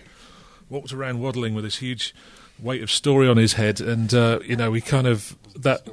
[0.70, 2.14] Walked around waddling with this huge
[2.60, 5.84] weight of story on his head, and uh, you know, we kind of that.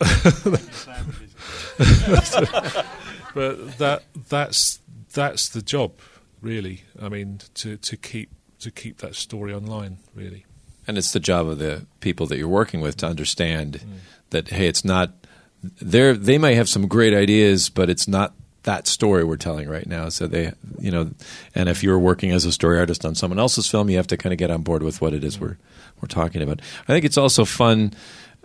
[3.34, 4.80] but that that's
[5.16, 5.92] that's the job,
[6.40, 6.84] really.
[7.00, 8.30] I mean, to, to keep
[8.60, 10.46] to keep that story online, really.
[10.86, 13.98] And it's the job of the people that you're working with to understand mm.
[14.30, 15.12] that hey, it's not
[15.62, 19.86] they they may have some great ideas, but it's not that story we're telling right
[19.86, 20.08] now.
[20.08, 21.10] So they, you know,
[21.54, 21.84] and if mm.
[21.84, 24.38] you're working as a story artist on someone else's film, you have to kind of
[24.38, 25.42] get on board with what it is mm.
[25.42, 25.58] we're
[26.00, 26.60] we're talking about.
[26.82, 27.94] I think it's also fun.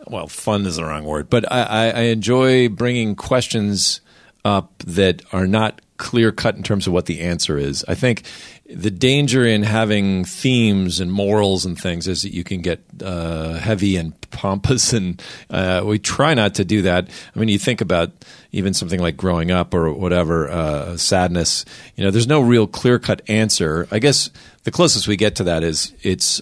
[0.08, 4.02] Well, fun is the wrong word, but I, I, I enjoy bringing questions
[4.44, 7.86] up that are not clear cut in terms of what the answer is.
[7.88, 8.24] I think
[8.66, 13.54] the danger in having themes and morals and things is that you can get uh,
[13.54, 15.22] heavy and pompous, and
[15.52, 17.08] uh, we try not to do that.
[17.36, 18.10] I mean, you think about
[18.52, 21.66] even something like growing up or whatever, uh, sadness.
[21.96, 23.88] You know, there's no real clear cut answer.
[23.92, 24.32] I guess
[24.64, 26.42] the closest we get to that is it's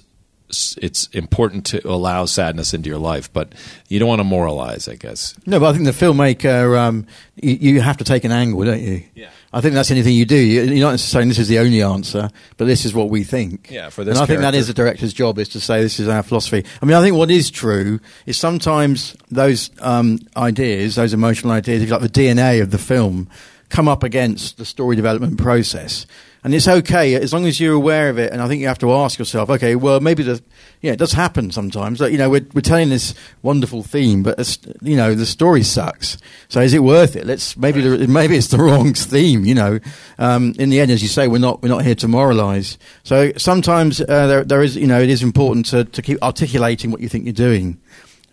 [0.82, 3.54] it's important to allow sadness into your life, but
[3.88, 5.36] you don't want to moralize, I guess.
[5.46, 7.06] No, but I think the filmmaker, um,
[7.36, 9.04] you, you have to take an angle, don't you?
[9.14, 9.30] Yeah.
[9.52, 10.36] I think that's anything you do.
[10.36, 13.70] You- You're not saying this is the only answer, but this is what we think.
[13.72, 14.74] Yeah, for this And I think that is character.
[14.74, 16.64] the director's job is to say this is our philosophy.
[16.82, 21.82] I mean, I think what is true is sometimes those um, ideas, those emotional ideas,
[21.82, 23.28] if you like the DNA of the film,
[23.70, 26.06] come up against the story development process.
[26.44, 28.32] And it's okay as long as you're aware of it.
[28.32, 30.42] And I think you have to ask yourself, okay, well, maybe the
[30.82, 32.00] yeah, it does happen sometimes.
[32.00, 36.18] Like, you know, we're we're telling this wonderful theme, but you know, the story sucks.
[36.48, 37.26] So is it worth it?
[37.26, 39.44] Let's maybe the, maybe it's the wrong theme.
[39.44, 39.80] You know,
[40.18, 42.78] um, in the end, as you say, we're not we're not here to moralise.
[43.04, 46.92] So sometimes uh, there there is you know it is important to to keep articulating
[46.92, 47.80] what you think you're doing.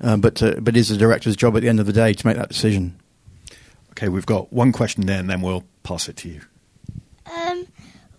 [0.00, 2.12] Um, but to, but it is the director's job at the end of the day
[2.12, 3.00] to make that decision.
[3.92, 6.42] Okay, we've got one question there, and then we'll pass it to you.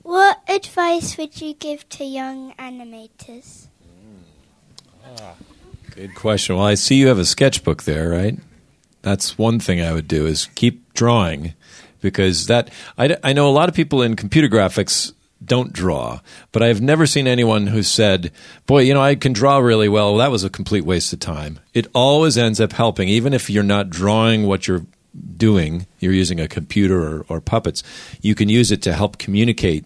[0.07, 3.67] What advice would you give to young animators?
[5.05, 5.33] Ah,
[5.93, 6.55] good question.
[6.55, 8.39] Well, I see you have a sketchbook there, right?
[9.01, 11.55] That's one thing I would do is keep drawing
[11.99, 15.11] because that I, I know a lot of people in computer graphics
[15.43, 16.21] don't draw,
[16.53, 18.31] but I've never seen anyone who said,
[18.65, 21.19] "Boy, you know, I can draw really well." well that was a complete waste of
[21.19, 21.59] time.
[21.73, 24.85] It always ends up helping, even if you're not drawing what you're
[25.35, 25.85] doing.
[25.99, 27.83] You're using a computer or, or puppets.
[28.21, 29.83] You can use it to help communicate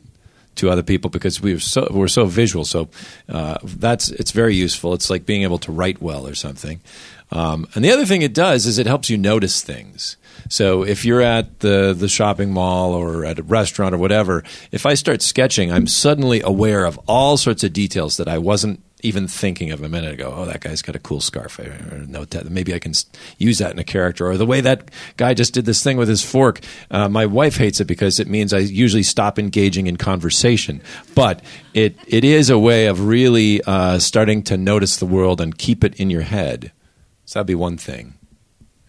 [0.56, 2.66] to other people because we're so we're so visual.
[2.66, 2.90] So
[3.30, 4.94] uh, that's it's very useful.
[4.94, 6.82] It's like being able to write well or something.
[7.32, 10.18] Um, and the other thing it does is it helps you notice things.
[10.50, 14.86] So if you're at the the shopping mall or at a restaurant or whatever, if
[14.86, 19.28] I start sketching, I'm suddenly aware of all sorts of details that I wasn't even
[19.28, 20.34] thinking of a minute ago.
[20.36, 21.60] Oh, that guy's got a cool scarf.
[21.60, 22.94] Or no, maybe I can
[23.38, 24.28] use that in a character.
[24.28, 26.60] Or the way that guy just did this thing with his fork.
[26.90, 30.82] Uh, my wife hates it because it means I usually stop engaging in conversation.
[31.16, 35.58] But it it is a way of really uh, starting to notice the world and
[35.58, 36.72] keep it in your head.
[37.26, 38.16] So that'd be one thing.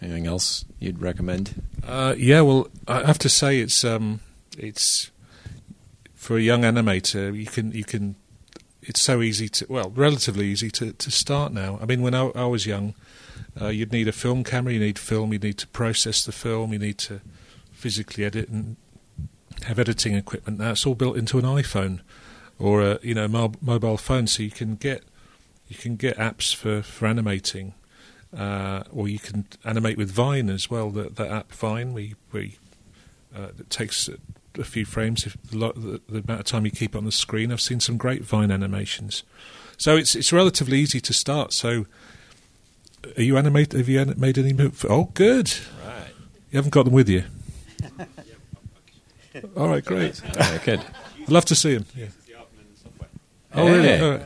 [0.01, 1.63] Anything else you'd recommend?
[1.87, 4.19] Uh, yeah, well, I have to say it's um,
[4.59, 5.13] it's
[6.15, 7.37] for a young animator.
[7.37, 8.17] You can you can.
[8.83, 11.79] It's so easy to well, relatively easy to, to start now.
[11.81, 12.95] I mean, when I, I was young,
[13.61, 16.73] uh, you'd need a film camera, you need film, you need to process the film,
[16.73, 17.21] you need to
[17.73, 18.77] physically edit and
[19.65, 20.59] have editing equipment.
[20.59, 22.01] Now it's all built into an iPhone
[22.59, 25.05] or a you know mo- mobile phone, so you can get
[25.69, 27.75] you can get apps for, for animating
[28.37, 30.91] uh, or you can animate with Vine as well.
[30.91, 32.59] The, the app Vine, we we
[33.37, 34.09] uh, it takes
[34.59, 37.53] a few frames if the, the, the, amount of time you keep on the screen.
[37.53, 39.23] I've seen some great Vine animations,
[39.77, 41.53] so it's it's relatively easy to start.
[41.53, 41.87] So,
[43.17, 43.73] are you animate?
[43.73, 44.85] Have you made any move?
[44.89, 45.53] Oh, good.
[45.87, 46.13] Right.
[46.51, 47.25] You haven't got them with you.
[49.57, 50.23] All right, great.
[50.25, 50.81] All right, good.
[51.23, 51.87] I'd love to see him.
[51.97, 52.07] Yeah.
[53.55, 54.01] Oh, really?
[54.01, 54.21] Oh,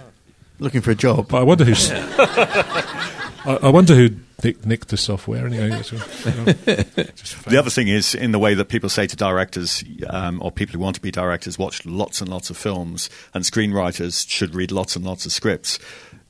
[0.58, 1.28] Looking for a job.
[1.28, 1.90] but I wonder who's.
[1.92, 4.10] I, I wonder who
[4.42, 5.70] nicked, nicked the software anyway.
[5.82, 10.50] Just The other thing is, in the way that people say to directors um, or
[10.50, 14.54] people who want to be directors, watch lots and lots of films, and screenwriters should
[14.54, 15.78] read lots and lots of scripts.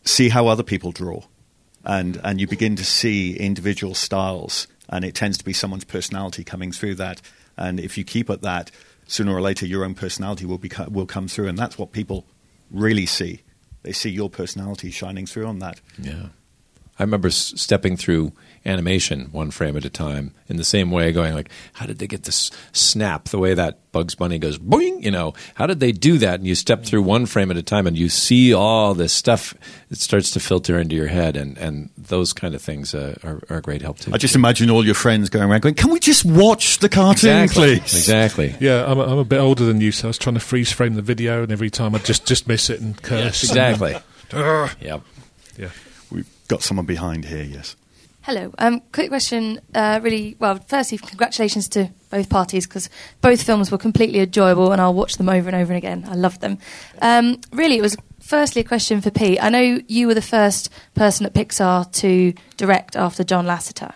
[0.05, 1.23] See how other people draw,
[1.85, 6.45] and and you begin to see individual styles, and it tends to be someone's personality
[6.45, 7.20] coming through that.
[7.57, 8.70] And if you keep at that,
[9.07, 12.27] sooner or later, your own personality will beco- will come through, and that's what people
[12.70, 13.43] really see.
[13.83, 15.81] They see your personality shining through on that.
[15.99, 16.27] Yeah.
[16.98, 18.32] I remember s- stepping through
[18.64, 22.06] animation one frame at a time in the same way, going like, "How did they
[22.06, 23.27] get this snap?
[23.28, 26.47] The way that Bugs Bunny goes boing, you know, how did they do that?" And
[26.47, 29.55] you step through one frame at a time, and you see all this stuff.
[29.90, 33.40] It starts to filter into your head, and and those kind of things uh, are,
[33.51, 34.10] are a great help too.
[34.12, 37.43] I just imagine all your friends going around going, "Can we just watch the cartoon,
[37.43, 38.55] exactly, please?" exactly.
[38.59, 40.73] Yeah, I'm a, I'm a bit older than you, so I was trying to freeze
[40.73, 43.43] frame the video, and every time I just just miss it and curse.
[43.44, 43.94] Exactly.
[44.32, 44.70] Ugh.
[44.81, 45.02] Yep.
[45.56, 45.68] Yeah.
[46.48, 47.43] Got someone behind here.
[47.43, 47.77] Yes.
[48.23, 48.52] Hello.
[48.59, 49.60] Um, quick question.
[49.73, 52.90] Uh, really, well, firstly, congratulations to both parties because
[53.20, 56.05] both films were completely enjoyable and I'll watch them over and over and again.
[56.09, 56.59] I loved them.
[57.01, 59.39] Um, really, it was firstly a question for Pete.
[59.40, 63.94] I know you were the first person at Pixar to direct after John Lasseter.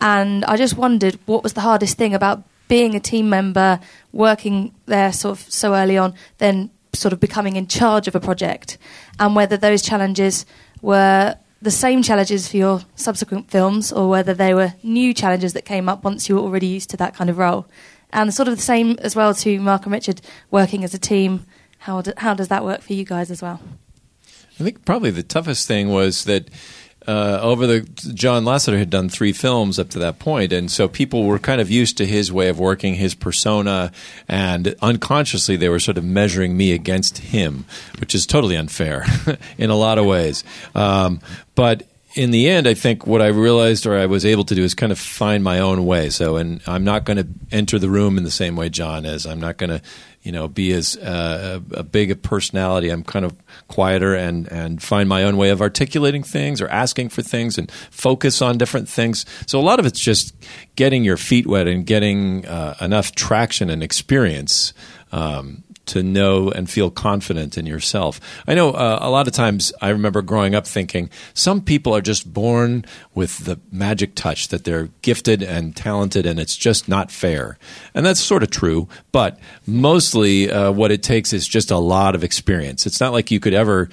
[0.00, 3.80] And I just wondered what was the hardest thing about being a team member,
[4.12, 8.20] working there sort of so early on, then sort of becoming in charge of a
[8.20, 8.78] project,
[9.18, 10.46] and whether those challenges
[10.82, 15.64] were the same challenges for your subsequent films, or whether they were new challenges that
[15.64, 17.66] came up once you were already used to that kind of role.
[18.12, 20.20] And sort of the same as well to Mark and Richard
[20.50, 21.46] working as a team.
[21.78, 23.60] How, do, how does that work for you guys as well?
[24.60, 26.48] I think probably the toughest thing was that
[27.06, 30.88] uh, over the John Lasseter had done three films up to that point, and so
[30.88, 33.92] people were kind of used to his way of working, his persona,
[34.28, 37.64] and unconsciously they were sort of measuring me against him,
[37.98, 39.04] which is totally unfair
[39.58, 40.44] in a lot of ways.
[40.74, 41.20] Um,
[41.54, 44.62] but in the end, I think what I realized or I was able to do
[44.62, 46.10] is kind of find my own way.
[46.10, 49.26] So, and I'm not going to enter the room in the same way John is.
[49.26, 49.80] I'm not going to,
[50.22, 52.90] you know, be as uh, a, big a personality.
[52.90, 53.34] I'm kind of
[53.68, 57.70] quieter and and find my own way of articulating things or asking for things and
[57.90, 59.24] focus on different things.
[59.46, 60.34] So a lot of it's just
[60.76, 64.74] getting your feet wet and getting uh, enough traction and experience.
[65.12, 68.20] Um, to know and feel confident in yourself.
[68.46, 72.00] I know uh, a lot of times I remember growing up thinking some people are
[72.00, 72.84] just born
[73.14, 77.58] with the magic touch that they're gifted and talented and it's just not fair.
[77.94, 82.14] And that's sort of true, but mostly uh, what it takes is just a lot
[82.14, 82.86] of experience.
[82.86, 83.88] It's not like you could ever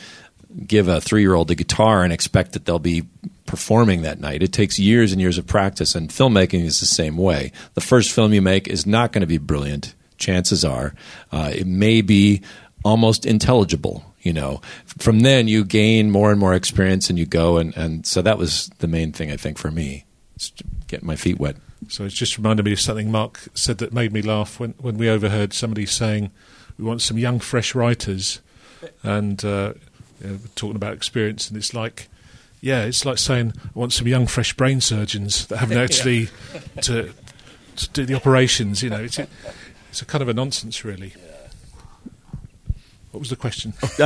[0.66, 3.04] give a three year old a guitar and expect that they'll be
[3.46, 4.44] performing that night.
[4.44, 7.52] It takes years and years of practice, and filmmaking is the same way.
[7.74, 10.94] The first film you make is not going to be brilliant, chances are.
[11.32, 12.42] Uh, it may be
[12.84, 14.06] almost intelligible.
[14.22, 18.06] You know, from then you gain more and more experience, and you go, and, and
[18.06, 20.04] so that was the main thing I think for me,
[20.88, 21.56] getting my feet wet.
[21.88, 24.98] So it's just reminded me of something Mark said that made me laugh when, when
[24.98, 26.32] we overheard somebody saying,
[26.78, 28.42] "We want some young, fresh writers,"
[29.04, 29.74] and uh,
[30.22, 32.10] you know, talking about experience, and it's like,
[32.60, 36.28] yeah, it's like saying I want some young, fresh brain surgeons that haven't actually
[36.82, 37.14] to,
[37.78, 38.84] to do the operations.
[38.84, 39.20] You know, it's
[39.90, 41.14] it's a kind of a nonsense, really.
[43.12, 43.74] What was the question?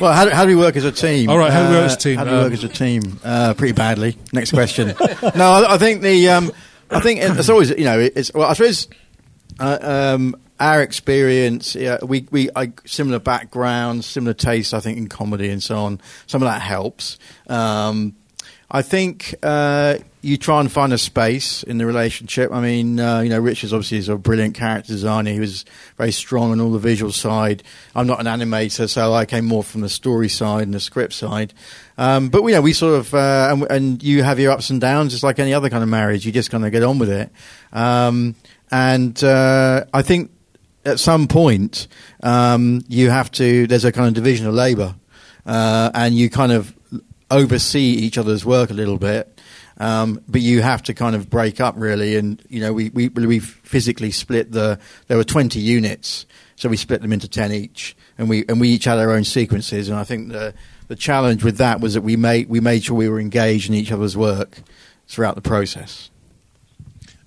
[0.00, 1.30] well, how do, how do we work as a team?
[1.30, 2.18] All right, how do we work as a team?
[2.18, 3.20] How do we work Um, as a team?
[3.22, 4.16] Uh, pretty badly.
[4.32, 4.88] Next question.
[4.98, 4.98] no,
[5.52, 6.50] I, I think the um,
[6.90, 8.88] I think it's always you know it's well I suppose
[9.60, 15.06] uh, um, our experience yeah, we we I, similar backgrounds, similar tastes I think in
[15.08, 16.00] comedy and so on.
[16.26, 17.18] Some of that helps.
[17.46, 18.16] Um,
[18.74, 22.50] I think uh, you try and find a space in the relationship.
[22.50, 25.30] I mean, uh, you know, Richard's obviously is a brilliant character designer.
[25.30, 25.66] He was
[25.98, 27.62] very strong on all the visual side.
[27.94, 31.12] I'm not an animator, so I came more from the story side and the script
[31.12, 31.52] side.
[31.98, 34.80] Um, but you know, we sort of uh, and, and you have your ups and
[34.80, 36.24] downs, just like any other kind of marriage.
[36.24, 37.30] You just kind of get on with it.
[37.74, 38.36] Um,
[38.70, 40.30] and uh, I think
[40.86, 41.88] at some point
[42.22, 43.66] um, you have to.
[43.66, 44.94] There's a kind of division of labour,
[45.44, 46.74] uh, and you kind of
[47.32, 49.40] oversee each other's work a little bit.
[49.78, 53.08] Um, but you have to kind of break up really, and you know we we
[53.08, 54.78] we physically split the.
[55.08, 56.26] There were twenty units,
[56.56, 59.24] so we split them into ten each, and we and we each had our own
[59.24, 59.88] sequences.
[59.88, 60.54] And I think the
[60.88, 63.74] the challenge with that was that we made we made sure we were engaged in
[63.74, 64.58] each other's work
[65.08, 66.11] throughout the process.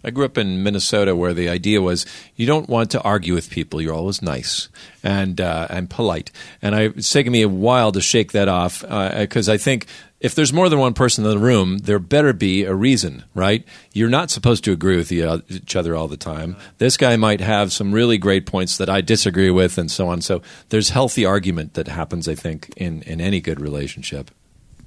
[0.06, 2.06] I grew up in Minnesota where the idea was
[2.36, 3.82] you don't want to argue with people.
[3.82, 4.70] You're always nice
[5.04, 6.32] and uh, and polite.
[6.62, 9.88] And I, it's taken me a while to shake that off because I think
[10.20, 13.66] if there's more than one person in the room, there better be a reason, right?
[13.94, 16.56] You're not supposed to agree with uh, each other all the time.
[16.78, 20.22] This guy might have some really great points that I disagree with, and so on.
[20.22, 24.32] So there's healthy argument that happens, I think, in, in any good relationship.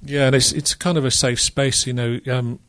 [0.03, 2.19] Yeah, and it's it's kind of a safe space, you know.
[2.29, 2.59] Um,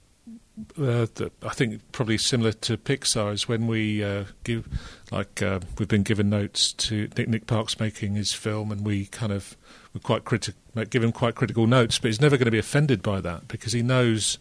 [0.79, 4.69] uh, that I think probably similar to Pixar is when we uh, give,
[5.11, 9.07] like uh, we've been given notes to Nick, Nick Park's making his film, and we
[9.07, 9.57] kind of
[9.95, 10.61] we're quite critical,
[10.91, 13.73] give him quite critical notes, but he's never going to be offended by that because
[13.73, 14.39] he knows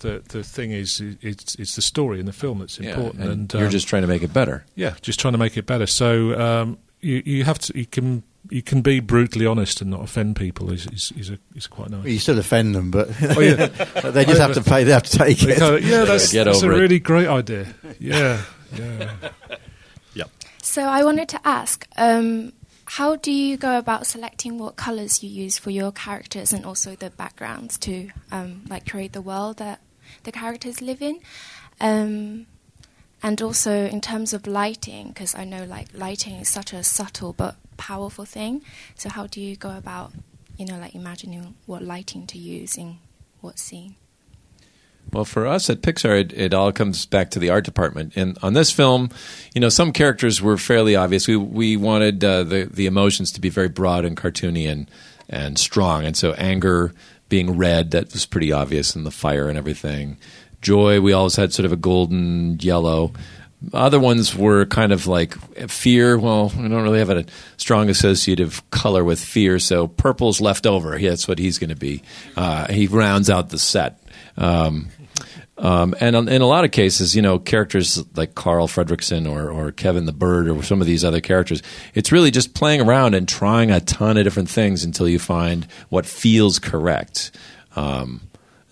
[0.00, 3.32] that the thing is it's it's the story in the film that's Yeah, important, and
[3.32, 4.64] and, you're um, just trying to make it better.
[4.74, 5.86] yeah, just trying to make it better.
[5.86, 10.02] So um, you you have to you can you can be brutally honest and not
[10.02, 12.00] offend people is is, is, a, is quite nice.
[12.04, 13.66] Well, you still offend them, but Oh, yeah.
[14.10, 14.84] they just have to pay.
[14.84, 15.58] They have to take it.
[15.58, 16.76] kind of- yeah, that's, Get that's a it.
[16.76, 17.66] really great idea.
[17.98, 18.42] Yeah,
[18.76, 19.14] yeah.
[20.14, 20.30] yep.
[20.62, 22.52] So I wanted to ask, um,
[22.84, 26.94] how do you go about selecting what colours you use for your characters and also
[26.96, 29.80] the backgrounds to um, like create the world that
[30.24, 31.20] the characters live in?
[31.80, 32.46] Um,
[33.22, 37.32] and also in terms of lighting, because I know like lighting is such a subtle
[37.32, 38.62] but powerful thing.
[38.94, 40.12] So how do you go about,
[40.56, 42.98] you know, like imagining what lighting to use in
[43.40, 43.96] what scene?
[45.12, 48.16] Well, for us at Pixar, it, it all comes back to the art department.
[48.16, 49.10] And on this film,
[49.54, 51.28] you know, some characters were fairly obvious.
[51.28, 54.90] We we wanted uh, the the emotions to be very broad and cartoony and
[55.28, 56.04] and strong.
[56.04, 56.92] And so anger
[57.28, 60.16] being red, that was pretty obvious, and the fire and everything.
[60.62, 63.12] Joy, we always had sort of a golden yellow.
[63.72, 65.34] Other ones were kind of like
[65.68, 66.18] fear.
[66.18, 67.24] Well, we don't really have a
[67.56, 70.98] strong associative color with fear, so purple's left over.
[70.98, 72.02] That's what he's going to be.
[72.36, 74.00] Uh, he rounds out the set.
[74.36, 74.88] Um,
[75.56, 79.70] um, and in a lot of cases, you know, characters like Carl Fredricksen or, or
[79.70, 81.62] Kevin the Bird or some of these other characters,
[81.94, 85.66] it's really just playing around and trying a ton of different things until you find
[85.90, 87.30] what feels correct.
[87.76, 88.22] Um,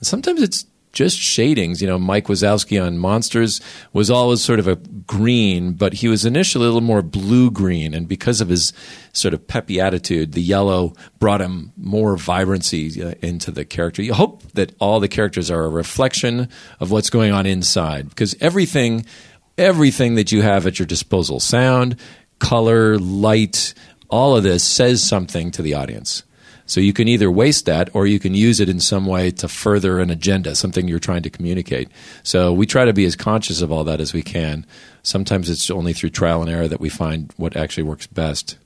[0.01, 1.81] sometimes it's just shadings.
[1.81, 3.60] You know, Mike Wazowski on Monsters
[3.93, 7.94] was always sort of a green, but he was initially a little more blue green.
[7.94, 8.73] And because of his
[9.12, 14.02] sort of peppy attitude, the yellow brought him more vibrancy uh, into the character.
[14.02, 16.48] You hope that all the characters are a reflection
[16.81, 19.06] of what's going on inside because everything,
[19.56, 21.97] everything that you have at your disposal, sound,
[22.39, 23.74] color, light,
[24.09, 26.23] all of this says something to the audience.
[26.67, 29.49] So you can either waste that or you can use it in some way to
[29.49, 31.89] further an agenda, something you're trying to communicate.
[32.23, 34.65] So we try to be as conscious of all that as we can.
[35.03, 38.57] Sometimes it's only through trial and error that we find what actually works best.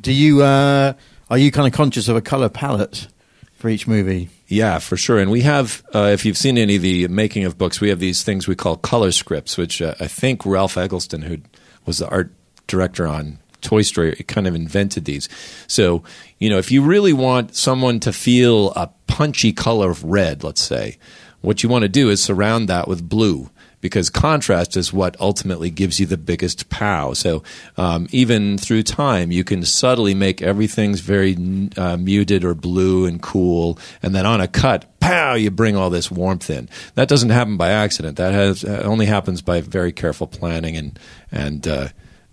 [0.00, 0.94] do you uh,
[1.30, 3.06] are you kind of conscious of a color palette
[3.54, 4.30] for each movie?
[4.48, 5.20] Yeah, for sure.
[5.20, 8.00] And we have, uh, if you've seen any of the making of books, we have
[8.00, 11.38] these things we call color scripts, which uh, I think Ralph Eggleston, who
[11.86, 12.32] was the art
[12.66, 15.28] director on Toy Story, it kind of invented these.
[15.66, 16.02] So,
[16.38, 20.62] you know, if you really want someone to feel a punchy color of red, let's
[20.62, 20.98] say,
[21.40, 23.50] what you want to do is surround that with blue
[23.80, 27.12] because contrast is what ultimately gives you the biggest pow.
[27.12, 27.42] So
[27.76, 31.36] um, even through time, you can subtly make everything's very
[31.76, 35.90] uh, muted or blue and cool, and then on a cut, pow, you bring all
[35.90, 36.68] this warmth in.
[36.94, 38.16] That doesn't happen by accident.
[38.16, 40.98] That has uh, only happens by very careful planning and
[41.32, 41.88] and uh,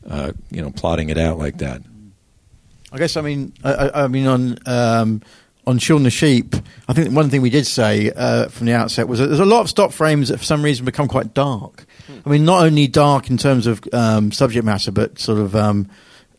[0.07, 1.81] uh you know plotting it out like that.
[2.91, 4.57] I guess I mean I, I mean on.
[4.65, 5.21] Um,
[5.67, 6.55] on Shaun the Sheep,
[6.88, 9.45] I think one thing we did say uh, from the outset was that there's a
[9.45, 11.85] lot of stop frames that for some reason become quite dark.
[12.07, 12.19] Hmm.
[12.25, 15.89] I mean, not only dark in terms of um, subject matter, but sort of um,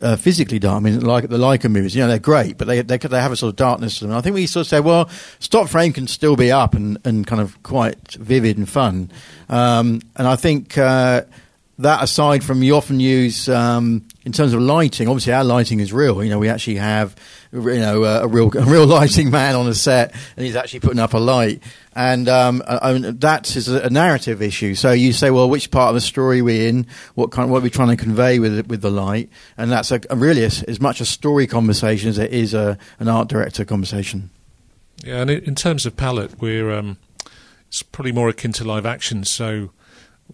[0.00, 0.76] uh, physically dark.
[0.76, 3.32] I mean, like the Laika movies, you know, they're great, but they, they they have
[3.32, 4.16] a sort of darkness to them.
[4.16, 7.26] I think we sort of say, well, stop frame can still be up and, and
[7.26, 9.10] kind of quite vivid and fun.
[9.50, 11.22] Um, and I think uh,
[11.78, 15.92] that aside from you often use um, in terms of lighting, obviously our lighting is
[15.92, 16.22] real.
[16.24, 17.14] You know, we actually have
[17.52, 20.80] you know, a, a real a real lighting man on a set, and he's actually
[20.80, 21.62] putting up a light,
[21.94, 24.74] and um, I mean, that is a, a, narrative issue.
[24.74, 26.86] So you say, well, which part of the story are we in?
[27.14, 27.50] What kind?
[27.50, 29.30] What are we trying to convey with with the light?
[29.56, 32.76] And that's a, a really as, as, much a story conversation as it is a,
[32.98, 34.30] an art director conversation.
[35.04, 36.98] Yeah, and in terms of palette, we're um,
[37.68, 39.24] it's probably more akin to live action.
[39.24, 39.70] So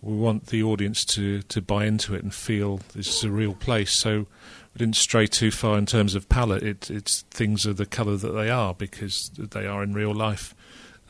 [0.02, 3.54] we want the audience to to buy into it and feel this is a real
[3.54, 3.92] place.
[3.92, 4.26] So
[4.74, 6.62] we didn't stray too far in terms of palette.
[6.62, 10.54] It, it's things are the colour that they are because they are in real life.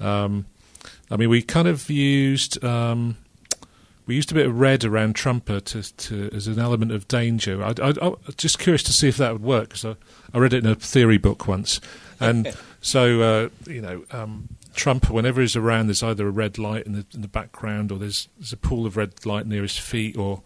[0.01, 0.47] Um,
[1.11, 3.17] I mean, we kind of used um,
[4.07, 7.63] we used a bit of red around Trumper to, to as an element of danger.
[7.63, 9.97] I, am just curious to see if that would work because I,
[10.35, 11.81] I, read it in a theory book once,
[12.21, 14.05] and so uh, you know.
[14.11, 17.91] Um, Trump, whenever he's around, there's either a red light in the, in the background,
[17.91, 20.43] or there's, there's a pool of red light near his feet, or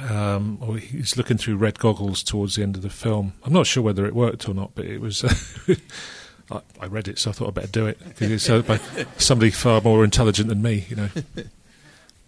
[0.00, 3.32] um, or he's looking through red goggles towards the end of the film.
[3.44, 5.24] I'm not sure whether it worked or not, but it was.
[6.50, 8.80] I, I, read it, so I thought I'd better do it it's uh, by
[9.18, 11.08] somebody far more intelligent than me, you know.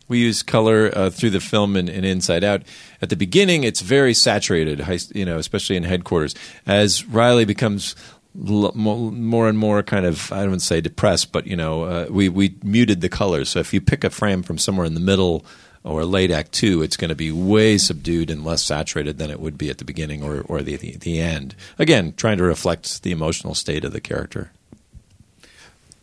[0.09, 2.63] We use color uh, through the film and, and, Inside Out.
[3.01, 4.85] At the beginning, it's very saturated,
[5.15, 6.35] you know, especially in headquarters.
[6.67, 7.95] As Riley becomes
[8.35, 12.57] more and more kind of I don't say depressed, but you know uh, we we
[12.63, 13.51] muted the colors.
[13.51, 15.45] So if you pick a frame from somewhere in the middle
[15.83, 19.41] or late act two, it's going to be way subdued and less saturated than it
[19.41, 21.55] would be at the beginning or, or the, the, the end.
[21.79, 24.53] Again, trying to reflect the emotional state of the character.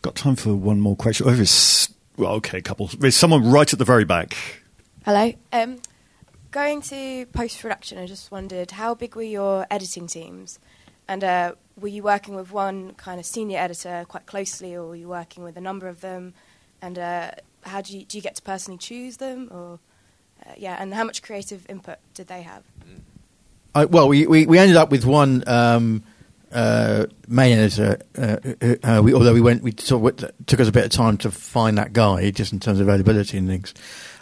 [0.02, 1.26] Got time for one more question?
[1.28, 1.44] Oh,
[2.16, 2.88] well, okay, couple.
[2.88, 4.36] There's someone right at the very back.
[5.04, 5.32] Hello.
[5.52, 5.78] Um,
[6.50, 10.58] going to post production, I just wondered how big were your editing teams,
[11.06, 14.96] and uh, were you working with one kind of senior editor quite closely, or were
[14.96, 16.34] you working with a number of them?
[16.80, 17.30] And uh,
[17.62, 19.78] how do you do you get to personally choose them or
[20.44, 22.64] uh, yeah and how much creative input did they have
[23.74, 26.02] uh, well we, we, we ended up with one um,
[26.52, 28.36] uh, main editor uh,
[28.82, 31.30] uh, we, although we went we sort of took us a bit of time to
[31.30, 33.74] find that guy just in terms of availability and things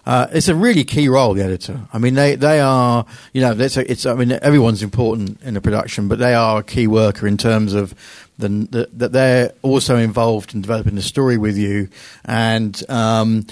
[0.07, 1.81] uh, it's a really key role, the editor.
[1.93, 5.55] I mean, they, they are, you know, it's, a, it's, I mean, everyone's important in
[5.55, 7.93] the production, but they are a key worker in terms of
[8.39, 11.89] the, that they're also involved in developing the story with you,
[12.25, 13.47] and um,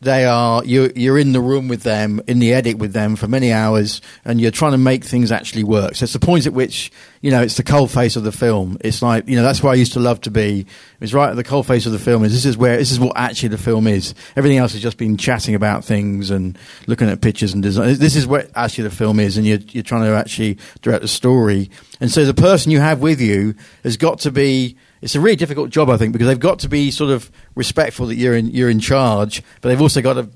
[0.00, 3.28] they are you're, you're in the room with them in the edit with them for
[3.28, 5.94] many hours and you're trying to make things actually work.
[5.94, 6.90] So it's the point at which
[7.20, 8.78] you know it's the cold face of the film.
[8.80, 10.66] It's like you know that's where i used to love to be.
[11.00, 12.98] It's right at the cold face of the film is this is where this is
[12.98, 14.14] what actually the film is.
[14.36, 17.94] Everything else has just been chatting about things and looking at pictures and design.
[17.96, 21.08] This is what actually the film is and you're, you're trying to actually direct the
[21.08, 21.70] story.
[22.00, 25.36] And so the person you have with you has got to be it's a really
[25.36, 28.48] difficult job, I think, because they've got to be sort of respectful that you're in
[28.48, 30.28] you're in charge, but they've also got to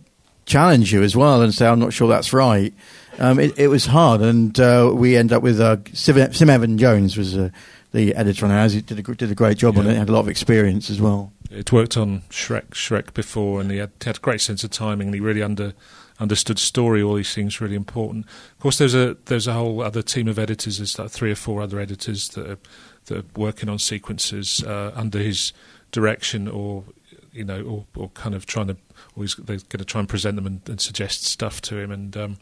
[0.47, 2.73] challenge you as well and say, "I'm not sure that's right."
[3.19, 6.79] Um, it, it, was hard, and uh, we end up with uh, Sim, Sim Evan
[6.79, 7.51] Jones was uh,
[7.93, 8.73] the editor on ours.
[8.73, 9.81] He did a, did a great job yeah.
[9.81, 9.93] on it.
[9.93, 11.33] He had a lot of experience as well.
[11.51, 15.09] It worked on Shrek Shrek before, and he had, had a great sense of timing,
[15.09, 15.75] and he really under
[16.19, 17.03] understood story.
[17.03, 18.27] All these things really important.
[18.27, 20.79] Of course, there's a there's a whole other team of editors.
[20.79, 22.59] There's like three or four other editors that are
[23.07, 25.53] that are working on sequences uh, under his
[25.91, 26.85] direction, or
[27.33, 28.77] you know, or, or kind of trying to,
[29.17, 31.91] or he's, they're going to try and present them and, and suggest stuff to him,
[31.91, 32.17] and.
[32.17, 32.37] Um,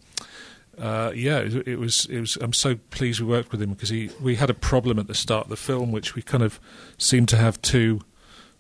[0.79, 2.07] uh, yeah, it, it, was.
[2.07, 2.37] It was.
[2.37, 4.11] I'm so pleased we worked with him because he.
[4.21, 6.59] We had a problem at the start of the film, which we kind of
[6.97, 8.01] seemed to have two,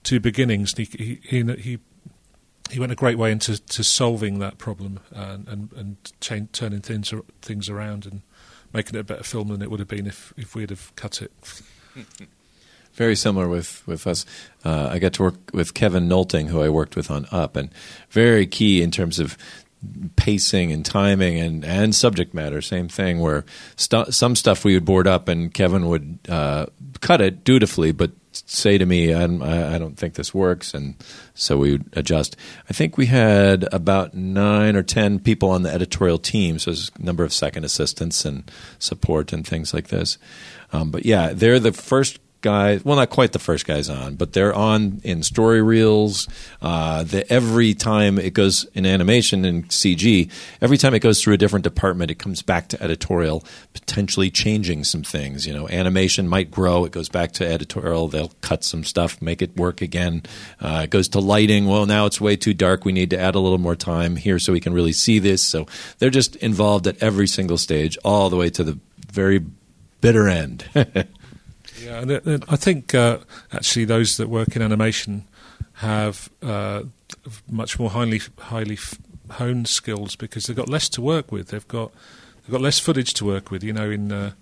[0.03, 0.77] two beginnings.
[0.77, 1.79] He he he,
[2.71, 7.15] he, went a great way into to solving that problem and and, and turning things
[7.41, 8.21] things around and
[8.75, 11.23] making it a better film than it would have been if if we'd have cut
[11.23, 11.33] it.
[12.95, 14.27] Very similar with with us.
[14.65, 17.71] Uh, I got to work with Kevin Nolting, who I worked with on Up, and
[18.11, 19.39] very key in terms of
[20.17, 22.61] pacing and timing and, and subject matter.
[22.61, 23.45] Same thing where
[23.77, 26.67] st- some stuff we would board up and Kevin would uh,
[27.01, 30.95] cut it dutifully, but say to me, I, I don't think this works, and
[31.35, 32.37] so we would adjust.
[32.69, 36.91] I think we had about nine or ten people on the editorial team, so there's
[36.99, 40.17] a number of second assistants and support and things like this.
[40.73, 42.85] Um, but yeah, they're the first guys.
[42.85, 46.29] Well, not quite the first guys on, but they're on in story reels.
[46.61, 50.31] Uh, the, every time it goes in animation and CG,
[50.61, 53.43] every time it goes through a different department, it comes back to editorial,
[53.73, 55.47] potentially changing some things.
[55.47, 56.85] You know, animation might grow.
[56.85, 58.09] It goes back to editorial.
[58.09, 60.25] They'll cut some stuff, make it work again.
[60.61, 61.67] Uh, it goes to lighting.
[61.67, 62.85] Well, now it's way too dark.
[62.85, 65.43] We need to add a little more time here so we can really see this.
[65.43, 65.67] So
[65.99, 68.79] they're just involved at every single stage, all the way to the
[69.11, 69.45] very
[70.03, 70.69] bitter end.
[71.83, 73.19] Yeah, and I think uh,
[73.53, 75.27] actually those that work in animation
[75.75, 76.85] have uh,
[77.49, 78.79] much more highly highly
[79.31, 81.49] honed skills because they've got less to work with.
[81.49, 81.93] They've got
[82.43, 83.65] they've got less footage to work with.
[83.65, 84.33] You know, in uh,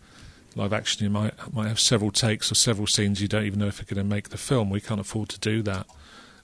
[0.54, 3.22] live action, you might might have several takes or several scenes.
[3.22, 4.68] You don't even know if you're going to make the film.
[4.68, 5.86] We can't afford to do that.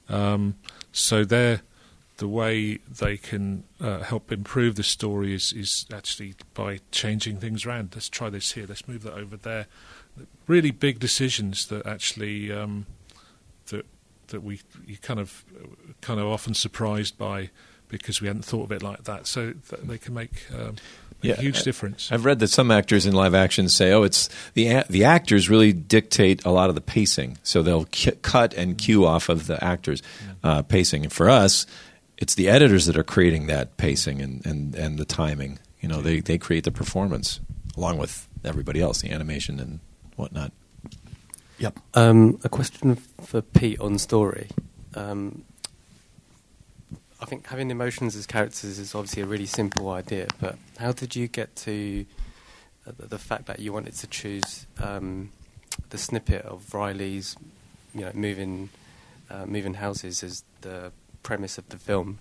[0.08, 0.54] Um,
[0.92, 1.60] so they're
[2.18, 7.66] the way they can uh, help improve the story is, is actually by changing things
[7.66, 7.90] around.
[7.94, 8.66] Let's try this here.
[8.66, 9.66] Let's move that over there
[10.46, 12.86] really big decisions that actually um,
[13.66, 13.86] that
[14.28, 15.44] that we you kind of
[16.00, 17.50] kind of often surprised by
[17.88, 19.26] because we hadn't thought of it like that.
[19.26, 20.46] So they can make.
[20.52, 20.76] Um,
[21.22, 22.12] yeah, a huge difference.
[22.12, 25.72] I've read that some actors in live action say, "Oh, it's the the actors really
[25.72, 29.62] dictate a lot of the pacing, so they'll cu- cut and cue off of the
[29.64, 30.02] actors'
[30.44, 31.66] uh, pacing." And for us,
[32.18, 35.58] it's the editors that are creating that pacing and, and, and the timing.
[35.80, 37.40] You know, they they create the performance
[37.76, 39.80] along with everybody else, the animation and
[40.16, 40.52] whatnot.
[41.58, 41.78] Yep.
[41.94, 44.48] Um, a question for Pete on story.
[44.94, 45.44] Um,
[47.20, 51.16] I think having emotions as characters is obviously a really simple idea, but how did
[51.16, 52.04] you get to
[52.86, 55.30] uh, the fact that you wanted to choose um,
[55.90, 57.36] the snippet of Riley's,
[57.94, 58.68] you know, moving
[59.30, 60.92] uh, moving houses as the
[61.26, 62.18] premise of the film?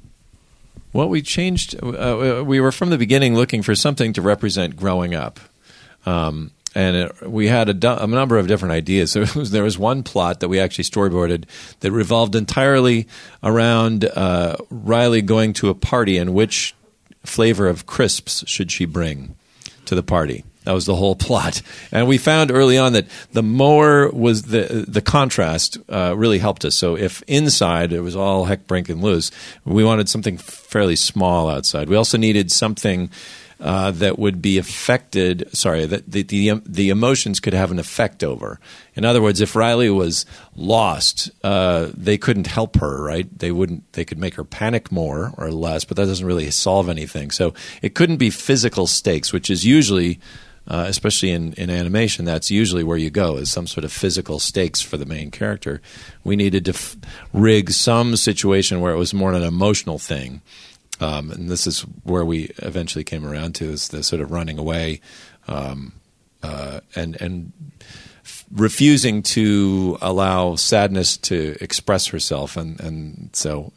[0.92, 1.76] Well, we changed.
[1.82, 5.40] Uh, we were from the beginning looking for something to represent growing up.
[6.08, 9.12] Um, and it, we had a, a, number of different ideas.
[9.16, 11.46] So was, there was one plot that we actually storyboarded
[11.82, 13.08] that revolved entirely
[13.44, 16.74] around uh, Riley going to a party and which
[17.24, 19.36] flavor of crisps should she bring
[19.86, 20.44] to the party.
[20.66, 21.62] That was the whole plot,
[21.92, 26.66] and we found early on that the more was the the contrast uh, really helped
[26.66, 26.76] us.
[26.76, 29.32] So if inside it was all heck breaking loose,
[29.64, 31.90] we wanted something fairly small outside.
[31.90, 33.10] We also needed something
[33.60, 35.50] uh, that would be affected.
[35.56, 38.60] Sorry, that the, the the emotions could have an effect over.
[38.96, 40.26] In other words, if Riley was
[40.56, 43.02] lost, uh, they couldn't help her.
[43.02, 43.28] Right?
[43.38, 43.92] They wouldn't.
[43.94, 47.32] They could make her panic more or less, but that doesn't really solve anything.
[47.32, 50.20] So it couldn't be physical stakes, which is usually.
[50.68, 54.40] Uh, especially in, in animation, that's usually where you go is some sort of physical
[54.40, 55.80] stakes for the main character.
[56.24, 56.98] We needed to f-
[57.34, 60.42] rig some situation where it was more an emotional thing,
[61.00, 64.58] um, and this is where we eventually came around to is the sort of running
[64.58, 65.02] away
[65.48, 65.94] um,
[66.42, 67.52] uh, and and
[68.24, 72.58] f- refusing to allow sadness to express herself.
[72.58, 73.72] And and so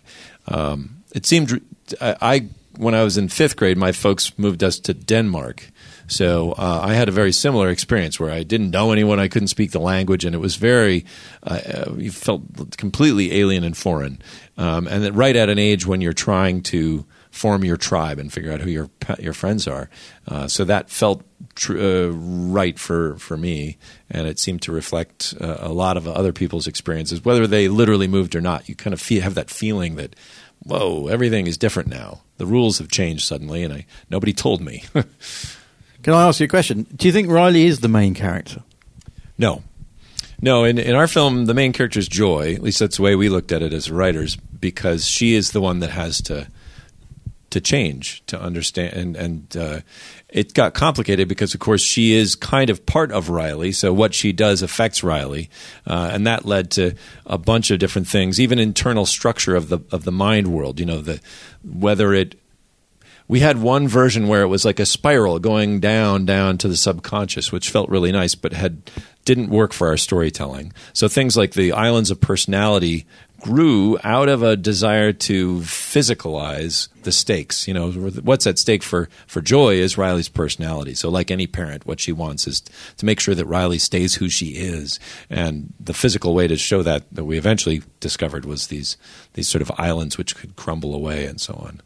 [0.47, 1.61] um, it seemed
[2.01, 2.47] I, I,
[2.77, 5.71] when I was in fifth grade my folks moved us to Denmark
[6.09, 9.49] so uh, I had a very similar experience where I didn't know anyone, I couldn't
[9.49, 11.05] speak the language, and it was very,
[11.43, 14.21] uh, uh you felt completely alien and foreign.
[14.57, 18.33] Um, and that right at an age when you're trying to form your tribe and
[18.33, 19.89] figure out who your your friends are.
[20.27, 21.23] Uh, so that felt
[21.55, 23.77] tr- uh, right for, for me,
[24.11, 28.09] and it seemed to reflect uh, a lot of other people's experiences, whether they literally
[28.09, 28.69] moved or not.
[28.69, 30.17] You kind of feel, have that feeling that,
[30.61, 32.23] whoa, everything is different now.
[32.39, 34.85] The rules have changed suddenly, and I, nobody told me.
[36.09, 36.87] Can I ask you a question?
[36.97, 38.63] Do you think Riley is the main character?
[39.37, 39.63] No.
[40.41, 42.55] No, in, in our film, the main character is Joy.
[42.55, 45.61] At least that's the way we looked at it as writers, because she is the
[45.61, 46.49] one that has to
[47.51, 49.81] to change to understand and and uh,
[50.29, 54.13] it got complicated because of course she is kind of part of Riley so what
[54.13, 55.49] she does affects Riley
[55.87, 56.95] uh, and that led to
[57.25, 60.85] a bunch of different things even internal structure of the of the mind world you
[60.85, 61.23] know the
[61.65, 62.39] whether it
[63.29, 66.77] we had one version where it was like a spiral going down down to the
[66.77, 68.91] subconscious which felt really nice but had
[69.25, 73.07] didn't work for our storytelling so things like the islands of personality
[73.41, 77.69] grew out of a desire to physicalize the stakes.
[77.69, 80.95] You know, what's at stake for, for Joy is Riley's personality.
[80.95, 82.63] So, like any parent, what she wants is
[82.97, 84.99] to make sure that Riley stays who she is.
[85.31, 88.97] And the physical way to show that that we eventually discovered was these
[89.35, 91.81] these sort of islands which could crumble away and so on.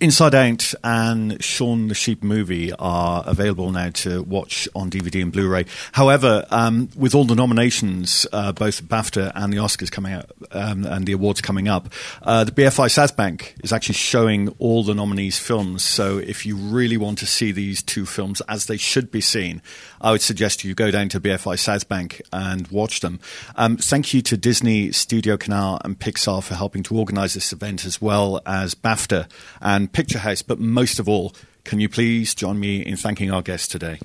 [0.00, 5.32] Inside Out and Shaun the Sheep movie are available now to watch on DVD and
[5.32, 5.66] Blu-ray.
[5.92, 10.84] However, um, with all the nominations, uh, both BAFTA and the Oscars coming out um,
[10.84, 11.92] and the awards coming up,
[12.22, 15.84] uh, the BFI South Bank is actually showing all the nominees' films.
[15.84, 19.62] So if you really want to see these two films as they should be seen,
[20.00, 23.20] I would suggest you go down to BFI South Bank and watch them.
[23.56, 27.84] Um, thank you to Disney, Studio Canal, and Pixar for helping to organise this event,
[27.84, 29.28] as well as BAFTA
[29.60, 30.42] and Picture House.
[30.42, 31.34] But most of all,
[31.64, 33.98] can you please join me in thanking our guests today?